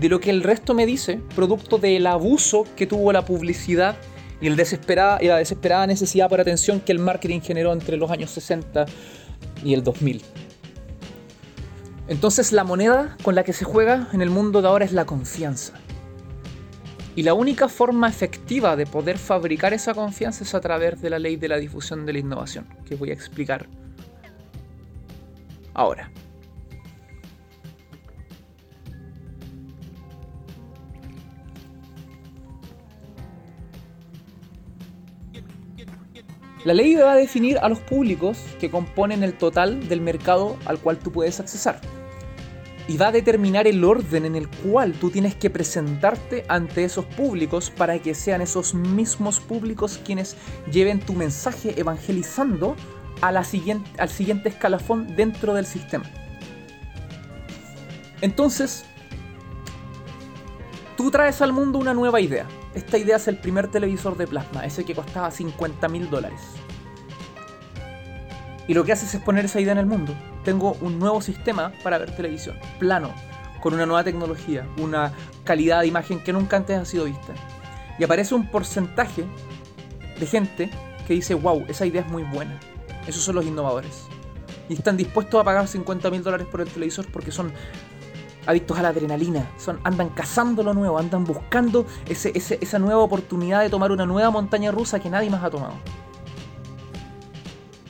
de 0.00 0.08
lo 0.08 0.20
que 0.20 0.30
el 0.30 0.42
resto 0.42 0.74
me 0.74 0.84
dice, 0.84 1.20
producto 1.34 1.78
del 1.78 2.06
abuso 2.06 2.66
que 2.76 2.86
tuvo 2.86 3.12
la 3.12 3.24
publicidad 3.24 3.96
y, 4.40 4.48
la 4.48 4.56
desesperada 4.56 5.86
necesidad 5.86 6.28
por 6.28 6.40
atención 6.40 6.80
que 6.80 6.90
el 6.90 6.98
marketing 6.98 7.40
generó 7.40 7.72
entre 7.72 7.96
los 7.96 8.10
años 8.10 8.30
60 8.32 8.86
y 9.64 9.74
el 9.74 9.84
2000. 9.84 10.22
Entonces 12.08 12.50
la 12.50 12.64
moneda 12.64 13.16
con 13.22 13.36
la 13.36 13.44
que 13.44 13.52
se 13.52 13.64
juega 13.64 14.08
en 14.12 14.20
el 14.20 14.30
mundo 14.30 14.60
de 14.60 14.68
ahora 14.68 14.84
es 14.84 14.92
la 14.92 15.04
confianza. 15.04 15.74
Y 17.14 17.22
la 17.24 17.34
única 17.34 17.68
forma 17.68 18.08
efectiva 18.08 18.74
de 18.74 18.86
poder 18.86 19.18
fabricar 19.18 19.74
esa 19.74 19.92
confianza 19.92 20.44
es 20.44 20.54
a 20.54 20.60
través 20.60 21.02
de 21.02 21.10
la 21.10 21.18
ley 21.18 21.36
de 21.36 21.48
la 21.48 21.58
difusión 21.58 22.06
de 22.06 22.14
la 22.14 22.18
innovación, 22.20 22.66
que 22.86 22.94
voy 22.94 23.10
a 23.10 23.12
explicar 23.12 23.68
ahora. 25.74 26.10
La 36.64 36.74
ley 36.74 36.94
va 36.94 37.12
a 37.12 37.16
definir 37.16 37.58
a 37.58 37.68
los 37.68 37.80
públicos 37.80 38.38
que 38.60 38.70
componen 38.70 39.24
el 39.24 39.34
total 39.34 39.88
del 39.88 40.00
mercado 40.00 40.56
al 40.64 40.78
cual 40.78 40.96
tú 40.96 41.10
puedes 41.10 41.40
accesar. 41.40 41.80
Y 42.88 42.96
va 42.96 43.08
a 43.08 43.12
determinar 43.12 43.66
el 43.66 43.84
orden 43.84 44.24
en 44.24 44.34
el 44.34 44.48
cual 44.48 44.92
tú 44.94 45.10
tienes 45.10 45.36
que 45.36 45.50
presentarte 45.50 46.44
ante 46.48 46.84
esos 46.84 47.04
públicos 47.04 47.70
para 47.70 47.98
que 48.00 48.14
sean 48.14 48.42
esos 48.42 48.74
mismos 48.74 49.38
públicos 49.38 50.00
quienes 50.04 50.36
lleven 50.70 51.00
tu 51.00 51.14
mensaje 51.14 51.78
evangelizando 51.78 52.76
a 53.20 53.30
la 53.30 53.44
siguiente, 53.44 53.88
al 53.98 54.08
siguiente 54.08 54.48
escalafón 54.48 55.14
dentro 55.14 55.54
del 55.54 55.64
sistema. 55.64 56.04
Entonces, 58.20 58.84
tú 60.96 61.10
traes 61.10 61.40
al 61.40 61.52
mundo 61.52 61.78
una 61.78 61.94
nueva 61.94 62.20
idea. 62.20 62.46
Esta 62.74 62.98
idea 62.98 63.16
es 63.16 63.28
el 63.28 63.36
primer 63.38 63.68
televisor 63.68 64.16
de 64.16 64.26
plasma, 64.26 64.64
ese 64.64 64.84
que 64.84 64.94
costaba 64.94 65.30
50 65.30 65.88
mil 65.88 66.10
dólares. 66.10 66.40
Y 68.66 68.74
lo 68.74 68.84
que 68.84 68.92
haces 68.92 69.14
es 69.14 69.20
poner 69.20 69.44
esa 69.44 69.60
idea 69.60 69.72
en 69.72 69.78
el 69.78 69.86
mundo. 69.86 70.14
Tengo 70.44 70.76
un 70.80 70.98
nuevo 70.98 71.20
sistema 71.20 71.72
para 71.82 71.98
ver 71.98 72.14
televisión, 72.16 72.56
plano, 72.78 73.12
con 73.60 73.74
una 73.74 73.86
nueva 73.86 74.04
tecnología, 74.04 74.66
una 74.78 75.12
calidad 75.44 75.80
de 75.80 75.86
imagen 75.86 76.22
que 76.22 76.32
nunca 76.32 76.56
antes 76.56 76.76
ha 76.78 76.84
sido 76.84 77.04
vista. 77.04 77.32
Y 77.98 78.04
aparece 78.04 78.34
un 78.34 78.50
porcentaje 78.50 79.24
de 80.18 80.26
gente 80.26 80.70
que 81.06 81.14
dice, 81.14 81.34
wow, 81.34 81.64
esa 81.68 81.86
idea 81.86 82.02
es 82.02 82.08
muy 82.08 82.24
buena. 82.24 82.58
Esos 83.06 83.22
son 83.22 83.36
los 83.36 83.44
innovadores. 83.44 84.06
Y 84.68 84.74
están 84.74 84.96
dispuestos 84.96 85.40
a 85.40 85.44
pagar 85.44 85.68
50 85.68 86.10
mil 86.10 86.22
dólares 86.22 86.46
por 86.50 86.60
el 86.60 86.68
televisor 86.68 87.06
porque 87.12 87.30
son 87.30 87.52
adictos 88.46 88.78
a 88.78 88.82
la 88.82 88.88
adrenalina, 88.88 89.50
son, 89.56 89.78
andan 89.84 90.08
cazando 90.10 90.62
lo 90.62 90.74
nuevo, 90.74 90.98
andan 90.98 91.24
buscando 91.24 91.86
esa 92.06 92.78
nueva 92.78 93.00
oportunidad 93.00 93.62
de 93.62 93.70
tomar 93.70 93.92
una 93.92 94.06
nueva 94.06 94.30
montaña 94.30 94.70
rusa 94.72 94.98
que 95.00 95.10
nadie 95.10 95.30
más 95.30 95.44
ha 95.44 95.50
tomado. 95.50 95.74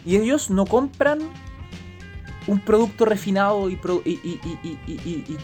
Y 0.04 0.16
ellos 0.16 0.50
no 0.50 0.66
compran 0.66 1.20
un 2.46 2.60
producto 2.60 3.04
refinado 3.04 3.70
y, 3.70 3.76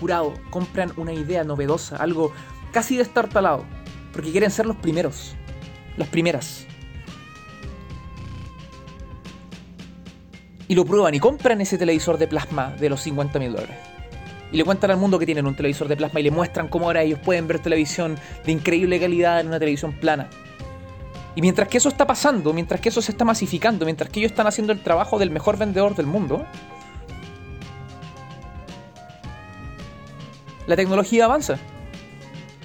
curado, 0.00 0.34
compran 0.50 0.92
una 0.96 1.12
idea 1.12 1.44
novedosa, 1.44 1.96
algo 1.96 2.32
casi 2.72 2.96
destartalado, 2.96 3.64
porque 4.12 4.30
quieren 4.30 4.50
ser 4.50 4.66
los 4.66 4.76
primeros, 4.76 5.34
las 5.96 6.08
primeras. 6.08 6.66
Y 10.66 10.74
lo 10.74 10.84
prueban 10.84 11.14
y 11.14 11.20
compran 11.20 11.60
ese 11.60 11.78
televisor 11.78 12.18
de 12.18 12.28
plasma 12.28 12.74
de 12.78 12.90
los 12.90 13.00
50 13.00 13.38
mil 13.38 13.52
dólares 13.52 13.76
y 14.50 14.56
le 14.56 14.64
cuentan 14.64 14.90
al 14.90 14.96
mundo 14.96 15.18
que 15.18 15.26
tienen 15.26 15.46
un 15.46 15.54
televisor 15.54 15.88
de 15.88 15.96
plasma 15.96 16.20
y 16.20 16.22
le 16.22 16.30
muestran 16.30 16.68
cómo 16.68 16.86
ahora 16.86 17.02
ellos 17.02 17.18
pueden 17.18 17.46
ver 17.46 17.58
televisión 17.58 18.18
de 18.44 18.52
increíble 18.52 18.98
calidad 18.98 19.40
en 19.40 19.48
una 19.48 19.58
televisión 19.58 19.92
plana. 19.92 20.28
Y 21.34 21.42
mientras 21.42 21.68
que 21.68 21.78
eso 21.78 21.88
está 21.88 22.06
pasando, 22.06 22.52
mientras 22.52 22.80
que 22.80 22.88
eso 22.88 23.02
se 23.02 23.12
está 23.12 23.24
masificando, 23.24 23.84
mientras 23.84 24.10
que 24.10 24.20
ellos 24.20 24.32
están 24.32 24.46
haciendo 24.46 24.72
el 24.72 24.82
trabajo 24.82 25.18
del 25.18 25.30
mejor 25.30 25.56
vendedor 25.56 25.94
del 25.94 26.06
mundo, 26.06 26.44
la 30.68 30.76
tecnología 30.76 31.24
avanza. 31.24 31.58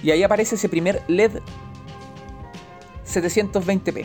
Y 0.02 0.10
ahí 0.10 0.22
aparece 0.22 0.54
ese 0.54 0.68
primer 0.68 1.02
LED 1.08 1.40
720p. 3.06 4.04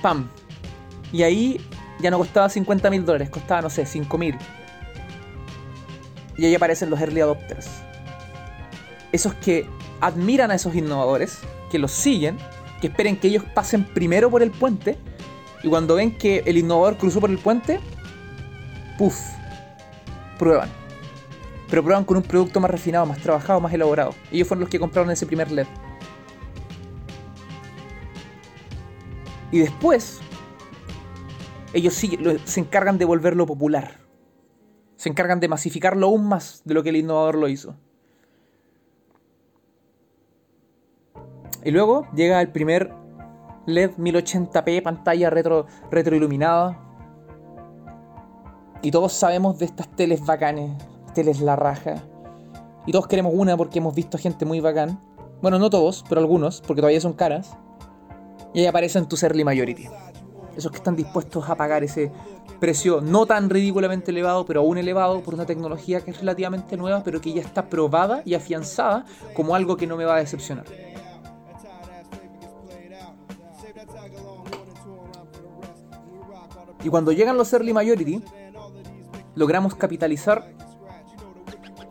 ¡Pam! 0.00 0.30
Y 1.12 1.24
ahí 1.24 1.60
ya 1.98 2.10
no 2.10 2.18
costaba 2.18 2.48
50 2.48 2.90
mil 2.90 3.04
dólares, 3.04 3.28
costaba, 3.28 3.62
no 3.62 3.70
sé, 3.70 3.84
5 3.84 4.16
mil. 4.16 4.38
Y 6.38 6.46
ahí 6.46 6.54
aparecen 6.54 6.90
los 6.90 7.00
early 7.00 7.20
adopters. 7.20 7.68
Esos 9.10 9.34
que 9.34 9.68
admiran 10.00 10.52
a 10.52 10.54
esos 10.54 10.76
innovadores, 10.76 11.38
que 11.72 11.80
los 11.80 11.90
siguen, 11.90 12.38
que 12.80 12.86
esperen 12.86 13.16
que 13.16 13.28
ellos 13.28 13.42
pasen 13.52 13.84
primero 13.84 14.30
por 14.30 14.42
el 14.42 14.52
puente. 14.52 14.96
Y 15.64 15.68
cuando 15.68 15.96
ven 15.96 16.16
que 16.16 16.44
el 16.46 16.58
innovador 16.58 16.98
cruzó 16.98 17.20
por 17.20 17.30
el 17.30 17.38
puente, 17.38 17.80
puff, 18.96 19.18
prueban. 20.38 20.85
Pero 21.68 21.82
prueban 21.82 22.04
con 22.04 22.16
un 22.16 22.22
producto 22.22 22.60
más 22.60 22.70
refinado, 22.70 23.06
más 23.06 23.18
trabajado, 23.18 23.60
más 23.60 23.72
elaborado. 23.72 24.14
Ellos 24.30 24.46
fueron 24.46 24.60
los 24.60 24.68
que 24.70 24.78
compraron 24.78 25.10
ese 25.10 25.26
primer 25.26 25.50
LED. 25.50 25.66
Y 29.50 29.58
después, 29.58 30.20
ellos 31.72 31.94
se 31.94 32.60
encargan 32.60 32.98
de 32.98 33.04
volverlo 33.04 33.46
popular 33.46 34.06
se 34.96 35.10
encargan 35.10 35.40
de 35.40 35.48
masificarlo 35.48 36.06
aún 36.06 36.26
más 36.26 36.62
de 36.64 36.74
lo 36.74 36.82
que 36.82 36.88
el 36.88 36.96
innovador 36.96 37.36
lo 37.36 37.48
hizo. 37.48 37.76
Y 41.62 41.70
luego 41.70 42.08
llega 42.14 42.40
el 42.40 42.50
primer 42.50 42.92
LED 43.66 43.92
1080p, 43.98 44.82
pantalla 44.82 45.30
retro, 45.30 45.66
retroiluminada. 45.90 46.82
Y 48.82 48.90
todos 48.90 49.12
sabemos 49.12 49.58
de 49.58 49.66
estas 49.66 49.94
teles 49.96 50.24
bacanes, 50.24 50.72
teles 51.16 51.40
la 51.40 51.56
raja. 51.56 52.02
Y 52.84 52.92
todos 52.92 53.06
queremos 53.06 53.32
una 53.34 53.56
porque 53.56 53.78
hemos 53.78 53.94
visto 53.94 54.18
gente 54.18 54.44
muy 54.44 54.60
bacán. 54.60 55.00
Bueno, 55.40 55.58
no 55.58 55.70
todos, 55.70 56.04
pero 56.08 56.20
algunos, 56.20 56.60
porque 56.60 56.82
todavía 56.82 57.00
son 57.00 57.14
caras. 57.14 57.56
Y 58.52 58.60
ahí 58.60 58.66
aparecen 58.66 59.08
tus 59.08 59.22
early 59.22 59.42
majority. 59.42 59.88
Esos 60.56 60.70
que 60.70 60.76
están 60.76 60.94
dispuestos 60.94 61.48
a 61.48 61.54
pagar 61.54 61.82
ese 61.82 62.12
precio 62.60 63.00
no 63.00 63.24
tan 63.24 63.48
ridículamente 63.48 64.10
elevado, 64.10 64.44
pero 64.44 64.60
aún 64.60 64.76
elevado 64.76 65.22
por 65.22 65.32
una 65.32 65.46
tecnología 65.46 66.02
que 66.02 66.10
es 66.10 66.20
relativamente 66.20 66.76
nueva, 66.76 67.02
pero 67.02 67.20
que 67.22 67.32
ya 67.32 67.40
está 67.40 67.70
probada 67.70 68.20
y 68.26 68.34
afianzada 68.34 69.06
como 69.34 69.54
algo 69.54 69.78
que 69.78 69.86
no 69.86 69.96
me 69.96 70.04
va 70.04 70.16
a 70.16 70.18
decepcionar. 70.18 70.66
Y 76.84 76.88
cuando 76.90 77.10
llegan 77.12 77.38
los 77.38 77.52
early 77.54 77.72
majority, 77.72 78.22
logramos 79.34 79.74
capitalizar, 79.74 80.52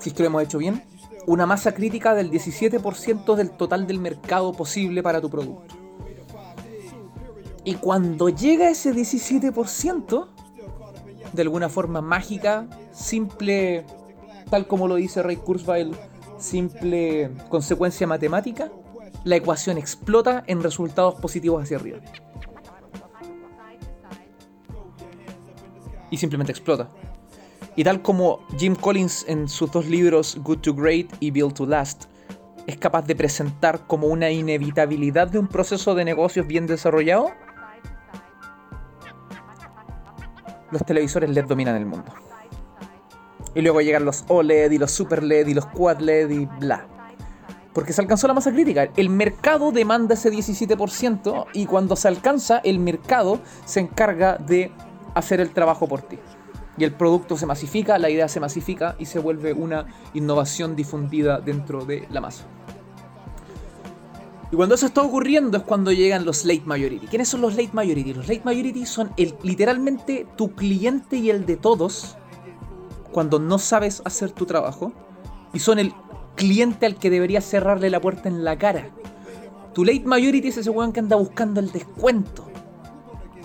si 0.05 0.11
que 0.11 0.21
lo 0.21 0.27
hemos 0.27 0.43
hecho 0.43 0.59
bien, 0.59 0.83
una 1.25 1.47
masa 1.47 1.73
crítica 1.73 2.13
del 2.13 2.29
17% 2.29 3.35
del 3.35 3.49
total 3.49 3.87
del 3.87 3.99
mercado 3.99 4.53
posible 4.53 5.01
para 5.01 5.19
tu 5.19 5.31
producto. 5.31 5.73
Y 7.63 7.73
cuando 7.73 8.29
llega 8.29 8.69
ese 8.69 8.93
17%, 8.93 10.27
de 11.33 11.41
alguna 11.41 11.69
forma 11.69 12.01
mágica, 12.01 12.67
simple, 12.91 13.83
tal 14.51 14.67
como 14.67 14.87
lo 14.87 14.93
dice 14.93 15.23
Ray 15.23 15.37
Kurzweil, 15.37 15.95
simple 16.37 17.31
consecuencia 17.49 18.05
matemática, 18.05 18.71
la 19.23 19.37
ecuación 19.37 19.79
explota 19.79 20.43
en 20.45 20.61
resultados 20.61 21.15
positivos 21.15 21.63
hacia 21.63 21.77
arriba. 21.77 21.97
Y 26.11 26.17
simplemente 26.17 26.51
explota. 26.51 26.91
Y 27.75 27.83
tal 27.83 28.01
como 28.01 28.39
Jim 28.57 28.75
Collins 28.75 29.25
en 29.27 29.49
sus 29.49 29.71
dos 29.71 29.85
libros 29.85 30.37
Good 30.43 30.59
to 30.59 30.73
Great 30.73 31.07
y 31.19 31.31
Build 31.31 31.53
to 31.53 31.65
Last 31.65 32.05
es 32.67 32.77
capaz 32.77 33.05
de 33.05 33.15
presentar 33.15 33.85
como 33.85 34.07
una 34.07 34.31
inevitabilidad 34.31 35.27
de 35.27 35.39
un 35.39 35.47
proceso 35.47 35.93
de 35.93 36.05
negocios 36.05 36.47
bien 36.47 36.65
desarrollado, 36.67 37.31
los 40.71 40.83
televisores 40.85 41.29
LED 41.29 41.45
dominan 41.45 41.75
el 41.75 41.85
mundo. 41.85 42.11
Y 43.53 43.61
luego 43.61 43.81
llegan 43.81 44.03
los 44.03 44.25
OLED 44.27 44.71
y 44.71 44.77
los 44.77 44.91
Super 44.91 45.23
LED 45.23 45.47
y 45.47 45.53
los 45.53 45.65
Quad 45.67 45.99
LED 45.99 46.29
y 46.29 46.45
bla. 46.45 46.87
Porque 47.73 47.93
se 47.93 48.01
alcanzó 48.01 48.27
la 48.27 48.33
masa 48.33 48.51
crítica. 48.51 48.89
El 48.95 49.09
mercado 49.09 49.71
demanda 49.71 50.15
ese 50.15 50.31
17% 50.31 51.47
y 51.53 51.65
cuando 51.65 51.95
se 51.95 52.07
alcanza, 52.07 52.59
el 52.59 52.79
mercado 52.79 53.39
se 53.65 53.81
encarga 53.81 54.37
de 54.37 54.71
hacer 55.13 55.39
el 55.39 55.51
trabajo 55.51 55.87
por 55.87 56.01
ti. 56.01 56.17
Y 56.77 56.83
el 56.83 56.93
producto 56.93 57.37
se 57.37 57.45
masifica, 57.45 57.97
la 57.97 58.09
idea 58.09 58.27
se 58.27 58.39
masifica 58.39 58.95
y 58.99 59.05
se 59.05 59.19
vuelve 59.19 59.53
una 59.53 59.85
innovación 60.13 60.75
difundida 60.75 61.39
dentro 61.39 61.85
de 61.85 62.07
la 62.09 62.21
masa. 62.21 62.45
Y 64.51 64.55
cuando 64.55 64.75
eso 64.75 64.85
está 64.85 65.01
ocurriendo 65.01 65.57
es 65.57 65.63
cuando 65.63 65.91
llegan 65.91 66.25
los 66.25 66.45
late 66.45 66.63
majority. 66.65 67.07
¿Quiénes 67.07 67.29
son 67.29 67.41
los 67.41 67.55
late 67.55 67.71
majority? 67.73 68.13
Los 68.13 68.27
late 68.27 68.43
majority 68.43 68.85
son 68.85 69.11
el, 69.17 69.35
literalmente 69.41 70.27
tu 70.35 70.53
cliente 70.53 71.17
y 71.17 71.29
el 71.29 71.45
de 71.45 71.57
todos 71.57 72.17
cuando 73.11 73.39
no 73.39 73.57
sabes 73.57 74.01
hacer 74.05 74.31
tu 74.31 74.45
trabajo. 74.45 74.93
Y 75.53 75.59
son 75.59 75.79
el 75.79 75.93
cliente 76.35 76.85
al 76.85 76.97
que 76.97 77.09
deberías 77.09 77.45
cerrarle 77.45 77.89
la 77.89 78.01
puerta 78.01 78.29
en 78.29 78.43
la 78.43 78.57
cara. 78.57 78.89
Tu 79.73 79.83
late 79.83 80.03
majority 80.05 80.49
es 80.49 80.57
ese 80.57 80.69
weón 80.69 80.93
que 80.93 80.99
anda 80.99 81.15
buscando 81.15 81.59
el 81.59 81.71
descuento. 81.71 82.47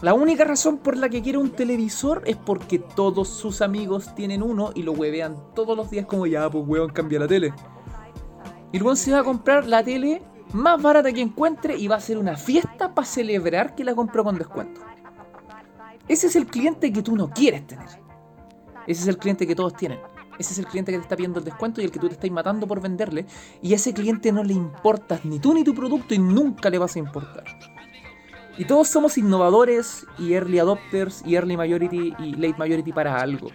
La 0.03 0.15
única 0.15 0.45
razón 0.45 0.79
por 0.79 0.97
la 0.97 1.11
que 1.11 1.21
quiere 1.21 1.37
un 1.37 1.51
televisor 1.51 2.23
es 2.25 2.37
porque 2.37 2.79
todos 2.79 3.29
sus 3.29 3.61
amigos 3.61 4.15
tienen 4.15 4.43
uno 4.43 4.71
y 4.75 4.83
lo 4.83 4.93
huevean 4.93 5.37
todos 5.55 5.77
los 5.77 5.91
días 5.91 6.07
como 6.07 6.27
ya, 6.27 6.49
pues 6.49 6.65
weón, 6.67 6.91
cambia 6.91 7.21
la 7.21 7.29
tele. 7.29 7.53
Y 8.73 8.79
se 8.97 9.13
va 9.13 9.19
a 9.19 9.25
comprar 9.25 9.67
la 9.67 9.85
tele 9.85 10.23
más 10.55 10.81
barata 10.81 11.13
que 11.13 11.21
encuentre 11.21 11.77
y 11.77 11.87
va 11.87 11.97
a 11.97 11.99
hacer 11.99 12.17
una 12.17 12.37
fiesta 12.37 12.95
para 12.95 13.07
celebrar 13.07 13.75
que 13.75 13.85
la 13.85 13.95
compró 13.95 14.25
con 14.25 14.39
descuento. 14.39 14.81
Ese 16.09 16.29
es 16.29 16.37
el 16.37 16.47
cliente 16.47 16.91
que 16.91 17.03
tú 17.03 17.15
no 17.15 17.29
quieres 17.29 17.67
tener. 17.67 17.89
Ese 18.87 19.03
es 19.03 19.07
el 19.07 19.19
cliente 19.19 19.47
que 19.47 19.55
todos 19.55 19.75
tienen. 19.77 20.01
Ese 20.39 20.55
es 20.55 20.59
el 20.59 20.67
cliente 20.67 20.93
que 20.93 20.99
te 20.99 21.03
está 21.03 21.15
pidiendo 21.15 21.41
el 21.41 21.45
descuento 21.45 21.83
y 21.83 21.85
el 21.85 21.91
que 21.91 21.99
tú 21.99 22.09
te 22.09 22.15
estás 22.15 22.31
matando 22.31 22.67
por 22.67 22.81
venderle. 22.81 23.27
Y 23.61 23.75
a 23.75 23.77
ese 23.77 23.93
cliente 23.93 24.33
no 24.33 24.43
le 24.43 24.55
importas 24.55 25.27
ni 25.27 25.39
tú 25.39 25.53
ni 25.53 25.63
tu 25.63 25.75
producto 25.75 26.15
y 26.15 26.19
nunca 26.19 26.71
le 26.71 26.79
vas 26.79 26.97
a 26.97 27.01
importar. 27.01 27.45
Y 28.61 28.67
todos 28.67 28.89
somos 28.89 29.17
innovadores 29.17 30.07
y 30.19 30.35
early 30.35 30.59
adopters 30.59 31.23
y 31.25 31.35
early 31.35 31.57
majority 31.57 32.13
y 32.19 32.35
late 32.35 32.59
majority 32.59 32.93
para 32.93 33.19
algo. 33.19 33.49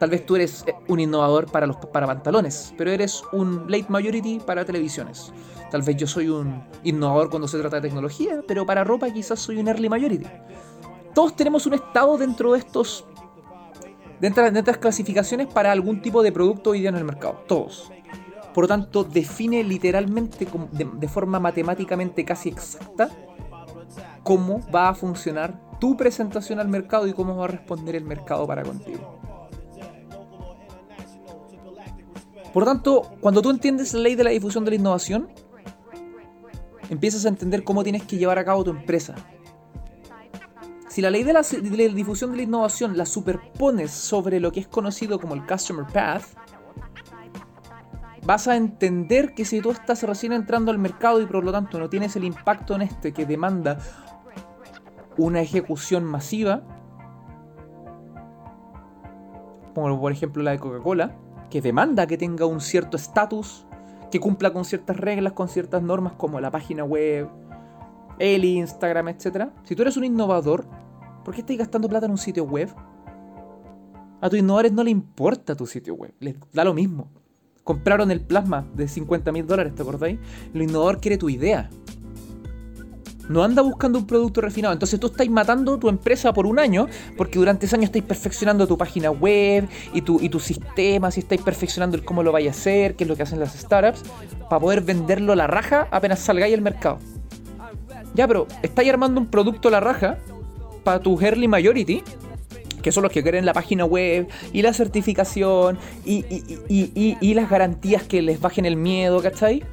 Tal 0.00 0.10
vez 0.10 0.26
tú 0.26 0.34
eres 0.34 0.64
un 0.88 0.98
innovador 0.98 1.48
para 1.48 1.68
los 1.68 1.76
para 1.76 2.04
pantalones, 2.04 2.74
pero 2.76 2.90
eres 2.90 3.22
un 3.32 3.70
late 3.70 3.86
majority 3.88 4.40
para 4.40 4.64
televisiones. 4.64 5.32
Tal 5.70 5.82
vez 5.82 5.96
yo 5.96 6.08
soy 6.08 6.28
un 6.28 6.64
innovador 6.82 7.30
cuando 7.30 7.46
se 7.46 7.60
trata 7.60 7.76
de 7.76 7.82
tecnología, 7.82 8.42
pero 8.48 8.66
para 8.66 8.82
ropa 8.82 9.08
quizás 9.12 9.38
soy 9.38 9.58
un 9.58 9.68
early 9.68 9.88
majority. 9.88 10.26
Todos 11.14 11.36
tenemos 11.36 11.64
un 11.66 11.74
estado 11.74 12.18
dentro 12.18 12.54
de 12.54 12.58
estos. 12.58 13.06
dentro 14.18 14.50
de 14.50 14.58
estas 14.58 14.78
clasificaciones 14.78 15.46
para 15.46 15.70
algún 15.70 16.02
tipo 16.02 16.24
de 16.24 16.32
producto 16.32 16.70
hoy 16.70 16.80
día 16.80 16.88
en 16.88 16.96
el 16.96 17.04
mercado. 17.04 17.44
Todos. 17.46 17.92
Por 18.52 18.64
lo 18.64 18.68
tanto, 18.68 19.04
define 19.04 19.62
literalmente 19.62 20.48
de 20.72 21.08
forma 21.08 21.38
matemáticamente 21.38 22.24
casi 22.24 22.48
exacta 22.48 23.10
cómo 24.22 24.60
va 24.70 24.88
a 24.88 24.94
funcionar 24.94 25.60
tu 25.78 25.96
presentación 25.96 26.58
al 26.58 26.68
mercado 26.68 27.06
y 27.06 27.12
cómo 27.12 27.36
va 27.36 27.44
a 27.44 27.48
responder 27.48 27.96
el 27.96 28.04
mercado 28.04 28.46
para 28.46 28.62
contigo. 28.62 29.18
Por 32.52 32.64
tanto, 32.64 33.16
cuando 33.20 33.42
tú 33.42 33.50
entiendes 33.50 33.92
la 33.92 34.00
ley 34.00 34.14
de 34.14 34.24
la 34.24 34.30
difusión 34.30 34.64
de 34.64 34.70
la 34.70 34.76
innovación, 34.76 35.28
empiezas 36.88 37.26
a 37.26 37.28
entender 37.28 37.64
cómo 37.64 37.84
tienes 37.84 38.04
que 38.04 38.16
llevar 38.16 38.38
a 38.38 38.44
cabo 38.44 38.64
tu 38.64 38.70
empresa. 38.70 39.14
Si 40.88 41.02
la 41.02 41.10
ley 41.10 41.24
de 41.24 41.34
la, 41.34 41.42
difusión 41.42 42.30
de 42.30 42.38
la 42.38 42.42
innovación 42.44 42.96
la 42.96 43.04
superpones 43.04 43.90
sobre 43.90 44.40
lo 44.40 44.50
que 44.52 44.60
es 44.60 44.66
conocido 44.66 45.20
como 45.20 45.34
el 45.34 45.44
Customer 45.44 45.84
Path, 45.92 46.22
vas 48.26 48.48
a 48.48 48.56
entender 48.56 49.34
que 49.34 49.44
si 49.44 49.60
tú 49.60 49.70
estás 49.70 50.02
recién 50.02 50.32
entrando 50.32 50.72
al 50.72 50.78
mercado 50.78 51.20
y 51.20 51.26
por 51.26 51.44
lo 51.44 51.52
tanto 51.52 51.78
no 51.78 51.88
tienes 51.88 52.16
el 52.16 52.24
impacto 52.24 52.74
en 52.74 52.82
este 52.82 53.12
que 53.12 53.24
demanda 53.24 53.78
una 55.16 55.40
ejecución 55.40 56.04
masiva, 56.04 56.62
como 59.74 60.00
por 60.00 60.10
ejemplo 60.10 60.42
la 60.42 60.50
de 60.50 60.58
Coca-Cola, 60.58 61.16
que 61.50 61.62
demanda 61.62 62.06
que 62.06 62.18
tenga 62.18 62.46
un 62.46 62.60
cierto 62.60 62.96
estatus 62.96 63.64
que 64.10 64.18
cumpla 64.18 64.52
con 64.52 64.64
ciertas 64.64 64.96
reglas, 64.96 65.32
con 65.32 65.48
ciertas 65.48 65.82
normas 65.82 66.14
como 66.14 66.40
la 66.40 66.50
página 66.50 66.82
web, 66.82 67.28
el 68.18 68.44
Instagram, 68.44 69.08
etc. 69.08 69.50
Si 69.62 69.76
tú 69.76 69.82
eres 69.82 69.96
un 69.96 70.04
innovador, 70.04 70.66
¿por 71.24 71.34
qué 71.34 71.40
estás 71.40 71.56
gastando 71.56 71.88
plata 71.88 72.06
en 72.06 72.12
un 72.12 72.18
sitio 72.18 72.44
web? 72.44 72.74
A 74.20 74.28
tus 74.28 74.38
innovadores 74.38 74.72
no 74.72 74.82
le 74.82 74.90
importa 74.90 75.54
tu 75.54 75.66
sitio 75.66 75.94
web, 75.94 76.12
les 76.18 76.34
da 76.52 76.64
lo 76.64 76.74
mismo. 76.74 77.08
Compraron 77.66 78.12
el 78.12 78.20
plasma 78.20 78.64
de 78.74 78.86
50 78.86 79.32
mil 79.32 79.44
dólares, 79.44 79.74
¿te 79.74 79.82
acordáis? 79.82 80.20
El 80.54 80.62
innovador 80.62 81.00
quiere 81.00 81.18
tu 81.18 81.28
idea 81.28 81.68
no 83.28 83.42
anda 83.42 83.60
buscando 83.60 83.98
un 83.98 84.06
producto 84.06 84.40
refinado. 84.40 84.72
Entonces 84.72 85.00
tú 85.00 85.08
estás 85.08 85.28
matando 85.28 85.76
tu 85.80 85.88
empresa 85.88 86.32
por 86.32 86.46
un 86.46 86.60
año 86.60 86.86
porque 87.16 87.40
durante 87.40 87.66
ese 87.66 87.74
año 87.74 87.86
estáis 87.86 88.04
perfeccionando 88.04 88.68
tu 88.68 88.78
página 88.78 89.10
web 89.10 89.68
y 89.92 90.02
tu, 90.02 90.20
y 90.20 90.30
sistemas 90.38 91.16
y 91.16 91.20
estáis 91.20 91.42
perfeccionando 91.42 91.96
el 91.96 92.04
cómo 92.04 92.22
lo 92.22 92.30
vais 92.30 92.46
a 92.46 92.50
hacer, 92.50 92.94
qué 92.94 93.02
es 93.02 93.08
lo 93.08 93.16
que 93.16 93.24
hacen 93.24 93.40
las 93.40 93.52
startups, 93.54 94.04
para 94.48 94.60
poder 94.60 94.82
venderlo 94.82 95.32
a 95.32 95.36
la 95.36 95.48
raja 95.48 95.88
apenas 95.90 96.20
salgáis 96.20 96.54
al 96.54 96.62
mercado. 96.62 96.98
Ya, 98.14 98.28
pero 98.28 98.46
estáis 98.62 98.88
armando 98.90 99.20
un 99.20 99.26
producto 99.26 99.66
a 99.66 99.72
la 99.72 99.80
raja 99.80 100.18
para 100.84 101.00
tu 101.00 101.20
early 101.20 101.48
majority, 101.48 102.04
que 102.86 102.92
son 102.92 103.02
los 103.02 103.10
que 103.10 103.20
quieren 103.20 103.44
la 103.44 103.52
página 103.52 103.84
web 103.84 104.28
y 104.52 104.62
la 104.62 104.72
certificación 104.72 105.76
y, 106.04 106.24
y, 106.68 107.16
y 107.20 107.34
las 107.34 107.50
garantías 107.50 108.04
que 108.04 108.22
les 108.22 108.40
bajen 108.40 108.64
el 108.64 108.76
miedo, 108.76 109.20
¿cachai? 109.20 109.64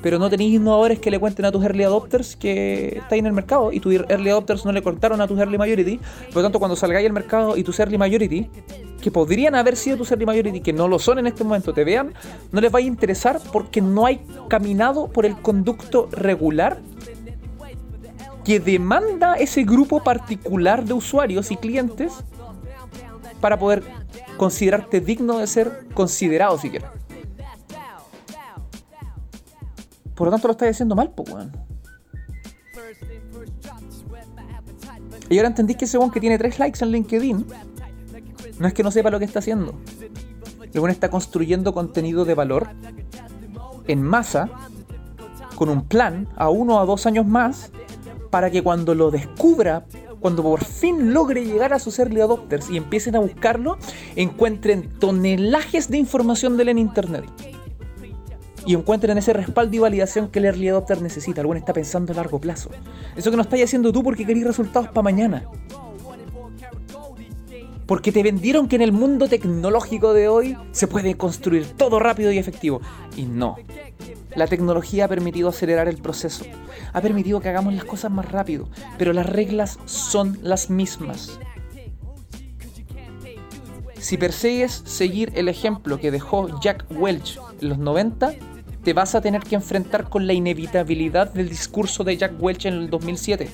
pero 0.00 0.18
no 0.18 0.30
tenéis 0.30 0.54
innovadores 0.54 0.98
que 0.98 1.10
le 1.10 1.18
cuenten 1.18 1.44
a 1.44 1.52
tus 1.52 1.62
early 1.62 1.84
adopters 1.84 2.36
que 2.36 3.00
estáis 3.02 3.20
en 3.20 3.26
el 3.26 3.34
mercado 3.34 3.70
y 3.70 3.80
tus 3.80 3.92
early 4.08 4.30
adopters 4.30 4.64
no 4.64 4.72
le 4.72 4.80
contaron 4.80 5.20
a 5.20 5.28
tus 5.28 5.38
early 5.38 5.58
majority. 5.58 6.00
Por 6.28 6.36
lo 6.36 6.42
tanto, 6.44 6.58
cuando 6.58 6.74
salgáis 6.74 7.06
al 7.06 7.12
mercado 7.12 7.54
y 7.54 7.62
tus 7.62 7.78
early 7.80 7.98
majority, 7.98 8.48
que 9.02 9.10
podrían 9.10 9.54
haber 9.54 9.76
sido 9.76 9.98
tus 9.98 10.10
early 10.10 10.24
majority, 10.24 10.62
que 10.62 10.72
no 10.72 10.88
lo 10.88 10.98
son 10.98 11.18
en 11.18 11.26
este 11.26 11.44
momento, 11.44 11.74
te 11.74 11.84
vean, 11.84 12.14
no 12.50 12.62
les 12.62 12.74
va 12.74 12.78
a 12.78 12.80
interesar 12.80 13.40
porque 13.52 13.82
no 13.82 14.06
hay 14.06 14.22
caminado 14.48 15.08
por 15.08 15.26
el 15.26 15.36
conducto 15.36 16.08
regular 16.12 16.78
que 18.48 18.60
demanda 18.60 19.34
ese 19.34 19.62
grupo 19.62 20.02
particular 20.02 20.82
de 20.82 20.94
usuarios 20.94 21.50
y 21.50 21.56
clientes 21.58 22.14
para 23.42 23.58
poder 23.58 23.82
considerarte 24.38 25.02
digno 25.02 25.36
de 25.36 25.46
ser 25.46 25.86
considerado 25.92 26.56
siquiera. 26.56 26.90
Por 30.14 30.28
lo 30.28 30.30
tanto 30.30 30.48
lo 30.48 30.52
estás 30.52 30.70
haciendo 30.70 30.96
mal, 30.96 31.10
pues. 31.10 31.30
Y 35.28 35.36
ahora 35.36 35.48
entendís 35.48 35.76
que 35.76 35.84
ese 35.84 35.98
weón 35.98 36.10
que 36.10 36.18
tiene 36.18 36.38
3 36.38 36.58
likes 36.58 36.82
en 36.82 36.90
LinkedIn 36.90 37.46
no 38.58 38.66
es 38.66 38.72
que 38.72 38.82
no 38.82 38.90
sepa 38.90 39.10
lo 39.10 39.18
que 39.18 39.26
está 39.26 39.40
haciendo. 39.40 39.78
El 40.72 40.80
weón 40.80 40.90
está 40.90 41.10
construyendo 41.10 41.74
contenido 41.74 42.24
de 42.24 42.32
valor 42.32 42.66
en 43.86 44.02
masa 44.02 44.48
con 45.54 45.68
un 45.68 45.86
plan 45.86 46.26
a 46.34 46.48
uno 46.48 46.76
o 46.76 46.80
a 46.80 46.86
dos 46.86 47.04
años 47.04 47.26
más 47.26 47.72
para 48.30 48.50
que 48.50 48.62
cuando 48.62 48.94
lo 48.94 49.10
descubra, 49.10 49.84
cuando 50.20 50.42
por 50.42 50.64
fin 50.64 51.12
logre 51.12 51.44
llegar 51.44 51.72
a 51.72 51.78
sus 51.78 51.98
early 51.98 52.20
adopters 52.20 52.70
y 52.70 52.76
empiecen 52.76 53.16
a 53.16 53.20
buscarlo, 53.20 53.78
encuentren 54.16 54.88
tonelajes 54.98 55.90
de 55.90 55.98
información 55.98 56.56
de 56.56 56.64
él 56.64 56.68
en 56.70 56.78
internet 56.78 57.24
y 58.68 58.74
encuentren 58.74 59.16
ese 59.16 59.32
respaldo 59.32 59.74
y 59.74 59.78
validación 59.78 60.28
que 60.28 60.40
el 60.40 60.44
early 60.44 60.68
adopter 60.68 61.00
necesita. 61.00 61.40
Alguno 61.40 61.58
está 61.58 61.72
pensando 61.72 62.12
a 62.12 62.16
largo 62.16 62.38
plazo. 62.38 62.70
Eso 63.16 63.30
que 63.30 63.36
no 63.36 63.42
estáis 63.42 63.64
haciendo 63.64 63.92
tú 63.92 64.02
porque 64.02 64.26
queréis 64.26 64.46
resultados 64.46 64.88
para 64.88 65.02
mañana. 65.02 65.44
Porque 67.86 68.12
te 68.12 68.22
vendieron 68.22 68.68
que 68.68 68.76
en 68.76 68.82
el 68.82 68.92
mundo 68.92 69.26
tecnológico 69.26 70.12
de 70.12 70.28
hoy 70.28 70.58
se 70.72 70.86
puede 70.86 71.16
construir 71.16 71.66
todo 71.78 71.98
rápido 71.98 72.30
y 72.30 72.36
efectivo. 72.36 72.82
Y 73.16 73.22
no. 73.22 73.56
La 74.36 74.46
tecnología 74.46 75.06
ha 75.06 75.08
permitido 75.08 75.48
acelerar 75.48 75.88
el 75.88 75.96
proceso. 75.96 76.44
Ha 76.92 77.00
permitido 77.00 77.40
que 77.40 77.48
hagamos 77.48 77.74
las 77.74 77.84
cosas 77.84 78.10
más 78.10 78.30
rápido. 78.30 78.68
Pero 78.98 79.12
las 79.12 79.26
reglas 79.26 79.78
son 79.84 80.38
las 80.42 80.70
mismas. 80.70 81.38
Si 83.98 84.16
persigues 84.16 84.82
seguir 84.84 85.32
el 85.34 85.48
ejemplo 85.48 85.98
que 85.98 86.10
dejó 86.10 86.60
Jack 86.60 86.86
Welch 86.90 87.38
en 87.60 87.68
los 87.68 87.78
90, 87.78 88.32
te 88.84 88.92
vas 88.92 89.14
a 89.14 89.20
tener 89.20 89.42
que 89.42 89.56
enfrentar 89.56 90.08
con 90.08 90.26
la 90.26 90.32
inevitabilidad 90.32 91.32
del 91.32 91.48
discurso 91.48 92.04
de 92.04 92.16
Jack 92.16 92.32
Welch 92.40 92.66
en 92.66 92.74
el 92.74 92.90
2007. 92.90 93.50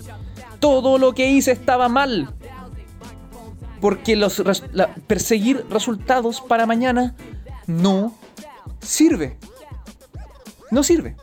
Todo 0.60 0.98
lo 0.98 1.12
que 1.12 1.30
hice 1.30 1.52
estaba 1.52 1.88
mal 1.88 2.34
porque 3.84 4.16
los, 4.16 4.42
perseguir 5.06 5.66
resultados 5.68 6.40
para 6.40 6.64
mañana 6.64 7.14
no 7.66 8.14
sirve. 8.80 9.36
No 10.70 10.82
sirve. 10.82 11.16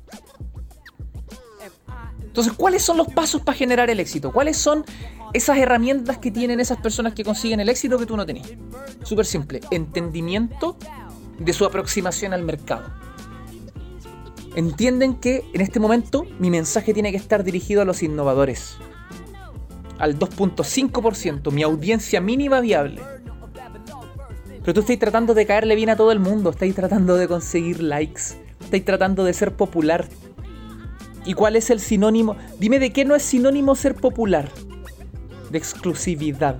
Entonces, 2.31 2.53
¿cuáles 2.53 2.81
son 2.81 2.95
los 2.95 3.07
pasos 3.07 3.41
para 3.41 3.57
generar 3.57 3.89
el 3.89 3.99
éxito? 3.99 4.31
¿Cuáles 4.31 4.55
son 4.55 4.85
esas 5.33 5.57
herramientas 5.57 6.17
que 6.17 6.31
tienen 6.31 6.61
esas 6.61 6.77
personas 6.77 7.13
que 7.13 7.25
consiguen 7.25 7.59
el 7.59 7.67
éxito 7.67 7.99
que 7.99 8.05
tú 8.05 8.15
no 8.15 8.25
tenés? 8.25 8.53
Súper 9.03 9.25
simple. 9.25 9.59
Entendimiento 9.69 10.77
de 11.37 11.51
su 11.51 11.65
aproximación 11.65 12.31
al 12.33 12.43
mercado. 12.43 12.89
Entienden 14.55 15.15
que 15.15 15.43
en 15.53 15.59
este 15.59 15.81
momento 15.81 16.25
mi 16.39 16.49
mensaje 16.49 16.93
tiene 16.93 17.11
que 17.11 17.17
estar 17.17 17.43
dirigido 17.43 17.81
a 17.81 17.85
los 17.85 18.01
innovadores 18.01 18.77
al 20.01 20.17
2.5%, 20.17 21.51
mi 21.51 21.61
audiencia 21.61 22.21
mínima 22.21 22.59
viable. 22.59 23.01
Pero 24.61 24.73
tú 24.73 24.79
estás 24.79 24.97
tratando 24.97 25.35
de 25.35 25.45
caerle 25.45 25.75
bien 25.75 25.89
a 25.89 25.95
todo 25.95 26.11
el 26.11 26.19
mundo, 26.19 26.49
estáis 26.49 26.73
tratando 26.73 27.17
de 27.17 27.27
conseguir 27.27 27.83
likes, 27.83 28.21
estáis 28.61 28.83
tratando 28.83 29.23
de 29.23 29.33
ser 29.33 29.53
popular. 29.53 30.07
¿Y 31.25 31.33
cuál 31.33 31.55
es 31.55 31.69
el 31.69 31.79
sinónimo? 31.79 32.35
Dime 32.59 32.79
de 32.79 32.91
qué 32.91 33.05
no 33.05 33.15
es 33.15 33.23
sinónimo 33.23 33.75
ser 33.75 33.95
popular. 33.95 34.49
De 35.51 35.57
exclusividad. 35.57 36.57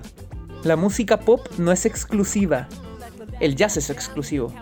La 0.64 0.76
música 0.76 1.20
pop 1.20 1.48
no 1.58 1.72
es 1.72 1.86
exclusiva. 1.86 2.68
El 3.40 3.56
jazz 3.56 3.78
es 3.78 3.90
exclusivo. 3.90 4.54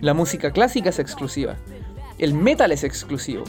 La 0.00 0.14
música 0.14 0.52
clásica 0.52 0.90
es 0.90 0.98
exclusiva. 0.98 1.56
El 2.18 2.34
metal 2.34 2.70
es 2.70 2.84
exclusivo. 2.84 3.44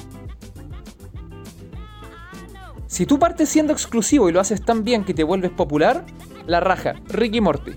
Si 2.88 3.06
tú 3.06 3.20
partes 3.20 3.50
siendo 3.50 3.74
exclusivo 3.74 4.30
y 4.30 4.32
lo 4.32 4.40
haces 4.40 4.64
tan 4.64 4.84
bien 4.84 5.04
que 5.04 5.14
te 5.14 5.24
vuelves 5.24 5.52
popular, 5.52 6.06
la 6.48 6.60
raja, 6.60 6.96
Ricky 7.08 7.42
Morty. 7.42 7.74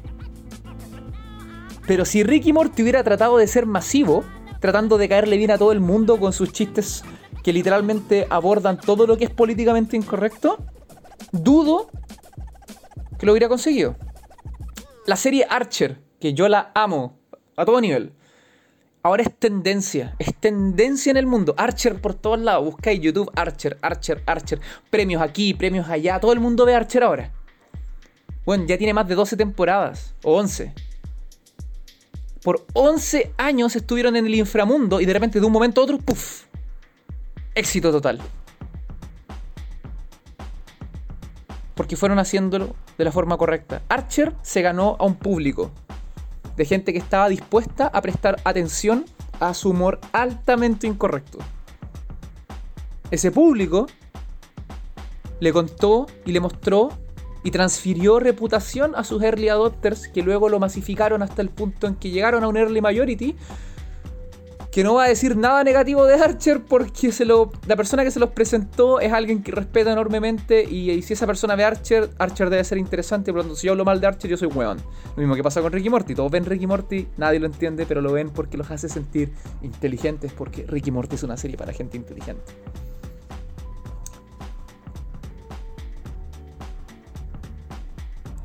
Pero 1.87 2.05
si 2.05 2.23
Ricky 2.23 2.53
Morty 2.53 2.83
hubiera 2.83 3.05
tratado 3.05 3.39
de 3.39 3.47
ser 3.47 3.67
masivo, 3.67 4.25
tratando 4.61 4.99
de 4.99 5.09
caerle 5.09 5.37
bien 5.37 5.51
a 5.51 5.59
todo 5.59 5.73
el 5.73 5.81
mundo 5.81 6.19
con 6.19 6.33
sus 6.33 6.53
chistes 6.53 7.03
que 7.47 7.53
literalmente 7.53 8.27
abordan 8.29 8.77
todo 8.77 9.07
lo 9.07 9.17
que 9.17 9.23
es 9.23 9.31
políticamente 9.31 9.97
incorrecto, 9.97 10.59
dudo 11.31 11.89
que 13.21 13.25
lo 13.25 13.31
hubiera 13.31 13.49
conseguido. 13.49 13.95
La 15.07 15.15
serie 15.15 15.47
Archer, 15.49 16.01
que 16.19 16.35
yo 16.35 16.49
la 16.49 16.73
amo 16.75 17.21
a 17.57 17.65
todo 17.65 17.81
nivel, 17.81 18.13
ahora 19.05 19.23
es 19.23 19.33
tendencia, 19.39 20.17
es 20.19 20.35
tendencia 20.35 21.13
en 21.13 21.19
el 21.19 21.27
mundo. 21.27 21.55
Archer 21.57 22.01
por 22.01 22.15
todos 22.15 22.41
lados, 22.41 22.65
buscáis 22.65 23.01
YouTube, 23.01 23.31
Archer, 23.37 23.79
Archer, 23.81 24.25
Archer, 24.27 24.61
premios 24.91 25.23
aquí, 25.23 25.55
premios 25.55 25.89
allá, 25.89 26.19
todo 26.19 26.33
el 26.33 26.41
mundo 26.41 26.67
ve 26.67 26.75
Archer 26.75 27.05
ahora. 27.05 27.33
Bueno, 28.45 28.65
ya 28.67 28.77
tiene 28.77 28.93
más 28.93 29.07
de 29.07 29.15
12 29.15 29.37
temporadas, 29.37 30.17
o 30.25 30.37
11. 30.37 30.75
Por 32.43 32.67
11 32.73 33.35
años 33.37 33.77
estuvieron 33.77 34.17
en 34.17 34.27
el 34.27 34.35
inframundo 34.35 35.01
y 35.01 35.05
de 35.07 35.13
repente 35.13 35.39
de 35.39 35.47
un 35.47 35.53
momento 35.53 35.81
a 35.81 35.85
otro, 35.85 35.99
¡puf! 35.99 36.46
Éxito 37.57 37.91
total. 37.91 38.21
Porque 41.75 41.97
fueron 41.97 42.19
haciéndolo 42.19 42.77
de 42.99 43.05
la 43.05 43.13
forma 43.13 43.39
correcta. 43.39 43.81
Archer 43.89 44.35
se 44.43 44.61
ganó 44.61 44.97
a 45.01 45.05
un 45.07 45.15
público 45.15 45.71
de 46.55 46.67
gente 46.67 46.93
que 46.93 46.99
estaba 46.99 47.31
dispuesta 47.31 47.87
a 47.87 48.03
prestar 48.03 48.37
atención 48.45 49.07
a 49.41 49.55
su 49.55 49.71
humor 49.71 50.01
altamente 50.13 50.87
incorrecto. 50.87 51.39
Ese 53.11 53.31
público 53.31 53.87
le 55.41 55.51
contó 55.51 56.07
y 56.27 56.33
le 56.33 56.41
mostró 56.41 56.91
y 57.43 57.53
transfirió 57.53 58.21
reputación 58.21 58.95
a 58.97 59.03
sus 59.03 59.23
early 59.23 59.49
adopters 59.49 60.09
que 60.09 60.23
luego 60.23 60.51
lo 60.51 60.59
masificaron 60.59 61.23
hasta 61.23 61.41
el 61.41 61.49
punto 61.49 61.87
en 61.87 61.95
que 61.95 62.11
llegaron 62.11 62.45
a 62.45 62.49
un 62.49 62.59
early 62.59 62.83
majority 62.83 63.35
que 64.77 64.85
no 64.85 64.93
va 64.93 65.05
a 65.05 65.09
decir 65.09 65.39
nada 65.39 65.65
negativo 65.65 66.05
de 66.05 66.17
Archer 66.17 66.63
porque 66.63 67.11
se 67.11 67.25
lo, 67.25 67.51
la 67.67 67.77
persona 67.77 68.05
que 68.05 68.11
se 68.11 68.21
los 68.21 68.33
presentó 68.33 69.01
es 69.01 69.11
alguien 69.11 69.43
que 69.43 69.51
respeta 69.51 69.91
enormemente 69.91 70.65
y, 70.65 71.01
si 71.01 71.15
esa 71.15 71.27
persona 71.27 71.57
ve 71.57 71.65
Archer, 71.65 72.11
Archer 72.19 72.51
debe 72.51 72.63
ser 72.63 72.77
interesante, 72.77 73.33
por 73.33 73.39
lo 73.39 73.43
tanto 73.45 73.57
si 73.57 73.69
yo 73.69 73.73
hablo 73.73 73.87
mal 73.87 74.03
de 74.03 74.07
Archer 74.07 74.31
yo 74.31 74.37
soy 74.37 74.49
weón. 74.49 74.77
Lo 74.77 75.23
mismo 75.23 75.35
que 75.35 75.43
pasa 75.43 75.63
con 75.63 75.73
Ricky 75.73 75.89
Morty, 75.89 76.15
todos 76.15 76.31
ven 76.31 76.45
Ricky 76.45 76.67
Morty, 76.67 77.09
nadie 77.17 77.41
lo 77.41 77.47
entiende, 77.47 77.87
pero 77.87 78.03
lo 78.03 78.13
ven 78.13 78.29
porque 78.29 78.59
los 78.59 78.71
hace 78.71 78.91
sentir 78.91 79.33
inteligentes 79.63 80.31
porque 80.35 80.67
Ricky 80.69 80.91
Morty 80.91 81.15
es 81.15 81.23
una 81.23 81.39
serie 81.39 81.57
para 81.57 81.73
gente 81.73 81.97
inteligente. 81.97 82.53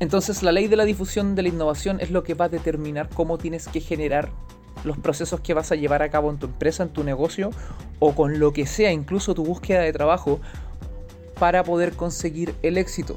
Entonces 0.00 0.42
la 0.42 0.52
ley 0.52 0.66
de 0.66 0.76
la 0.76 0.86
difusión 0.86 1.34
de 1.34 1.42
la 1.42 1.48
innovación 1.48 2.00
es 2.00 2.10
lo 2.10 2.24
que 2.24 2.32
va 2.32 2.46
a 2.46 2.48
determinar 2.48 3.10
cómo 3.10 3.36
tienes 3.36 3.68
que 3.68 3.80
generar 3.80 4.30
los 4.84 4.98
procesos 4.98 5.40
que 5.40 5.54
vas 5.54 5.72
a 5.72 5.76
llevar 5.76 6.02
a 6.02 6.10
cabo 6.10 6.30
en 6.30 6.38
tu 6.38 6.46
empresa, 6.46 6.82
en 6.82 6.90
tu 6.90 7.04
negocio 7.04 7.50
o 7.98 8.14
con 8.14 8.38
lo 8.38 8.52
que 8.52 8.66
sea, 8.66 8.92
incluso 8.92 9.34
tu 9.34 9.44
búsqueda 9.44 9.80
de 9.80 9.92
trabajo, 9.92 10.40
para 11.38 11.64
poder 11.64 11.92
conseguir 11.92 12.54
el 12.62 12.78
éxito. 12.78 13.16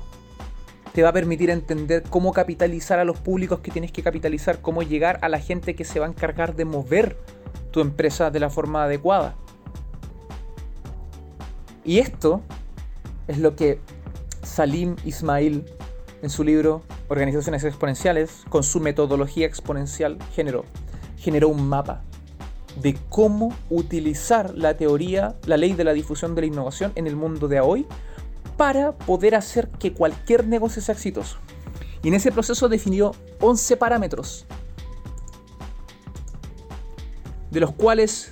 Te 0.94 1.04
va 1.04 1.10
a 1.10 1.14
permitir 1.14 1.50
entender 1.50 2.04
cómo 2.10 2.32
capitalizar 2.32 3.00
a 3.00 3.06
los 3.06 3.18
públicos 3.18 3.60
que 3.60 3.72
tienes 3.72 3.92
que 3.92 4.04
capitalizar, 4.04 4.62
cómo 4.62 4.82
llegar 4.84 5.20
a 5.22 5.30
la 5.30 5.40
gente 5.40 5.76
que 5.76 5.84
se 5.84 6.00
va 6.00 6.06
a 6.06 6.10
encargar 6.10 6.56
de 6.56 6.66
mover 6.66 7.18
tu 7.72 7.82
empresa 7.82 8.32
de 8.32 8.40
la 8.40 8.50
forma 8.50 8.86
adecuada. 8.86 9.36
Y 11.84 12.00
esto 12.00 12.42
es 13.28 13.38
lo 13.38 13.56
que 13.56 13.80
Salim 14.42 14.96
Ismail 15.04 15.66
en 16.22 16.30
su 16.30 16.44
libro 16.44 16.82
Organizaciones 17.08 17.64
Exponenciales, 17.64 18.44
con 18.50 18.64
su 18.64 18.80
metodología 18.80 19.46
exponencial, 19.46 20.18
generó 20.34 20.66
generó 21.18 21.50
un 21.50 21.68
mapa 21.68 22.02
de 22.82 22.98
cómo 23.10 23.54
utilizar 23.70 24.54
la 24.56 24.76
teoría, 24.76 25.36
la 25.46 25.58
ley 25.58 25.74
de 25.74 25.84
la 25.84 25.94
difusión 25.94 26.36
de 26.36 26.42
la 26.42 26.48
innovación 26.48 26.92
en 26.96 27.08
el 27.08 27.16
mundo 27.16 27.48
de 27.48 27.60
hoy 27.60 27.86
para 28.58 28.94
poder 28.94 29.36
hacer 29.36 29.70
que 29.70 29.94
cualquier 29.94 30.48
negocio 30.48 30.82
sea 30.82 30.94
exitoso. 30.94 31.38
Y 32.04 32.10
en 32.10 32.14
ese 32.14 32.32
proceso 32.32 32.70
definió 32.70 33.14
11 33.42 33.78
parámetros, 33.78 34.46
de 37.50 37.60
los 37.60 37.72
cuales 37.72 38.32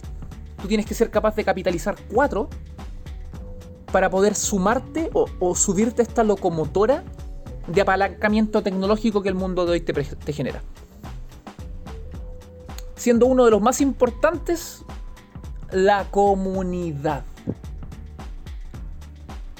tú 0.61 0.67
tienes 0.67 0.85
que 0.85 0.93
ser 0.93 1.09
capaz 1.09 1.35
de 1.35 1.43
capitalizar 1.43 1.95
4 2.13 2.49
para 3.91 4.09
poder 4.09 4.35
sumarte 4.35 5.09
o, 5.13 5.55
subirte 5.55 6.01
a 6.01 6.05
esta 6.05 6.23
locomotora 6.23 7.03
de 7.67 7.81
apalancamiento 7.81 8.61
tecnológico 8.61 9.21
que 9.21 9.29
el 9.29 9.35
mundo 9.35 9.65
de 9.65 9.71
hoy 9.71 9.81
te 9.81 10.33
genera 10.33 10.61
siendo 13.03 13.25
uno 13.25 13.43
de 13.43 13.51
los 13.51 13.61
más 13.61 13.81
importantes 13.81 14.85
la 15.71 16.05
comunidad. 16.09 17.25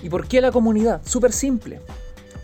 ¿Y 0.02 0.08
por 0.08 0.30
qué 0.30 0.40
la 0.40 0.50
comunidad? 0.50 1.02
Súper 1.04 1.34
simple. 1.34 1.82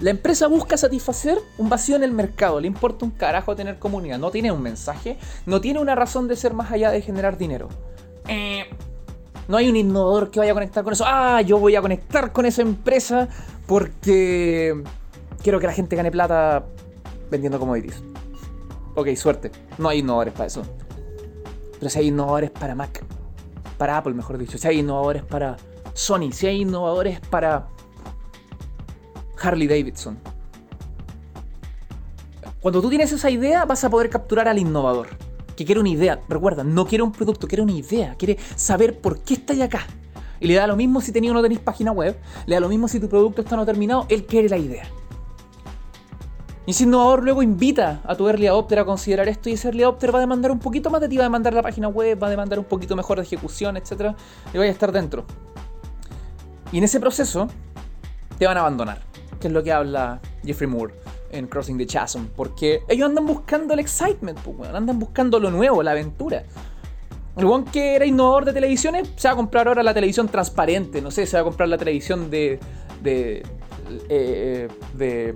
La 0.02 0.10
empresa 0.10 0.48
busca 0.48 0.76
satisfacer 0.76 1.38
un 1.58 1.70
vacío 1.70 1.96
en 1.96 2.04
el 2.04 2.12
mercado, 2.12 2.60
le 2.60 2.68
importa 2.68 3.06
un 3.06 3.12
carajo 3.12 3.56
tener 3.56 3.80
comunidad, 3.80 4.20
no 4.20 4.30
tiene 4.30 4.52
un 4.52 4.62
mensaje, 4.62 5.18
no 5.46 5.62
tiene 5.62 5.80
una 5.80 5.96
razón 5.96 6.28
de 6.28 6.36
ser 6.36 6.54
más 6.54 6.70
allá 6.70 6.92
de 6.92 7.02
generar 7.02 7.38
dinero. 7.38 7.70
Eh, 8.28 8.66
no 9.48 9.56
hay 9.56 9.70
un 9.70 9.78
innovador 9.78 10.32
que 10.32 10.40
vaya 10.40 10.52
a 10.52 10.56
conectar 10.56 10.84
con 10.84 10.92
eso. 10.92 11.06
Ah, 11.08 11.42
yo 11.42 11.60
voy 11.60 11.78
a 11.78 11.82
conectar 11.82 12.34
con 12.34 12.46
esa 12.46 12.62
empresa 12.62 13.30
porque 13.68 14.84
quiero 15.42 15.62
que 15.62 15.68
la 15.68 15.74
gente 15.74 15.96
gane 15.96 16.12
plata 16.12 16.66
vendiendo 17.32 17.58
commodities. 17.58 18.04
Ok, 18.96 19.16
suerte. 19.16 19.50
No 19.78 19.88
hay 19.88 20.00
innovadores 20.00 20.34
para 20.34 20.48
eso. 20.48 20.64
Pero 21.80 21.90
si 21.90 22.00
hay 22.00 22.08
innovadores 22.08 22.52
para 22.52 22.76
Mac, 22.76 23.04
para 23.78 23.98
Apple, 23.98 24.14
mejor 24.14 24.38
dicho, 24.38 24.58
si 24.58 24.68
hay 24.68 24.80
innovadores 24.80 25.24
para 25.24 25.56
Sony, 25.94 26.32
si 26.32 26.48
hay 26.48 26.62
innovadores 26.62 27.20
para 27.22 27.68
Harley 29.42 29.68
Davidson. 29.68 30.20
Cuando 32.62 32.82
tú 32.82 32.90
tienes 32.90 33.12
esa 33.12 33.30
idea, 33.30 33.64
vas 33.64 33.84
a 33.86 33.90
poder 33.90 34.10
capturar 34.10 34.50
al 34.50 34.60
innovador. 34.60 35.08
Que 35.56 35.64
quiere 35.64 35.80
una 35.80 35.90
idea. 35.90 36.20
Recuerda, 36.28 36.64
no 36.64 36.86
quiere 36.86 37.04
un 37.04 37.14
producto, 37.14 37.48
quiere 37.48 37.62
una 37.62 37.72
idea. 37.72 38.16
Quiere 38.16 38.38
saber 38.56 39.00
por 39.00 39.20
qué 39.20 39.36
está 39.36 39.54
acá. 39.64 39.88
Y 40.42 40.48
le 40.48 40.56
da 40.56 40.68
lo 40.68 40.76
mismo 40.76 41.00
si 41.00 41.14
tenía 41.14 41.32
o 41.32 41.34
no 41.34 41.42
tenéis 41.42 41.62
página 41.62 41.92
web. 41.94 42.18
Le 42.46 42.56
da 42.56 42.60
lo 42.60 42.68
mismo 42.68 42.90
si 42.90 43.00
tu 43.00 43.08
producto 43.08 43.42
está 43.42 43.56
no 43.56 43.66
terminado. 43.66 44.06
Él 44.10 44.26
quiere 44.26 44.50
la 44.50 44.58
idea. 44.58 44.84
Y 46.70 46.72
ese 46.72 46.84
innovador 46.84 47.24
luego 47.24 47.42
invita 47.42 48.00
a 48.06 48.14
tu 48.14 48.30
early 48.30 48.46
adopter 48.46 48.78
a 48.78 48.86
considerar 48.86 49.28
esto 49.28 49.50
y 49.50 49.54
ese 49.54 49.70
early 49.70 49.82
adopter 49.82 50.14
va 50.14 50.20
a 50.20 50.22
demandar 50.22 50.52
un 50.52 50.60
poquito 50.60 50.92
más 50.92 51.02
de 51.02 51.10
ti, 51.10 51.18
va 51.18 51.24
a 51.24 51.26
demandar 51.26 51.52
la 51.52 51.64
página 51.64 51.88
web, 51.88 52.22
va 52.22 52.28
a 52.28 52.30
demandar 52.30 52.60
un 52.60 52.66
poquito 52.66 52.96
mejor 52.96 53.18
de 53.18 53.24
ejecución, 53.24 53.76
etc. 53.76 54.14
Y 54.54 54.60
vaya 54.60 54.70
a 54.70 54.74
estar 54.74 54.92
dentro. 54.92 55.26
Y 56.72 56.78
en 56.78 56.84
ese 56.84 57.00
proceso 57.00 57.48
te 58.38 58.46
van 58.46 58.56
a 58.56 58.60
abandonar, 58.60 59.02
que 59.40 59.48
es 59.48 59.54
lo 59.54 59.64
que 59.64 59.74
habla 59.74 60.20
Jeffrey 60.46 60.70
Moore 60.70 60.94
en 61.32 61.48
Crossing 61.48 61.76
the 61.76 61.88
Chasm, 61.88 62.26
porque 62.36 62.84
ellos 62.88 63.10
andan 63.10 63.26
buscando 63.26 63.74
el 63.74 63.80
excitement, 63.80 64.38
pues, 64.38 64.70
andan 64.72 65.00
buscando 65.00 65.40
lo 65.40 65.50
nuevo, 65.50 65.82
la 65.82 65.90
aventura. 65.90 66.44
El 67.36 67.46
one 67.46 67.66
que 67.74 67.96
era 67.96 68.06
innovador 68.06 68.46
de 68.46 68.54
televisiones 68.54 69.12
se 69.16 69.28
va 69.28 69.34
a 69.34 69.38
comprar 69.38 69.68
ahora 69.68 69.82
la 69.82 69.96
televisión 69.96 70.28
transparente, 70.28 71.02
no 71.02 71.10
sé, 71.10 71.26
se 71.26 71.36
va 71.36 71.42
a 71.42 71.46
comprar 71.46 71.68
la 71.68 71.80
televisión 71.80 72.30
de. 72.30 72.60
de. 73.02 73.42
Eh, 74.08 74.68
de. 74.94 75.34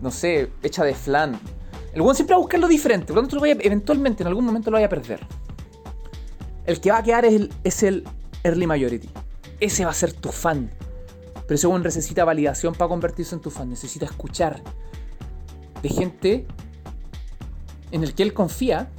No 0.00 0.10
sé, 0.10 0.50
hecha 0.62 0.84
de 0.84 0.94
flan. 0.94 1.38
El 1.92 2.02
one 2.02 2.14
siempre 2.14 2.34
va 2.34 2.38
a 2.38 2.40
buscar 2.40 2.60
lo 2.60 2.68
diferente, 2.68 3.12
por 3.12 3.16
lo 3.16 3.28
tanto, 3.28 3.44
eventualmente, 3.44 4.22
en 4.22 4.28
algún 4.28 4.44
momento 4.44 4.70
lo 4.70 4.76
vaya 4.76 4.86
a 4.86 4.90
perder. 4.90 5.20
El 6.66 6.80
que 6.80 6.90
va 6.90 6.98
a 6.98 7.02
quedar 7.02 7.24
es 7.24 7.82
el, 7.82 8.04
early 8.44 8.66
majority. 8.66 9.08
Ese 9.60 9.84
va 9.84 9.90
a 9.90 9.94
ser 9.94 10.12
tu 10.12 10.30
fan. 10.30 10.70
Pero 11.34 11.54
ese 11.54 11.66
one 11.66 11.82
necesita 11.82 12.24
validación 12.24 12.74
para 12.74 12.88
convertirse 12.88 13.34
en 13.34 13.40
tu 13.40 13.50
fan, 13.50 13.70
necesita 13.70 14.04
escuchar 14.04 14.62
de 15.82 15.88
gente 15.88 16.46
en 17.90 18.02
el 18.02 18.14
que 18.14 18.22
él 18.22 18.34
confía 18.34 18.90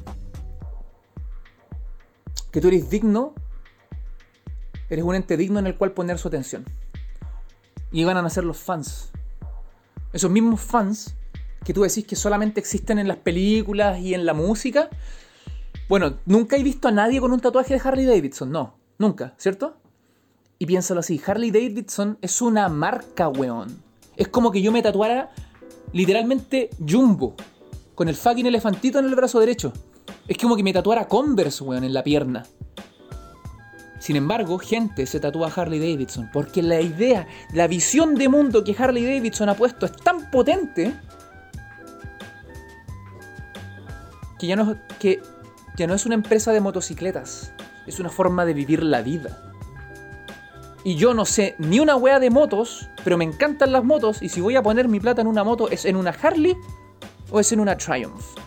que 2.52 2.60
tú 2.60 2.70
eres 2.70 2.90
digno, 2.90 3.36
eres 4.90 5.06
un 5.06 5.14
ente 5.14 5.38
digno 5.38 5.60
en 5.60 5.68
el 5.68 5.78
cual 5.78 5.92
poner 5.92 6.18
su 6.18 6.28
atención. 6.28 6.66
Y 7.92 8.04
van 8.04 8.18
a 8.18 8.22
nacer 8.24 8.44
los 8.44 8.58
fans. 8.58 9.12
Esos 10.14 10.32
mismos 10.32 10.62
fans 10.62 11.16
que 11.64 11.74
tú 11.74 11.84
decís 11.84 12.06
que 12.06 12.16
solamente 12.16 12.60
existen 12.60 13.00
en 13.00 13.08
las 13.08 13.18
películas 13.18 14.00
y 14.00 14.14
en 14.14 14.26
la 14.26 14.34
música. 14.34 14.90
Bueno, 15.88 16.18
nunca 16.26 16.56
he 16.56 16.64
visto 16.64 16.88
a 16.88 16.92
nadie 16.92 17.20
con 17.20 17.32
un 17.32 17.40
tatuaje 17.40 17.74
de 17.76 17.82
Harley 17.84 18.06
Davidson, 18.06 18.52
no, 18.52 18.78
nunca, 18.98 19.34
¿cierto? 19.38 19.78
Y 20.58 20.66
piénsalo 20.66 21.00
así, 21.00 21.22
Harley 21.26 21.52
Davidson 21.52 22.18
es 22.22 22.42
una 22.42 22.70
marca, 22.70 23.30
weón. 23.30 23.82
Es 24.16 24.28
como 24.28 24.52
que 24.52 24.62
yo 24.62 24.72
me 24.72 24.82
tatuara 24.82 25.32
literalmente 25.94 26.70
Jumbo, 26.88 27.36
con 27.96 28.10
el 28.10 28.16
fucking 28.16 28.46
elefantito 28.46 29.00
en 29.00 29.06
el 29.06 29.16
brazo 29.16 29.40
derecho. 29.40 29.74
Es 30.28 30.38
como 30.38 30.56
que 30.56 30.64
me 30.64 30.74
tatuara 30.74 31.08
Converse, 31.08 31.64
weón, 31.64 31.84
en 31.84 31.94
la 31.94 32.04
pierna. 32.04 32.46
Sin 34.00 34.16
embargo, 34.16 34.58
gente 34.58 35.06
se 35.06 35.20
tatúa 35.20 35.52
Harley 35.54 35.80
Davidson 35.80 36.30
porque 36.32 36.64
la 36.64 36.80
idea, 36.80 37.28
la 37.54 37.68
visión 37.68 38.16
de 38.16 38.30
mundo 38.30 38.64
que 38.64 38.76
Harley 38.78 39.06
Davidson 39.06 39.50
ha 39.50 39.56
puesto 39.56 39.86
es 39.86 39.92
tan 39.92 40.32
potente 40.32 40.94
que 44.40 44.48
ya 44.48 44.56
no, 44.56 44.78
que 45.00 45.22
ya 45.76 45.86
no 45.86 45.94
es 45.94 46.06
una 46.06 46.16
empresa 46.16 46.54
de 46.54 46.62
motocicletas, 46.62 47.54
es 47.86 48.00
una 48.00 48.10
forma 48.10 48.46
de 48.46 48.54
vivir 48.54 48.84
la 48.84 49.02
vida. 49.02 49.44
Y 50.86 50.96
yo 50.96 51.14
no 51.14 51.26
sé 51.26 51.56
ni 51.60 51.82
una 51.82 51.98
wea 51.98 52.20
de 52.20 52.30
motos, 52.30 52.90
pero 53.04 53.18
me 53.18 53.26
encantan 53.26 53.74
las 53.74 53.84
motos 53.84 54.22
y 54.22 54.30
si 54.30 54.40
voy 54.40 54.56
a 54.56 54.64
poner 54.64 54.88
mi 54.88 55.02
plata 55.02 55.22
en 55.22 55.28
una 55.28 55.44
moto 55.44 55.70
es 55.70 55.84
en 55.84 55.98
una 55.98 56.12
Harley 56.12 56.56
o 57.32 57.40
es 57.42 57.52
en 57.52 57.60
una 57.60 57.78
Triumph. 57.78 58.38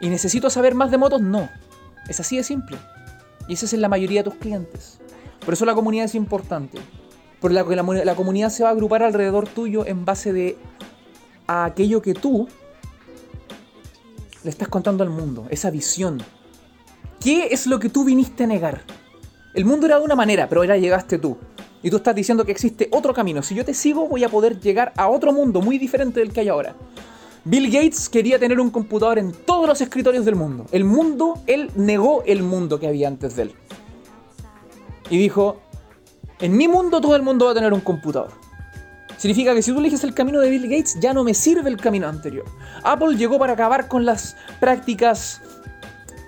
¿Y 0.00 0.08
necesito 0.08 0.48
saber 0.48 0.74
más 0.74 0.90
de 0.90 0.98
motos? 0.98 1.20
No. 1.20 1.48
Es 2.08 2.20
así 2.20 2.36
de 2.36 2.42
simple. 2.42 2.76
Y 3.48 3.54
esa 3.54 3.66
es 3.66 3.72
en 3.72 3.80
la 3.80 3.88
mayoría 3.88 4.22
de 4.22 4.30
tus 4.30 4.38
clientes. 4.38 4.98
Por 5.44 5.54
eso 5.54 5.64
la 5.64 5.74
comunidad 5.74 6.06
es 6.06 6.14
importante. 6.14 6.78
Porque 7.40 7.54
la, 7.54 7.64
la, 7.64 8.14
comunidad 8.14 8.50
se 8.50 8.62
va 8.62 8.70
a 8.70 8.72
agrupar 8.72 9.02
alrededor 9.02 9.48
tuyo 9.48 9.86
en 9.86 10.04
base 10.04 10.32
de 10.32 10.56
a 11.46 11.64
aquello 11.64 12.02
que 12.02 12.14
tú 12.14 12.48
le 14.42 14.50
estás 14.50 14.68
contando 14.68 15.04
al 15.04 15.10
mundo, 15.10 15.46
esa 15.50 15.70
visión. 15.70 16.22
¿Qué 17.20 17.48
es 17.50 17.66
lo 17.66 17.78
que 17.78 17.88
tú 17.88 18.04
viniste 18.04 18.44
a 18.44 18.46
negar? 18.46 18.82
El 19.54 19.64
mundo 19.64 19.86
era 19.86 19.98
de 19.98 20.04
una 20.04 20.14
manera, 20.14 20.48
pero 20.48 20.60
ahora 20.60 20.76
llegaste 20.76 21.18
tú. 21.18 21.36
Y 21.82 21.90
tú 21.90 21.96
estás 21.96 22.14
diciendo 22.14 22.44
que 22.44 22.52
existe 22.52 22.88
otro 22.90 23.14
camino. 23.14 23.42
Si 23.42 23.54
yo 23.54 23.64
te 23.64 23.74
sigo, 23.74 24.08
voy 24.08 24.24
a 24.24 24.28
poder 24.28 24.60
llegar 24.60 24.92
a 24.96 25.08
otro 25.08 25.32
mundo 25.32 25.60
muy 25.60 25.78
diferente 25.78 26.20
del 26.20 26.32
que 26.32 26.40
hay 26.40 26.48
ahora. 26.48 26.74
Bill 27.46 27.70
Gates 27.70 28.08
quería 28.08 28.40
tener 28.40 28.58
un 28.58 28.70
computador 28.70 29.20
en 29.20 29.30
todos 29.30 29.68
los 29.68 29.80
escritorios 29.80 30.24
del 30.24 30.34
mundo. 30.34 30.66
El 30.72 30.82
mundo, 30.82 31.40
él 31.46 31.70
negó 31.76 32.24
el 32.26 32.42
mundo 32.42 32.80
que 32.80 32.88
había 32.88 33.06
antes 33.06 33.36
de 33.36 33.42
él. 33.42 33.52
Y 35.10 35.16
dijo, 35.16 35.60
en 36.40 36.56
mi 36.56 36.66
mundo 36.66 37.00
todo 37.00 37.14
el 37.14 37.22
mundo 37.22 37.44
va 37.44 37.52
a 37.52 37.54
tener 37.54 37.72
un 37.72 37.82
computador. 37.82 38.32
Significa 39.16 39.54
que 39.54 39.62
si 39.62 39.72
tú 39.72 39.78
eliges 39.78 40.02
el 40.02 40.12
camino 40.12 40.40
de 40.40 40.50
Bill 40.50 40.64
Gates, 40.64 40.98
ya 40.98 41.14
no 41.14 41.22
me 41.22 41.34
sirve 41.34 41.70
el 41.70 41.76
camino 41.76 42.08
anterior. 42.08 42.44
Apple 42.82 43.16
llegó 43.16 43.38
para 43.38 43.52
acabar 43.52 43.86
con 43.86 44.04
las 44.04 44.36
prácticas 44.58 45.40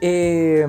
eh, 0.00 0.68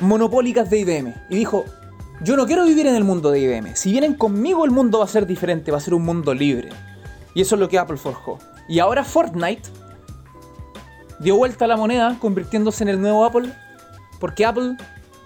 monopólicas 0.00 0.70
de 0.70 0.78
IBM. 0.78 1.14
Y 1.30 1.34
dijo, 1.34 1.64
yo 2.22 2.36
no 2.36 2.46
quiero 2.46 2.64
vivir 2.64 2.86
en 2.86 2.94
el 2.94 3.04
mundo 3.04 3.30
de 3.30 3.40
IBM. 3.40 3.74
Si 3.74 3.90
vienen 3.90 4.14
conmigo 4.14 4.64
el 4.64 4.70
mundo 4.70 4.98
va 4.98 5.04
a 5.04 5.08
ser 5.08 5.26
diferente, 5.26 5.72
va 5.72 5.78
a 5.78 5.80
ser 5.80 5.94
un 5.94 6.04
mundo 6.04 6.32
libre. 6.32 6.68
Y 7.34 7.40
eso 7.40 7.56
es 7.56 7.60
lo 7.60 7.68
que 7.68 7.78
Apple 7.78 7.96
forjó. 7.96 8.38
Y 8.68 8.78
ahora 8.78 9.04
Fortnite 9.04 9.68
dio 11.18 11.36
vuelta 11.36 11.64
a 11.64 11.68
la 11.68 11.76
moneda 11.76 12.16
convirtiéndose 12.20 12.84
en 12.84 12.90
el 12.90 13.00
nuevo 13.00 13.24
Apple. 13.24 13.52
Porque 14.20 14.46
Apple, 14.46 14.76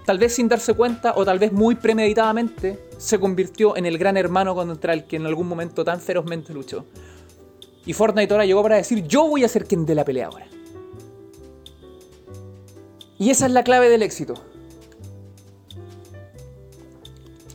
tal 0.05 0.17
vez 0.17 0.33
sin 0.33 0.47
darse 0.47 0.73
cuenta 0.73 1.13
o 1.15 1.23
tal 1.23 1.37
vez 1.37 1.51
muy 1.51 1.75
premeditadamente, 1.75 2.89
se 2.97 3.19
convirtió 3.19 3.77
en 3.77 3.85
el 3.85 3.99
gran 3.99 4.17
hermano 4.17 4.55
contra 4.55 4.93
el 4.93 5.05
que 5.05 5.17
en 5.17 5.27
algún 5.27 5.47
momento 5.47 5.85
tan 5.85 5.99
ferozmente 5.99 6.51
luchó. 6.51 6.85
Y 7.85 7.93
Fortnite 7.93 8.33
ahora 8.33 8.45
llegó 8.45 8.63
para 8.63 8.77
decir, 8.77 9.05
yo 9.07 9.27
voy 9.27 9.43
a 9.43 9.47
ser 9.47 9.65
quien 9.65 9.85
dé 9.85 9.93
la 9.93 10.03
pelea 10.03 10.27
ahora. 10.27 10.47
Y 13.19 13.29
esa 13.29 13.45
es 13.45 13.51
la 13.51 13.63
clave 13.63 13.89
del 13.89 14.01
éxito. 14.01 14.33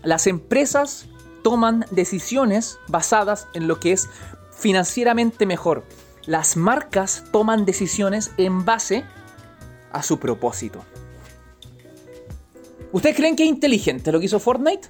Las 0.03 0.27
empresas 0.27 1.07
toman 1.43 1.87
decisiones 1.91 2.79
basadas 2.89 3.49
en 3.55 3.69
lo 3.69 3.79
que 3.79 3.93
es 3.93 4.09
financieramente 4.51 5.47
mejor. 5.47 5.85
Las 6.27 6.57
marcas 6.57 7.25
toman 7.33 7.65
decisiones 7.65 8.31
en 8.37 8.65
base 8.65 9.05
a 9.93 10.03
su 10.03 10.19
propósito. 10.19 10.85
¿Ustedes 12.93 13.17
creen 13.17 13.37
que 13.37 13.45
es 13.45 13.49
inteligente 13.49 14.13
lo 14.13 14.21
que 14.21 14.27
hizo 14.27 14.39
Fortnite? 14.39 14.89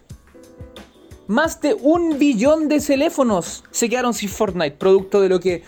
Más 1.29 1.61
de 1.61 1.75
un 1.75 2.19
billón 2.19 2.69
de 2.69 2.81
teléfonos 2.81 3.65
se 3.71 3.89
quedaron 3.89 4.13
sin 4.13 4.29
Fortnite, 4.29 4.77
producto 4.77 5.21
de 5.21 5.29
lo 5.29 5.41
que 5.41 5.63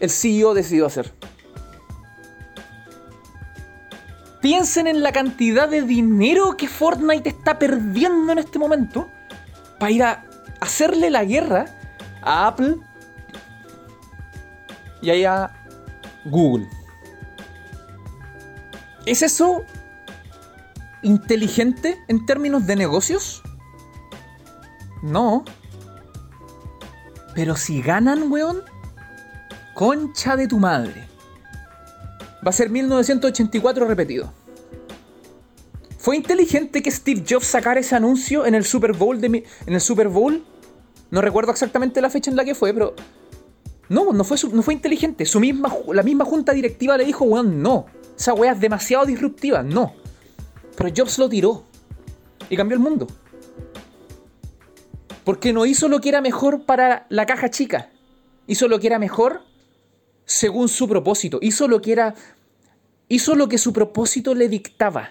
el 0.00 0.10
CEO 0.10 0.54
decidió 0.54 0.86
hacer. 0.86 1.12
Piensen 4.44 4.86
en 4.86 5.02
la 5.02 5.10
cantidad 5.10 5.70
de 5.70 5.80
dinero 5.80 6.54
que 6.58 6.68
Fortnite 6.68 7.30
está 7.30 7.58
perdiendo 7.58 8.30
en 8.30 8.38
este 8.38 8.58
momento 8.58 9.08
para 9.78 9.90
ir 9.90 10.02
a 10.02 10.22
hacerle 10.60 11.08
la 11.08 11.24
guerra 11.24 11.64
a 12.20 12.48
Apple 12.48 12.76
y 15.00 15.24
a 15.24 15.50
Google. 16.26 16.68
¿Es 19.06 19.22
eso 19.22 19.64
inteligente 21.02 21.96
en 22.08 22.26
términos 22.26 22.66
de 22.66 22.76
negocios? 22.76 23.42
No. 25.02 25.42
Pero 27.34 27.56
si 27.56 27.80
ganan, 27.80 28.30
weón, 28.30 28.60
concha 29.72 30.36
de 30.36 30.48
tu 30.48 30.58
madre 30.58 31.13
va 32.44 32.50
a 32.50 32.52
ser 32.52 32.70
1984 32.70 33.86
repetido. 33.86 34.32
¿Fue 35.98 36.16
inteligente 36.16 36.82
que 36.82 36.90
Steve 36.90 37.24
Jobs 37.26 37.46
sacara 37.46 37.80
ese 37.80 37.96
anuncio 37.96 38.44
en 38.44 38.54
el 38.54 38.64
Super 38.64 38.92
Bowl 38.92 39.20
de 39.20 39.26
en 39.66 39.74
el 39.74 39.80
Super 39.80 40.08
Bowl? 40.08 40.44
No 41.10 41.22
recuerdo 41.22 41.50
exactamente 41.50 42.02
la 42.02 42.10
fecha 42.10 42.30
en 42.30 42.36
la 42.36 42.44
que 42.44 42.54
fue, 42.54 42.74
pero 42.74 42.94
no, 43.88 44.12
no 44.12 44.24
fue, 44.24 44.36
no 44.52 44.62
fue 44.62 44.74
inteligente. 44.74 45.24
Su 45.24 45.40
misma, 45.40 45.72
la 45.92 46.02
misma 46.02 46.24
junta 46.24 46.52
directiva 46.52 46.98
le 46.98 47.04
dijo, 47.04 47.24
weón, 47.24 47.62
no. 47.62 47.86
Esa 48.18 48.34
weá 48.34 48.52
es 48.52 48.60
demasiado 48.60 49.06
disruptiva, 49.06 49.62
no. 49.62 49.94
Pero 50.76 50.90
Jobs 50.94 51.18
lo 51.18 51.28
tiró 51.28 51.64
y 52.50 52.56
cambió 52.56 52.76
el 52.76 52.82
mundo. 52.82 53.06
Porque 55.24 55.52
no 55.52 55.64
hizo 55.64 55.88
lo 55.88 56.00
que 56.00 56.10
era 56.10 56.20
mejor 56.20 56.64
para 56.64 57.06
la 57.08 57.24
caja 57.24 57.50
chica. 57.50 57.90
Hizo 58.46 58.68
lo 58.68 58.78
que 58.78 58.88
era 58.88 58.98
mejor 58.98 59.40
según 60.24 60.68
su 60.68 60.88
propósito. 60.88 61.38
Hizo 61.42 61.68
lo 61.68 61.80
que 61.80 61.92
era. 61.92 62.14
Hizo 63.08 63.34
lo 63.34 63.48
que 63.48 63.58
su 63.58 63.72
propósito 63.72 64.34
le 64.34 64.48
dictaba. 64.48 65.10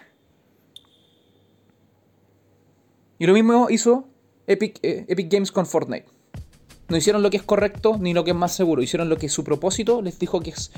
Y 3.19 3.25
lo 3.27 3.33
mismo 3.33 3.69
hizo 3.69 4.07
Epic, 4.47 4.79
eh, 4.81 5.05
Epic 5.07 5.31
Games 5.31 5.51
con 5.51 5.65
Fortnite. 5.65 6.05
No 6.89 6.97
hicieron 6.97 7.23
lo 7.23 7.29
que 7.29 7.37
es 7.37 7.43
correcto 7.43 7.97
ni 7.99 8.13
lo 8.13 8.23
que 8.23 8.31
es 8.31 8.37
más 8.37 8.53
seguro. 8.53 8.81
Hicieron 8.81 9.09
lo 9.09 9.17
que 9.17 9.29
su 9.29 9.43
propósito 9.43 10.01
les 10.01 10.19
dijo 10.19 10.41
que 10.41 10.49
es 10.49 10.71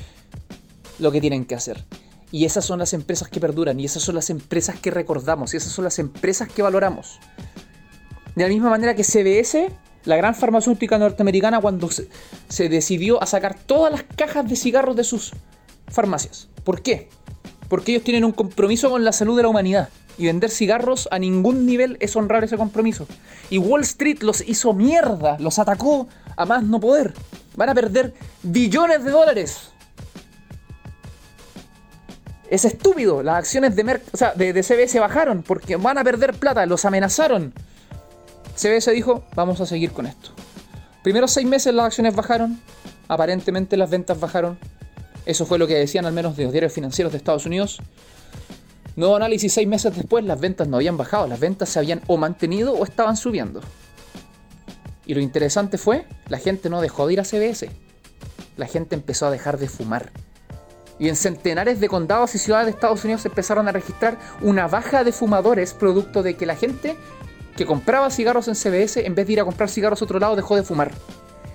lo 0.99 1.11
que 1.11 1.21
tienen 1.21 1.45
que 1.45 1.55
hacer. 1.55 1.83
Y 2.31 2.45
esas 2.45 2.65
son 2.65 2.79
las 2.79 2.93
empresas 2.93 3.29
que 3.29 3.39
perduran. 3.39 3.79
Y 3.79 3.85
esas 3.85 4.03
son 4.03 4.15
las 4.15 4.29
empresas 4.29 4.79
que 4.79 4.91
recordamos. 4.91 5.53
Y 5.53 5.57
esas 5.57 5.71
son 5.71 5.85
las 5.85 5.99
empresas 5.99 6.49
que 6.49 6.61
valoramos. 6.61 7.19
De 8.35 8.43
la 8.43 8.49
misma 8.49 8.69
manera 8.69 8.95
que 8.95 9.03
CBS, 9.03 9.71
la 10.05 10.15
gran 10.15 10.35
farmacéutica 10.35 10.97
norteamericana, 10.97 11.59
cuando 11.59 11.89
se, 11.89 12.07
se 12.47 12.69
decidió 12.69 13.21
a 13.21 13.25
sacar 13.25 13.55
todas 13.55 13.91
las 13.91 14.03
cajas 14.03 14.47
de 14.47 14.55
cigarros 14.55 14.95
de 14.95 15.03
sus 15.03 15.33
farmacias. 15.87 16.47
¿Por 16.63 16.81
qué? 16.81 17.09
Porque 17.69 17.91
ellos 17.91 18.03
tienen 18.03 18.25
un 18.25 18.31
compromiso 18.31 18.89
con 18.89 19.03
la 19.03 19.11
salud 19.11 19.35
de 19.35 19.43
la 19.43 19.49
humanidad. 19.49 19.89
Y 20.17 20.27
vender 20.27 20.49
cigarros 20.49 21.09
a 21.11 21.19
ningún 21.19 21.65
nivel 21.65 21.97
es 21.99 22.15
honrar 22.15 22.43
ese 22.43 22.57
compromiso. 22.57 23.07
Y 23.49 23.57
Wall 23.57 23.81
Street 23.81 24.21
los 24.21 24.47
hizo 24.47 24.73
mierda, 24.73 25.37
los 25.39 25.59
atacó 25.59 26.07
a 26.37 26.45
más 26.45 26.63
no 26.63 26.79
poder. 26.79 27.13
Van 27.55 27.69
a 27.69 27.73
perder 27.73 28.13
billones 28.43 29.03
de 29.03 29.11
dólares. 29.11 29.71
Es 32.49 32.63
estúpido. 32.63 33.23
Las 33.23 33.39
acciones 33.39 33.75
de, 33.75 33.83
Merck, 33.83 34.03
o 34.13 34.17
sea, 34.17 34.33
de, 34.33 34.53
de 34.53 34.63
CBS 34.63 34.99
bajaron 34.99 35.43
porque 35.43 35.75
van 35.75 35.97
a 35.97 36.03
perder 36.03 36.33
plata. 36.33 36.65
Los 36.65 36.85
amenazaron. 36.85 37.53
CBS 38.55 38.91
dijo, 38.91 39.23
vamos 39.35 39.59
a 39.61 39.65
seguir 39.65 39.91
con 39.91 40.05
esto. 40.05 40.31
Primeros 41.03 41.31
seis 41.31 41.45
meses 41.45 41.73
las 41.73 41.85
acciones 41.85 42.15
bajaron. 42.15 42.59
Aparentemente 43.07 43.77
las 43.77 43.89
ventas 43.89 44.19
bajaron. 44.19 44.57
Eso 45.25 45.45
fue 45.45 45.59
lo 45.59 45.67
que 45.67 45.75
decían 45.75 46.05
al 46.05 46.13
menos 46.13 46.37
de 46.37 46.43
los 46.43 46.51
diarios 46.51 46.73
financieros 46.73 47.11
de 47.11 47.17
Estados 47.17 47.45
Unidos. 47.45 47.79
Nuevo 48.95 49.15
análisis 49.15 49.53
seis 49.53 49.67
meses 49.67 49.95
después, 49.95 50.23
las 50.23 50.39
ventas 50.39 50.67
no 50.67 50.77
habían 50.77 50.95
bajado, 50.95 51.27
las 51.27 51.39
ventas 51.39 51.69
se 51.69 51.79
habían 51.79 52.01
o 52.07 52.17
mantenido 52.17 52.73
o 52.73 52.83
estaban 52.85 53.17
subiendo. 53.17 53.61
Y 55.05 55.13
lo 55.13 55.21
interesante 55.21 55.77
fue, 55.77 56.05
la 56.29 56.39
gente 56.39 56.69
no 56.69 56.81
dejó 56.81 57.05
de 57.05 57.13
ir 57.13 57.19
a 57.19 57.25
CBS. 57.25 57.69
La 58.57 58.67
gente 58.67 58.95
empezó 58.95 59.27
a 59.27 59.31
dejar 59.31 59.59
de 59.59 59.67
fumar. 59.67 60.11
Y 60.97 61.09
en 61.09 61.17
centenares 61.17 61.81
de 61.81 61.89
condados 61.89 62.35
y 62.35 62.37
ciudades 62.37 62.67
de 62.67 62.71
Estados 62.71 63.03
Unidos 63.03 63.25
empezaron 63.25 63.67
a 63.67 63.73
registrar 63.73 64.17
una 64.41 64.67
baja 64.67 65.03
de 65.03 65.11
fumadores 65.11 65.73
producto 65.73 66.23
de 66.23 66.37
que 66.37 66.45
la 66.45 66.55
gente 66.55 66.95
que 67.55 67.65
compraba 67.65 68.09
cigarros 68.09 68.47
en 68.47 68.55
CBS, 68.55 69.05
en 69.05 69.15
vez 69.15 69.27
de 69.27 69.33
ir 69.33 69.39
a 69.39 69.45
comprar 69.45 69.69
cigarros 69.69 70.01
a 70.01 70.05
otro 70.05 70.19
lado, 70.19 70.35
dejó 70.35 70.55
de 70.55 70.63
fumar. 70.63 70.91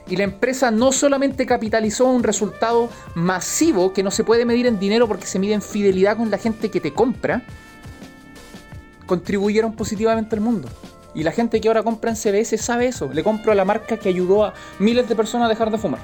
Y 0.09 0.17
la 0.17 0.25
empresa 0.25 0.71
no 0.71 0.93
solamente 0.93 1.47
capitalizó 1.47 2.07
un 2.07 2.23
resultado 2.23 2.89
masivo 3.15 3.93
que 3.93 4.03
no 4.03 4.11
se 4.11 4.25
puede 4.25 4.45
medir 4.45 4.67
en 4.67 4.81
dinero 4.81 5.07
porque 5.07 5.27
se 5.27 5.39
mide 5.39 5.55
en 5.55 5.63
fidelidad 5.63 6.17
con 6.17 6.31
la 6.31 6.39
gente 6.39 6.71
que 6.71 6.81
te 6.81 6.93
compra, 6.93 7.43
contribuyeron 9.07 9.75
positivamente 9.75 10.35
al 10.35 10.41
mundo. 10.41 10.69
Y 11.15 11.23
la 11.23 11.33
gente 11.33 11.61
que 11.61 11.69
ahora 11.69 11.83
compra 11.83 12.11
en 12.11 12.17
CBS 12.17 12.57
sabe 12.59 12.87
eso. 12.87 13.13
Le 13.13 13.23
compro 13.23 13.53
a 13.53 13.55
la 13.55 13.65
marca 13.65 13.99
que 13.99 14.09
ayudó 14.09 14.45
a 14.45 14.55
miles 14.79 15.09
de 15.09 15.15
personas 15.15 15.47
a 15.47 15.49
dejar 15.49 15.71
de 15.71 15.79
fumar. 15.79 16.01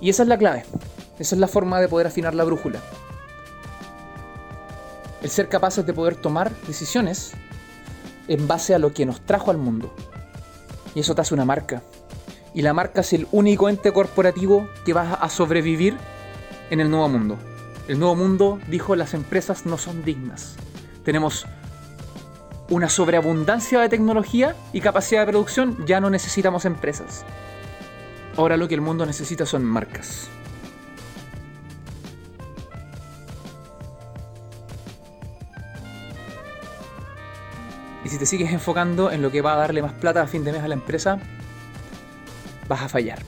Y 0.00 0.10
esa 0.10 0.22
es 0.22 0.28
la 0.28 0.38
clave. 0.38 0.64
Esa 1.18 1.34
es 1.34 1.40
la 1.40 1.48
forma 1.48 1.80
de 1.80 1.88
poder 1.88 2.06
afinar 2.06 2.34
la 2.34 2.44
brújula. 2.44 2.80
El 5.24 5.30
ser 5.30 5.48
capaces 5.48 5.86
de 5.86 5.94
poder 5.94 6.16
tomar 6.16 6.54
decisiones 6.66 7.32
en 8.28 8.46
base 8.46 8.74
a 8.74 8.78
lo 8.78 8.92
que 8.92 9.06
nos 9.06 9.22
trajo 9.22 9.50
al 9.50 9.56
mundo. 9.56 9.94
Y 10.94 11.00
eso 11.00 11.14
te 11.14 11.22
hace 11.22 11.32
una 11.32 11.46
marca. 11.46 11.82
Y 12.52 12.60
la 12.60 12.74
marca 12.74 13.00
es 13.00 13.14
el 13.14 13.26
único 13.32 13.70
ente 13.70 13.90
corporativo 13.90 14.68
que 14.84 14.92
va 14.92 15.14
a 15.14 15.30
sobrevivir 15.30 15.96
en 16.68 16.80
el 16.80 16.90
nuevo 16.90 17.08
mundo. 17.08 17.38
El 17.88 18.00
nuevo 18.00 18.14
mundo 18.14 18.58
dijo 18.68 18.96
las 18.96 19.14
empresas 19.14 19.64
no 19.64 19.78
son 19.78 20.04
dignas. 20.04 20.56
Tenemos 21.06 21.46
una 22.68 22.90
sobreabundancia 22.90 23.80
de 23.80 23.88
tecnología 23.88 24.54
y 24.74 24.82
capacidad 24.82 25.22
de 25.22 25.32
producción, 25.32 25.86
ya 25.86 26.00
no 26.00 26.10
necesitamos 26.10 26.66
empresas. 26.66 27.24
Ahora 28.36 28.58
lo 28.58 28.68
que 28.68 28.74
el 28.74 28.82
mundo 28.82 29.06
necesita 29.06 29.46
son 29.46 29.64
marcas. 29.64 30.28
Si 38.14 38.18
te 38.20 38.26
sigues 38.26 38.52
enfocando 38.52 39.10
en 39.10 39.22
lo 39.22 39.32
que 39.32 39.42
va 39.42 39.54
a 39.54 39.56
darle 39.56 39.82
más 39.82 39.92
plata 39.92 40.22
a 40.22 40.28
fin 40.28 40.44
de 40.44 40.52
mes 40.52 40.62
a 40.62 40.68
la 40.68 40.74
empresa, 40.74 41.18
vas 42.68 42.82
a 42.82 42.88
fallar. 42.88 43.18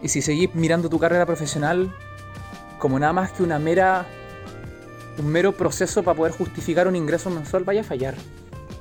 Y 0.00 0.08
si 0.08 0.22
seguís 0.22 0.54
mirando 0.54 0.88
tu 0.88 0.98
carrera 0.98 1.26
profesional 1.26 1.94
como 2.78 2.98
nada 2.98 3.12
más 3.12 3.32
que 3.32 3.42
una 3.42 3.58
mera 3.58 4.06
un 5.18 5.26
mero 5.26 5.58
proceso 5.58 6.02
para 6.02 6.16
poder 6.16 6.32
justificar 6.32 6.88
un 6.88 6.96
ingreso 6.96 7.28
mensual, 7.28 7.64
vaya 7.64 7.82
a 7.82 7.84
fallar. 7.84 8.14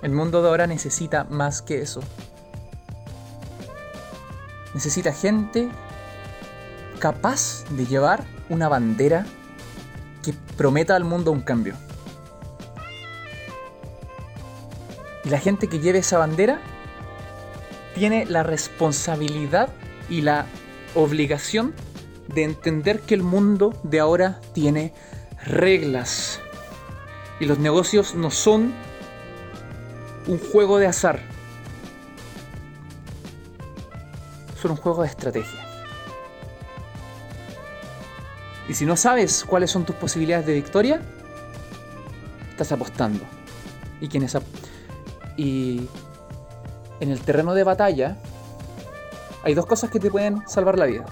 El 0.02 0.12
mundo 0.12 0.42
de 0.42 0.48
ahora 0.48 0.66
necesita 0.66 1.26
más 1.26 1.62
que 1.62 1.82
eso. 1.82 2.00
Necesita 4.74 5.12
gente 5.12 5.68
capaz 7.00 7.66
de 7.70 7.86
llevar 7.86 8.24
una 8.48 8.70
bandera 8.70 9.26
que 10.24 10.34
prometa 10.56 10.96
al 10.96 11.04
mundo 11.04 11.34
un 11.34 11.42
cambio. 11.42 11.76
Y 15.28 15.30
la 15.30 15.40
gente 15.40 15.68
que 15.68 15.80
lleve 15.80 16.00
esa 16.00 16.20
bandera 16.20 16.62
tiene 17.96 18.26
la 18.26 18.44
responsabilidad 18.44 19.68
y 20.10 20.22
la 20.22 20.46
obligación 20.96 21.74
de 22.34 22.44
entender 22.44 23.02
que 23.02 23.14
el 23.14 23.24
mundo 23.24 23.78
de 23.84 24.00
ahora 24.00 24.40
tiene 24.54 24.94
reglas. 25.44 26.40
Y 27.42 27.46
los 27.46 27.60
negocios 27.60 28.16
no 28.16 28.32
son 28.32 28.74
un 30.28 30.40
juego 30.40 30.78
de 30.78 30.88
azar. 30.88 31.20
Son 34.62 34.72
un 34.72 34.78
juego 34.78 35.02
de 35.02 35.10
estrategia. 35.10 35.60
Y 38.70 38.76
si 38.76 38.86
no 38.86 38.96
sabes 38.96 39.44
cuáles 39.44 39.72
son 39.72 39.84
tus 39.84 39.98
posibilidades 39.98 40.46
de 40.46 40.54
victoria, 40.54 41.02
estás 42.50 42.72
apostando. 42.72 43.26
Y 44.00 44.08
quienes 44.08 44.34
ap 44.34 44.44
y 45.38 45.88
en 47.00 47.12
el 47.12 47.22
terreno 47.22 47.54
de 47.54 47.64
batalla 47.64 48.18
hay 49.44 49.54
dos 49.54 49.66
cosas 49.66 49.90
que 49.90 50.00
te 50.00 50.12
pueden 50.12 50.46
salvar 50.48 50.78
la 50.78 50.86
vida. 50.86 51.06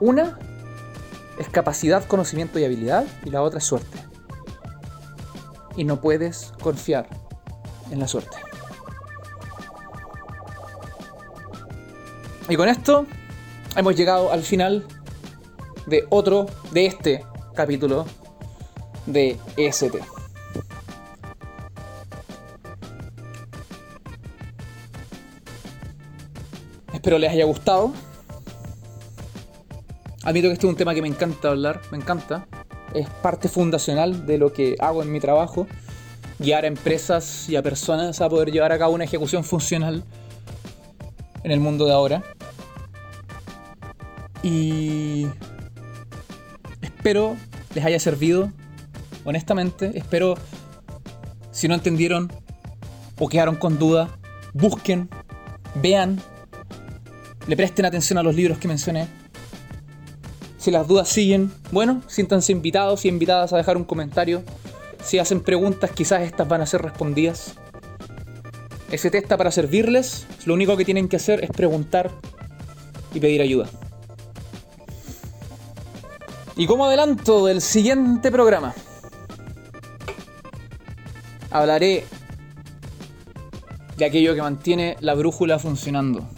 Una 0.00 0.38
es 1.38 1.48
capacidad, 1.48 2.04
conocimiento 2.04 2.58
y 2.58 2.64
habilidad 2.64 3.04
y 3.24 3.30
la 3.30 3.42
otra 3.42 3.58
es 3.58 3.64
suerte. 3.64 3.98
Y 5.76 5.84
no 5.84 6.00
puedes 6.00 6.52
confiar 6.62 7.08
en 7.90 8.00
la 8.00 8.08
suerte. 8.08 8.36
Y 12.48 12.56
con 12.56 12.68
esto 12.68 13.06
hemos 13.76 13.94
llegado 13.96 14.32
al 14.32 14.42
final 14.42 14.86
de 15.86 16.06
otro, 16.10 16.46
de 16.72 16.86
este 16.86 17.24
capítulo 17.54 18.06
de 19.06 19.38
EST. 19.56 20.17
Espero 27.08 27.20
les 27.20 27.32
haya 27.32 27.46
gustado. 27.46 27.90
Admito 30.24 30.48
que 30.48 30.52
este 30.52 30.66
es 30.66 30.70
un 30.70 30.76
tema 30.76 30.92
que 30.92 31.00
me 31.00 31.08
encanta 31.08 31.48
hablar, 31.48 31.80
me 31.90 31.96
encanta. 31.96 32.46
Es 32.92 33.08
parte 33.08 33.48
fundacional 33.48 34.26
de 34.26 34.36
lo 34.36 34.52
que 34.52 34.76
hago 34.78 35.02
en 35.02 35.10
mi 35.10 35.18
trabajo. 35.18 35.66
Guiar 36.38 36.64
a 36.64 36.66
empresas 36.66 37.48
y 37.48 37.56
a 37.56 37.62
personas 37.62 38.20
a 38.20 38.28
poder 38.28 38.52
llevar 38.52 38.72
a 38.72 38.78
cabo 38.78 38.92
una 38.92 39.04
ejecución 39.04 39.42
funcional 39.42 40.04
en 41.44 41.50
el 41.50 41.60
mundo 41.60 41.86
de 41.86 41.92
ahora. 41.94 42.22
Y 44.42 45.28
espero 46.82 47.38
les 47.74 47.86
haya 47.86 48.00
servido, 48.00 48.52
honestamente. 49.24 49.92
Espero, 49.94 50.34
si 51.52 51.68
no 51.68 51.74
entendieron 51.74 52.30
o 53.18 53.30
quedaron 53.30 53.56
con 53.56 53.78
duda, 53.78 54.10
busquen, 54.52 55.08
vean, 55.76 56.20
le 57.48 57.56
presten 57.56 57.86
atención 57.86 58.18
a 58.18 58.22
los 58.22 58.34
libros 58.34 58.58
que 58.58 58.68
mencioné. 58.68 59.08
Si 60.58 60.70
las 60.70 60.86
dudas 60.86 61.08
siguen, 61.08 61.50
bueno, 61.72 62.02
siéntanse 62.06 62.52
invitados 62.52 63.04
y 63.04 63.08
invitadas 63.08 63.54
a 63.54 63.56
dejar 63.56 63.78
un 63.78 63.84
comentario. 63.84 64.42
Si 65.02 65.18
hacen 65.18 65.40
preguntas, 65.40 65.90
quizás 65.90 66.22
estas 66.22 66.46
van 66.46 66.60
a 66.60 66.66
ser 66.66 66.82
respondidas. 66.82 67.54
Ese 68.90 69.08
está 69.16 69.38
para 69.38 69.50
servirles. 69.50 70.26
Lo 70.44 70.52
único 70.52 70.76
que 70.76 70.84
tienen 70.84 71.08
que 71.08 71.16
hacer 71.16 71.42
es 71.42 71.50
preguntar 71.50 72.10
y 73.14 73.20
pedir 73.20 73.40
ayuda. 73.40 73.66
Y 76.54 76.66
como 76.66 76.84
adelanto 76.84 77.46
del 77.46 77.62
siguiente 77.62 78.30
programa, 78.30 78.74
hablaré 81.50 82.04
de 83.96 84.04
aquello 84.04 84.34
que 84.34 84.42
mantiene 84.42 84.96
la 85.00 85.14
brújula 85.14 85.58
funcionando 85.58 86.28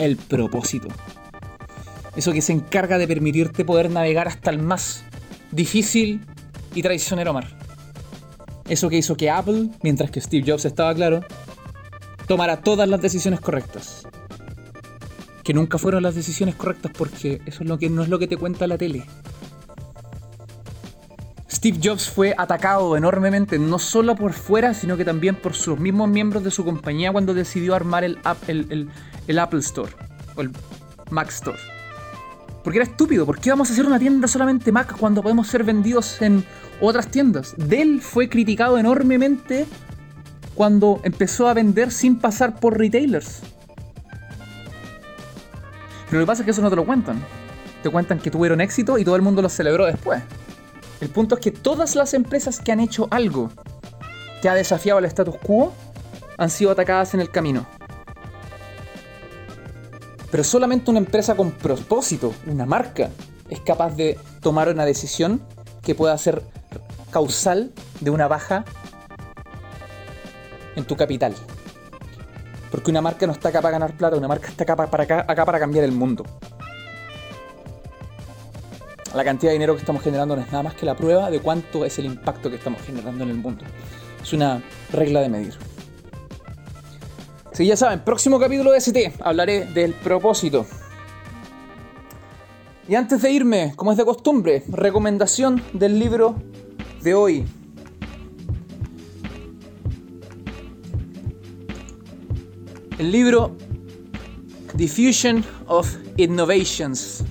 el 0.00 0.16
propósito. 0.16 0.88
Eso 2.16 2.32
que 2.32 2.42
se 2.42 2.52
encarga 2.52 2.98
de 2.98 3.06
permitirte 3.06 3.64
poder 3.64 3.90
navegar 3.90 4.26
hasta 4.26 4.50
el 4.50 4.58
más 4.58 5.04
difícil 5.52 6.24
y 6.74 6.82
traicionero 6.82 7.32
mar. 7.32 7.56
Eso 8.68 8.88
que 8.88 8.96
hizo 8.98 9.16
que 9.16 9.30
Apple, 9.30 9.68
mientras 9.82 10.10
que 10.10 10.20
Steve 10.20 10.50
Jobs 10.50 10.64
estaba 10.64 10.94
claro, 10.94 11.20
tomara 12.26 12.62
todas 12.62 12.88
las 12.88 13.00
decisiones 13.02 13.40
correctas. 13.40 14.06
Que 15.44 15.54
nunca 15.54 15.78
fueron 15.78 16.02
las 16.02 16.14
decisiones 16.14 16.54
correctas 16.54 16.92
porque 16.96 17.40
eso 17.46 17.62
es 17.62 17.68
lo 17.68 17.78
que 17.78 17.90
no 17.90 18.02
es 18.02 18.08
lo 18.08 18.18
que 18.18 18.26
te 18.26 18.36
cuenta 18.36 18.66
la 18.66 18.78
tele. 18.78 19.04
Steve 21.60 21.78
Jobs 21.84 22.08
fue 22.08 22.34
atacado 22.38 22.96
enormemente, 22.96 23.58
no 23.58 23.78
solo 23.78 24.16
por 24.16 24.32
fuera, 24.32 24.72
sino 24.72 24.96
que 24.96 25.04
también 25.04 25.36
por 25.36 25.52
sus 25.52 25.78
mismos 25.78 26.08
miembros 26.08 26.42
de 26.42 26.50
su 26.50 26.64
compañía 26.64 27.12
cuando 27.12 27.34
decidió 27.34 27.74
armar 27.74 28.02
el, 28.02 28.18
Apple 28.24 29.60
Store 29.60 29.92
o 30.36 30.40
el 30.40 30.52
Mac 31.10 31.28
Store. 31.28 31.58
Porque 32.64 32.78
era 32.78 32.88
estúpido, 32.88 33.26
¿por 33.26 33.38
qué 33.38 33.50
vamos 33.50 33.68
a 33.68 33.74
hacer 33.74 33.84
una 33.84 33.98
tienda 33.98 34.26
solamente 34.26 34.72
Mac 34.72 34.96
cuando 34.96 35.22
podemos 35.22 35.48
ser 35.48 35.62
vendidos 35.62 36.22
en 36.22 36.46
otras 36.80 37.08
tiendas? 37.08 37.54
Dell 37.58 38.00
fue 38.00 38.30
criticado 38.30 38.78
enormemente 38.78 39.66
cuando 40.54 41.02
empezó 41.02 41.46
a 41.46 41.52
vender 41.52 41.90
sin 41.90 42.18
pasar 42.18 42.58
por 42.58 42.78
retailers. 42.78 43.42
Pero 46.06 46.20
lo 46.20 46.24
que 46.24 46.26
pasa 46.26 46.40
es 46.40 46.46
que 46.46 46.52
eso 46.52 46.62
no 46.62 46.70
te 46.70 46.76
lo 46.76 46.86
cuentan. 46.86 47.22
Te 47.82 47.90
cuentan 47.90 48.18
que 48.18 48.30
tuvieron 48.30 48.62
éxito 48.62 48.96
y 48.96 49.04
todo 49.04 49.16
el 49.16 49.20
mundo 49.20 49.42
lo 49.42 49.50
celebró 49.50 49.84
después. 49.84 50.22
El 51.00 51.08
punto 51.08 51.34
es 51.34 51.40
que 51.40 51.50
todas 51.50 51.96
las 51.96 52.14
empresas 52.14 52.60
que 52.60 52.72
han 52.72 52.80
hecho 52.80 53.08
algo 53.10 53.50
que 54.42 54.48
ha 54.48 54.54
desafiado 54.54 54.98
el 54.98 55.06
status 55.06 55.36
quo 55.36 55.72
han 56.36 56.50
sido 56.50 56.70
atacadas 56.70 57.14
en 57.14 57.20
el 57.20 57.30
camino. 57.30 57.66
Pero 60.30 60.44
solamente 60.44 60.90
una 60.90 61.00
empresa 61.00 61.34
con 61.34 61.52
propósito, 61.52 62.32
una 62.46 62.66
marca, 62.66 63.10
es 63.48 63.60
capaz 63.60 63.96
de 63.96 64.18
tomar 64.40 64.68
una 64.68 64.84
decisión 64.84 65.42
que 65.82 65.94
pueda 65.94 66.16
ser 66.16 66.42
causal 67.10 67.72
de 68.00 68.10
una 68.10 68.28
baja 68.28 68.64
en 70.76 70.84
tu 70.84 70.96
capital. 70.96 71.34
Porque 72.70 72.90
una 72.90 73.00
marca 73.00 73.26
no 73.26 73.32
está 73.32 73.48
acá 73.48 73.60
para 73.60 73.72
ganar 73.72 73.96
plata, 73.96 74.16
una 74.16 74.28
marca 74.28 74.48
está 74.48 74.62
acá 74.62 74.76
para, 74.76 75.02
acá 75.02 75.44
para 75.44 75.58
cambiar 75.58 75.84
el 75.84 75.92
mundo. 75.92 76.24
La 79.14 79.24
cantidad 79.24 79.50
de 79.50 79.54
dinero 79.54 79.74
que 79.74 79.80
estamos 79.80 80.02
generando 80.02 80.36
no 80.36 80.42
es 80.42 80.52
nada 80.52 80.62
más 80.62 80.74
que 80.74 80.86
la 80.86 80.94
prueba 80.94 81.30
de 81.30 81.40
cuánto 81.40 81.84
es 81.84 81.98
el 81.98 82.04
impacto 82.06 82.48
que 82.48 82.56
estamos 82.56 82.80
generando 82.82 83.24
en 83.24 83.30
el 83.30 83.36
mundo. 83.36 83.64
Es 84.22 84.32
una 84.32 84.62
regla 84.92 85.20
de 85.20 85.28
medir. 85.28 85.54
Si 87.52 87.66
ya 87.66 87.76
saben, 87.76 88.00
próximo 88.00 88.38
capítulo 88.38 88.70
de 88.70 88.78
ST 88.78 89.14
hablaré 89.20 89.66
del 89.66 89.94
propósito. 89.94 90.64
Y 92.88 92.94
antes 92.94 93.22
de 93.22 93.32
irme, 93.32 93.72
como 93.74 93.90
es 93.90 93.98
de 93.98 94.04
costumbre, 94.04 94.62
recomendación 94.68 95.60
del 95.72 95.98
libro 95.98 96.36
de 97.02 97.14
hoy. 97.14 97.44
El 102.98 103.10
libro 103.10 103.56
Diffusion 104.74 105.44
of 105.66 105.96
Innovations 106.16 107.24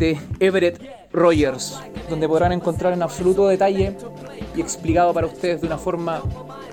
de 0.00 0.18
Everett 0.40 0.80
Rogers, 1.12 1.78
donde 2.08 2.26
podrán 2.26 2.52
encontrar 2.52 2.94
en 2.94 3.02
absoluto 3.02 3.46
detalle 3.46 3.96
y 4.56 4.60
explicado 4.60 5.12
para 5.12 5.26
ustedes 5.26 5.60
de 5.60 5.66
una 5.66 5.76
forma 5.76 6.22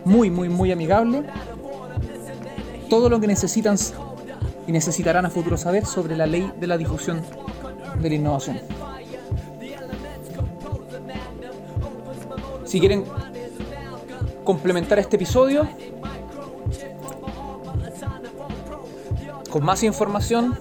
muy, 0.06 0.32
muy, 0.32 0.48
muy 0.48 0.72
amigable 0.72 1.24
todo 2.90 3.10
lo 3.10 3.20
que 3.20 3.28
necesitan 3.28 3.76
y 4.66 4.72
necesitarán 4.72 5.26
a 5.26 5.30
futuro 5.30 5.58
saber 5.58 5.86
sobre 5.86 6.16
la 6.16 6.26
ley 6.26 6.52
de 6.58 6.68
la 6.68 6.78
difusión 6.78 7.22
de 8.02 8.10
la 8.10 8.16
innovación. 8.16 8.62
Si 12.64 12.80
quieren 12.80 13.04
complementar 14.46 15.00
este 15.00 15.18
episodio 15.18 15.68
con 19.50 19.66
más 19.66 19.84
información, 19.84 20.58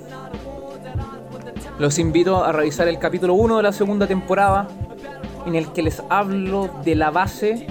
los 1.79 1.99
invito 1.99 2.43
a 2.43 2.53
revisar 2.53 2.89
el 2.89 2.99
capítulo 2.99 3.35
1 3.35 3.59
de 3.59 3.63
la 3.63 3.73
segunda 3.73 4.07
temporada 4.07 4.69
en 5.45 5.55
el 5.55 5.73
que 5.73 5.83
les 5.83 6.03
hablo 6.09 6.71
de 6.85 6.95
la 6.95 7.11
base 7.11 7.67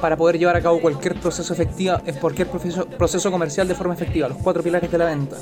para 0.00 0.16
poder 0.16 0.38
llevar 0.38 0.56
a 0.56 0.60
cabo 0.60 0.80
cualquier 0.80 1.18
proceso 1.18 1.54
efectivo, 1.54 1.96
cualquier 2.20 2.48
proceso, 2.48 2.86
proceso 2.86 3.30
comercial 3.30 3.66
de 3.66 3.74
forma 3.74 3.94
efectiva, 3.94 4.28
los 4.28 4.38
cuatro 4.38 4.62
pilares 4.62 4.90
de 4.90 4.98
la 4.98 5.06
venta. 5.06 5.36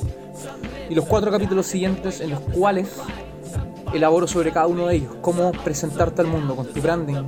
Y 0.89 0.95
los 0.95 1.05
cuatro 1.07 1.31
capítulos 1.31 1.67
siguientes 1.67 2.21
en 2.21 2.31
los 2.31 2.41
cuales 2.41 2.97
elaboro 3.93 4.27
sobre 4.29 4.53
cada 4.53 4.67
uno 4.67 4.87
de 4.87 4.97
ellos, 4.97 5.17
cómo 5.21 5.51
presentarte 5.53 6.23
al 6.23 6.29
mundo 6.29 6.55
con 6.55 6.67
tu 6.67 6.81
branding, 6.81 7.27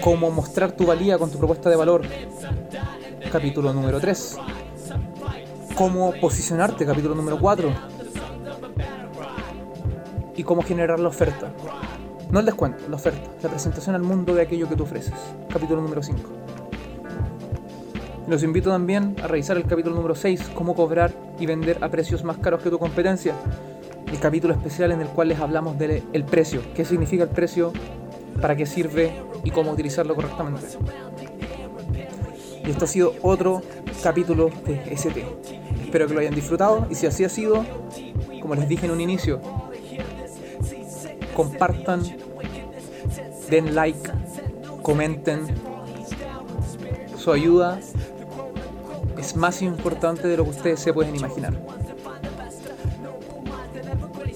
cómo 0.00 0.30
mostrar 0.30 0.72
tu 0.72 0.86
valía 0.86 1.18
con 1.18 1.30
tu 1.30 1.38
propuesta 1.38 1.68
de 1.70 1.76
valor, 1.76 2.02
capítulo 3.32 3.72
número 3.72 3.98
3, 4.00 4.38
cómo 5.74 6.12
posicionarte, 6.20 6.86
capítulo 6.86 7.14
número 7.14 7.38
4, 7.38 7.68
y 10.36 10.42
cómo 10.44 10.62
generar 10.62 11.00
la 11.00 11.08
oferta, 11.08 11.52
no 12.30 12.40
el 12.40 12.46
descuento, 12.46 12.84
la 12.88 12.96
oferta, 12.96 13.30
la 13.42 13.48
presentación 13.48 13.94
al 13.94 14.02
mundo 14.02 14.34
de 14.34 14.42
aquello 14.42 14.68
que 14.68 14.76
tú 14.76 14.84
ofreces. 14.84 15.14
Capítulo 15.52 15.82
número 15.82 16.02
5. 16.02 16.20
Los 18.26 18.42
invito 18.42 18.70
también 18.70 19.16
a 19.22 19.26
revisar 19.26 19.56
el 19.56 19.64
capítulo 19.64 19.96
número 19.96 20.14
6, 20.14 20.50
cómo 20.54 20.74
cobrar 20.74 21.12
y 21.38 21.46
vender 21.46 21.78
a 21.82 21.88
precios 21.88 22.24
más 22.24 22.38
caros 22.38 22.62
que 22.62 22.70
tu 22.70 22.78
competencia. 22.78 23.34
El 24.06 24.18
capítulo 24.18 24.54
especial 24.54 24.92
en 24.92 25.00
el 25.00 25.08
cual 25.08 25.28
les 25.28 25.40
hablamos 25.40 25.76
del 25.78 26.24
precio, 26.24 26.62
qué 26.74 26.84
significa 26.84 27.24
el 27.24 27.30
precio, 27.30 27.72
para 28.40 28.56
qué 28.56 28.66
sirve 28.66 29.12
y 29.42 29.50
cómo 29.50 29.72
utilizarlo 29.72 30.14
correctamente. 30.14 30.66
Y 32.64 32.70
esto 32.70 32.86
ha 32.86 32.88
sido 32.88 33.14
otro 33.22 33.60
capítulo 34.02 34.50
de 34.64 34.82
ST. 34.94 35.63
Espero 35.94 36.08
que 36.08 36.14
lo 36.14 36.20
hayan 36.22 36.34
disfrutado 36.34 36.88
y 36.90 36.96
si 36.96 37.06
así 37.06 37.22
ha 37.22 37.28
sido, 37.28 37.64
como 38.42 38.56
les 38.56 38.68
dije 38.68 38.84
en 38.86 38.90
un 38.90 39.00
inicio, 39.00 39.40
compartan, 41.36 42.02
den 43.48 43.76
like, 43.76 44.10
comenten. 44.82 45.46
Su 47.16 47.30
ayuda 47.30 47.78
es 49.16 49.36
más 49.36 49.62
importante 49.62 50.26
de 50.26 50.36
lo 50.36 50.42
que 50.42 50.50
ustedes 50.50 50.80
se 50.80 50.92
pueden 50.92 51.14
imaginar. 51.14 51.54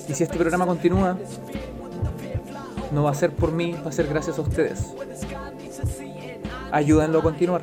Y 0.09 0.15
si 0.15 0.23
este 0.23 0.37
programa 0.37 0.65
continúa, 0.65 1.19
no 2.93 3.03
va 3.03 3.11
a 3.11 3.15
ser 3.15 3.33
por 3.33 3.51
mí, 3.51 3.73
va 3.85 3.89
a 3.89 3.93
ser 3.93 4.07
gracias 4.07 4.39
a 4.39 4.43
ustedes. 4.43 4.95
Ayúdenlo 6.71 7.19
a 7.19 7.23
continuar. 7.23 7.63